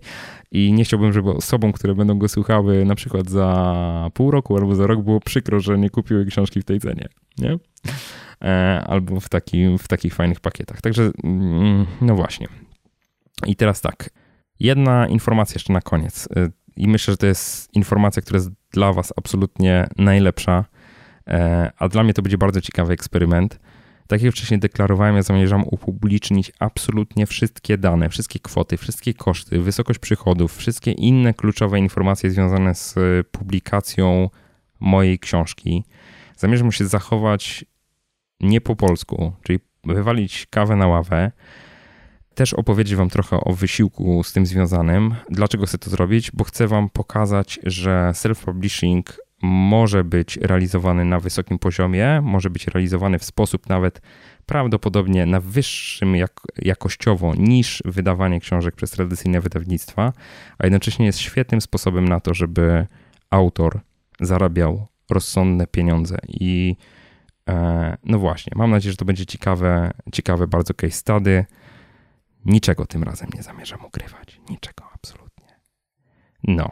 i 0.51 0.73
nie 0.73 0.83
chciałbym, 0.83 1.13
żeby 1.13 1.29
osobom, 1.29 1.71
które 1.71 1.95
będą 1.95 2.19
go 2.19 2.29
słuchały 2.29 2.85
na 2.85 2.95
przykład 2.95 3.29
za 3.29 4.09
pół 4.13 4.31
roku 4.31 4.57
albo 4.57 4.75
za 4.75 4.87
rok 4.87 5.01
było 5.01 5.19
przykro, 5.19 5.59
że 5.59 5.77
nie 5.77 5.89
kupiły 5.89 6.25
książki 6.25 6.61
w 6.61 6.65
tej 6.65 6.79
cenie, 6.79 7.07
nie? 7.37 7.57
E, 8.43 8.83
albo 8.87 9.19
w, 9.19 9.29
taki, 9.29 9.77
w 9.77 9.87
takich 9.87 10.15
fajnych 10.15 10.39
pakietach. 10.39 10.81
Także, 10.81 11.11
mm, 11.23 11.85
no 12.01 12.15
właśnie. 12.15 12.47
I 13.45 13.55
teraz 13.55 13.81
tak. 13.81 14.09
Jedna 14.59 15.07
informacja 15.07 15.55
jeszcze 15.55 15.73
na 15.73 15.81
koniec. 15.81 16.29
E, 16.35 16.49
I 16.75 16.87
myślę, 16.87 17.11
że 17.11 17.17
to 17.17 17.25
jest 17.25 17.75
informacja, 17.75 18.21
która 18.21 18.37
jest 18.37 18.49
dla 18.71 18.93
Was 18.93 19.13
absolutnie 19.17 19.87
najlepsza, 19.97 20.65
e, 21.27 21.71
a 21.77 21.89
dla 21.89 22.03
mnie 22.03 22.13
to 22.13 22.21
będzie 22.21 22.37
bardzo 22.37 22.61
ciekawy 22.61 22.93
eksperyment. 22.93 23.59
Tak 24.07 24.21
jak 24.21 24.33
wcześniej 24.33 24.59
deklarowałem, 24.59 25.15
ja 25.15 25.21
zamierzam 25.21 25.63
upublicznić 25.63 26.51
absolutnie 26.59 27.25
wszystkie 27.25 27.77
dane, 27.77 28.09
wszystkie 28.09 28.39
kwoty, 28.39 28.77
wszystkie 28.77 29.13
koszty, 29.13 29.59
wysokość 29.59 29.99
przychodów, 29.99 30.57
wszystkie 30.57 30.91
inne 30.91 31.33
kluczowe 31.33 31.79
informacje 31.79 32.31
związane 32.31 32.75
z 32.75 32.95
publikacją 33.31 34.29
mojej 34.79 35.19
książki. 35.19 35.83
Zamierzam 36.37 36.71
się 36.71 36.85
zachować 36.85 37.65
nie 38.39 38.61
po 38.61 38.75
polsku, 38.75 39.33
czyli 39.43 39.59
wywalić 39.83 40.47
kawę 40.49 40.75
na 40.75 40.87
ławę, 40.87 41.31
też 42.35 42.53
opowiedzieć 42.53 42.95
Wam 42.95 43.09
trochę 43.09 43.37
o 43.37 43.53
wysiłku 43.53 44.23
z 44.23 44.33
tym 44.33 44.45
związanym. 44.45 45.15
Dlaczego 45.29 45.65
chcę 45.65 45.77
to 45.77 45.89
zrobić? 45.89 46.31
Bo 46.31 46.43
chcę 46.43 46.67
Wam 46.67 46.89
pokazać, 46.89 47.59
że 47.63 48.11
self-publishing 48.13 49.03
może 49.41 50.03
być 50.03 50.37
realizowany 50.37 51.05
na 51.05 51.19
wysokim 51.19 51.59
poziomie, 51.59 52.21
może 52.23 52.49
być 52.49 52.67
realizowany 52.67 53.19
w 53.19 53.23
sposób 53.23 53.69
nawet 53.69 54.01
prawdopodobnie 54.45 55.25
na 55.25 55.39
wyższym 55.39 56.15
jak, 56.15 56.41
jakościowo 56.57 57.35
niż 57.35 57.83
wydawanie 57.85 58.39
książek 58.39 58.75
przez 58.75 58.91
tradycyjne 58.91 59.41
wydawnictwa, 59.41 60.13
a 60.57 60.65
jednocześnie 60.65 61.05
jest 61.05 61.19
świetnym 61.19 61.61
sposobem 61.61 62.07
na 62.07 62.19
to, 62.19 62.33
żeby 62.33 62.87
autor 63.29 63.79
zarabiał 64.19 64.87
rozsądne 65.09 65.67
pieniądze. 65.67 66.17
I 66.27 66.75
no 68.03 68.19
właśnie, 68.19 68.53
mam 68.55 68.71
nadzieję, 68.71 68.91
że 68.91 68.97
to 68.97 69.05
będzie 69.05 69.25
ciekawe, 69.25 69.91
ciekawe 70.13 70.47
bardzo 70.47 70.73
case 70.73 70.93
study. 70.93 71.45
Niczego 72.45 72.85
tym 72.85 73.03
razem 73.03 73.29
nie 73.35 73.43
zamierzam 73.43 73.85
ukrywać. 73.85 74.41
Niczego, 74.49 74.83
absolutnie. 74.93 75.59
No. 76.43 76.71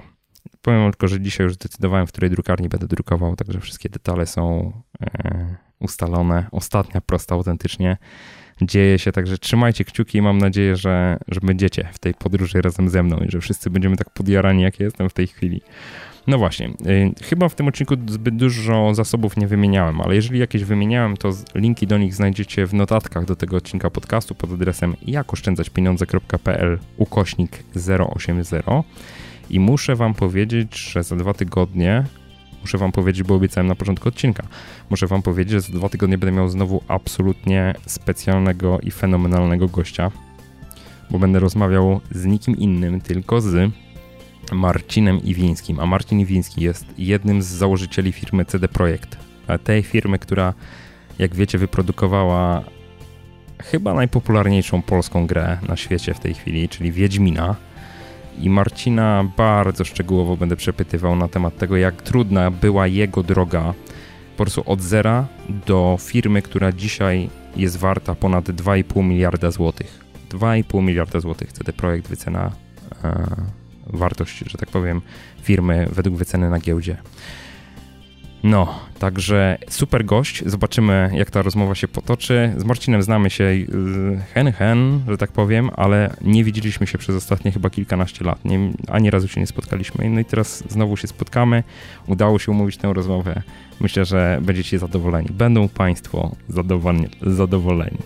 Powiem 0.62 0.92
tylko, 0.92 1.08
że 1.08 1.22
dzisiaj 1.22 1.44
już 1.44 1.54
zdecydowałem, 1.54 2.08
w 2.08 2.12
której 2.12 2.30
drukarni 2.30 2.70
będę 2.70 2.88
drukował, 2.88 3.36
także 3.36 3.60
wszystkie 3.60 3.90
detale 3.90 4.26
są 4.26 4.74
e, 5.02 5.56
ustalone. 5.80 6.46
Ostatnia 6.52 7.02
prosta 7.02 7.36
autentycznie 7.36 7.98
dzieje 8.62 9.00
się, 9.00 9.12
także 9.12 9.38
trzymajcie 9.38 9.86
kciuki 9.86 10.18
i 10.18 10.22
mam 10.22 10.38
nadzieję, 10.38 10.76
że, 10.76 11.18
że 11.28 11.40
będziecie 11.40 11.90
w 11.94 12.00
tej 12.00 12.14
podróży 12.14 12.62
razem 12.62 12.90
ze 12.90 13.04
mną 13.04 13.18
i 13.18 13.32
że 13.32 13.40
wszyscy 13.42 13.70
będziemy 13.70 13.98
tak 13.98 14.10
podjarani, 14.10 14.64
jak 14.64 14.80
ja 14.80 14.86
jestem 14.86 15.10
w 15.10 15.14
tej 15.14 15.28
chwili. 15.28 15.62
No 16.28 16.38
właśnie, 16.38 16.68
yy, 16.68 17.14
chyba 17.24 17.50
w 17.50 17.56
tym 17.56 17.68
odcinku 17.68 17.96
zbyt 18.08 18.36
dużo 18.36 18.94
zasobów 18.94 19.38
nie 19.38 19.48
wymieniałem, 19.48 20.02
ale 20.02 20.16
jeżeli 20.16 20.40
jakieś 20.40 20.64
wymieniałem, 20.64 21.18
to 21.18 21.32
linki 21.56 21.88
do 21.88 21.98
nich 21.98 22.16
znajdziecie 22.16 22.66
w 22.66 22.74
notatkach 22.74 23.26
do 23.26 23.36
tego 23.36 23.58
odcinka 23.58 23.90
podcastu 23.90 24.36
pod 24.36 24.52
adresem 24.52 24.96
jakoszczędzaćpieniądze.pl 25.02 26.80
ukośnik 26.98 27.64
080 28.16 28.86
i 29.50 29.60
muszę 29.60 29.96
wam 29.96 30.14
powiedzieć, 30.14 30.78
że 30.78 31.04
za 31.04 31.16
dwa 31.16 31.34
tygodnie 31.34 32.04
muszę 32.62 32.78
wam 32.78 32.92
powiedzieć, 32.92 33.24
bo 33.24 33.36
obiecałem 33.36 33.68
na 33.68 33.76
początku 33.76 34.10
odcinka, 34.10 34.44
muszę 34.90 35.08
wam 35.08 35.22
powiedzieć, 35.22 35.52
że 35.52 35.62
za 35.62 35.74
dwa 35.74 35.90
tygodnie 35.90 36.18
będę 36.18 36.38
miał 36.38 36.50
znowu 36.50 36.84
absolutnie 36.88 37.74
specjalnego 37.86 38.80
i 38.80 38.92
fenomenalnego 38.92 39.68
gościa, 39.68 40.12
bo 41.10 41.20
będę 41.20 41.40
rozmawiał 41.40 42.02
z 42.12 42.26
nikim 42.26 42.58
innym, 42.58 43.02
tylko 43.02 43.42
z 43.42 43.72
Marcinem 44.52 45.24
Iwińskim. 45.24 45.80
A 45.80 45.86
Marcin 45.86 46.20
Iwiński 46.20 46.62
jest 46.62 46.86
jednym 46.98 47.42
z 47.42 47.46
założycieli 47.46 48.12
firmy 48.12 48.46
CD 48.46 48.68
Projekt. 48.68 49.18
Tej 49.64 49.84
firmy, 49.84 50.20
która, 50.20 50.54
jak 51.20 51.36
wiecie, 51.36 51.58
wyprodukowała 51.58 52.64
chyba 53.64 53.94
najpopularniejszą 53.94 54.82
polską 54.82 55.28
grę 55.28 55.58
na 55.68 55.76
świecie 55.76 56.14
w 56.14 56.20
tej 56.20 56.34
chwili, 56.34 56.70
czyli 56.70 56.92
Wiedźmina. 56.92 57.56
I 58.40 58.50
Marcina 58.50 59.32
bardzo 59.38 59.86
szczegółowo 59.86 60.38
będę 60.38 60.56
przepytywał 60.56 61.16
na 61.16 61.28
temat 61.28 61.58
tego, 61.58 61.78
jak 61.78 62.02
trudna 62.02 62.52
była 62.52 62.88
jego 62.88 63.24
droga 63.24 63.74
po 64.38 64.44
prostu 64.44 64.64
od 64.66 64.82
zera 64.82 65.28
do 65.68 65.98
firmy, 66.00 66.42
która 66.42 66.72
dzisiaj 66.72 67.30
jest 67.56 67.78
warta 67.78 68.16
ponad 68.16 68.46
2,5 68.46 69.04
miliarda 69.04 69.52
złotych. 69.52 70.06
2,5 70.30 70.84
miliarda 70.84 71.20
złotych 71.20 71.52
CD 71.52 71.74
Projekt 71.74 72.08
wycena 72.08 72.52
e, 73.04 73.61
wartość, 73.94 74.44
że 74.48 74.58
tak 74.58 74.70
powiem, 74.70 75.02
firmy 75.42 75.88
według 75.92 76.16
wyceny 76.16 76.50
na 76.50 76.60
giełdzie. 76.60 76.98
No, 78.44 78.80
także 79.00 79.58
super 79.70 80.06
gość. 80.06 80.44
Zobaczymy, 80.46 81.10
jak 81.14 81.32
ta 81.32 81.42
rozmowa 81.42 81.76
się 81.76 81.88
potoczy. 81.88 82.54
Z 82.58 82.64
Marcinem 82.64 83.04
znamy 83.04 83.30
się 83.30 83.44
y, 83.44 83.68
hen 84.34 84.52
hen, 84.52 85.02
że 85.08 85.18
tak 85.18 85.32
powiem, 85.32 85.70
ale 85.76 86.16
nie 86.22 86.44
widzieliśmy 86.44 86.88
się 86.88 86.98
przez 86.98 87.16
ostatnie 87.16 87.52
chyba 87.52 87.70
kilkanaście 87.70 88.26
lat. 88.26 88.46
Nie, 88.46 88.72
ani 88.88 89.10
razu 89.10 89.28
się 89.28 89.40
nie 89.40 89.48
spotkaliśmy. 89.48 90.10
No 90.10 90.20
i 90.20 90.26
teraz 90.26 90.64
znowu 90.70 90.98
się 90.98 91.08
spotkamy. 91.08 91.64
Udało 92.08 92.40
się 92.40 92.52
umówić 92.52 92.78
tę 92.78 92.94
rozmowę. 92.94 93.42
Myślę, 93.80 94.06
że 94.06 94.40
będziecie 94.42 94.80
zadowoleni. 94.80 95.28
Będą 95.32 95.70
Państwo 95.70 96.36
zadowoleni. 96.50 97.08
zadowoleni. 97.22 97.98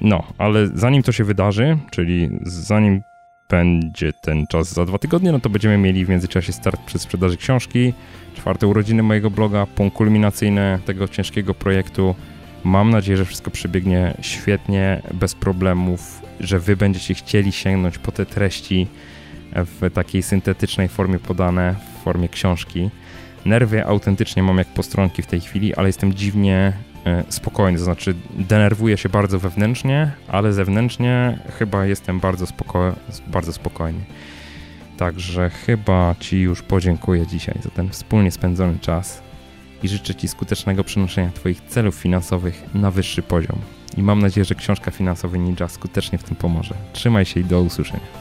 No, 0.00 0.22
ale 0.38 0.68
zanim 0.74 1.02
to 1.02 1.12
się 1.12 1.24
wydarzy, 1.24 1.78
czyli 1.90 2.30
zanim 2.42 3.02
będzie 3.50 4.12
ten 4.12 4.46
czas 4.46 4.72
za 4.72 4.86
dwa 4.86 4.98
tygodnie, 4.98 5.32
no 5.32 5.40
to 5.40 5.50
będziemy 5.50 5.78
mieli 5.78 6.04
w 6.04 6.08
międzyczasie 6.08 6.52
start 6.52 6.80
przy 6.86 6.98
sprzedaży 6.98 7.36
książki, 7.36 7.92
czwarte 8.34 8.66
urodziny 8.66 9.02
mojego 9.02 9.30
bloga, 9.30 9.66
punkt 9.66 9.96
kulminacyjny 9.96 10.78
tego 10.86 11.08
ciężkiego 11.08 11.54
projektu. 11.54 12.14
Mam 12.64 12.90
nadzieję, 12.90 13.16
że 13.16 13.24
wszystko 13.24 13.50
przebiegnie 13.50 14.14
świetnie, 14.20 15.02
bez 15.14 15.34
problemów, 15.34 16.22
że 16.40 16.58
wy 16.58 16.76
będziecie 16.76 17.14
chcieli 17.14 17.52
sięgnąć 17.52 17.98
po 17.98 18.12
te 18.12 18.26
treści 18.26 18.86
w 19.52 19.90
takiej 19.94 20.22
syntetycznej 20.22 20.88
formie 20.88 21.18
podane, 21.18 21.74
w 22.00 22.04
formie 22.04 22.28
książki. 22.28 22.90
Nerwy 23.44 23.86
autentycznie 23.86 24.42
mam 24.42 24.58
jak 24.58 24.68
postronki 24.68 25.22
w 25.22 25.26
tej 25.26 25.40
chwili, 25.40 25.74
ale 25.74 25.88
jestem 25.88 26.14
dziwnie 26.14 26.72
spokojny, 27.28 27.78
to 27.78 27.84
znaczy 27.84 28.14
denerwuję 28.30 28.96
się 28.96 29.08
bardzo 29.08 29.38
wewnętrznie, 29.38 30.12
ale 30.28 30.52
zewnętrznie 30.52 31.38
chyba 31.58 31.86
jestem 31.86 32.20
bardzo, 32.20 32.46
spoko 32.46 32.94
bardzo 33.26 33.52
spokojny. 33.52 34.00
Także 34.96 35.50
chyba 35.50 36.14
Ci 36.20 36.40
już 36.40 36.62
podziękuję 36.62 37.26
dzisiaj 37.26 37.54
za 37.62 37.70
ten 37.70 37.88
wspólnie 37.88 38.30
spędzony 38.30 38.78
czas 38.78 39.22
i 39.82 39.88
życzę 39.88 40.14
Ci 40.14 40.28
skutecznego 40.28 40.84
przenoszenia 40.84 41.30
Twoich 41.30 41.60
celów 41.60 41.94
finansowych 41.94 42.74
na 42.74 42.90
wyższy 42.90 43.22
poziom. 43.22 43.58
I 43.96 44.02
mam 44.02 44.18
nadzieję, 44.18 44.44
że 44.44 44.54
książka 44.54 44.90
Finansowy 44.90 45.38
Ninja 45.38 45.68
skutecznie 45.68 46.18
w 46.18 46.24
tym 46.24 46.36
pomoże. 46.36 46.74
Trzymaj 46.92 47.24
się 47.24 47.40
i 47.40 47.44
do 47.44 47.60
usłyszenia. 47.60 48.19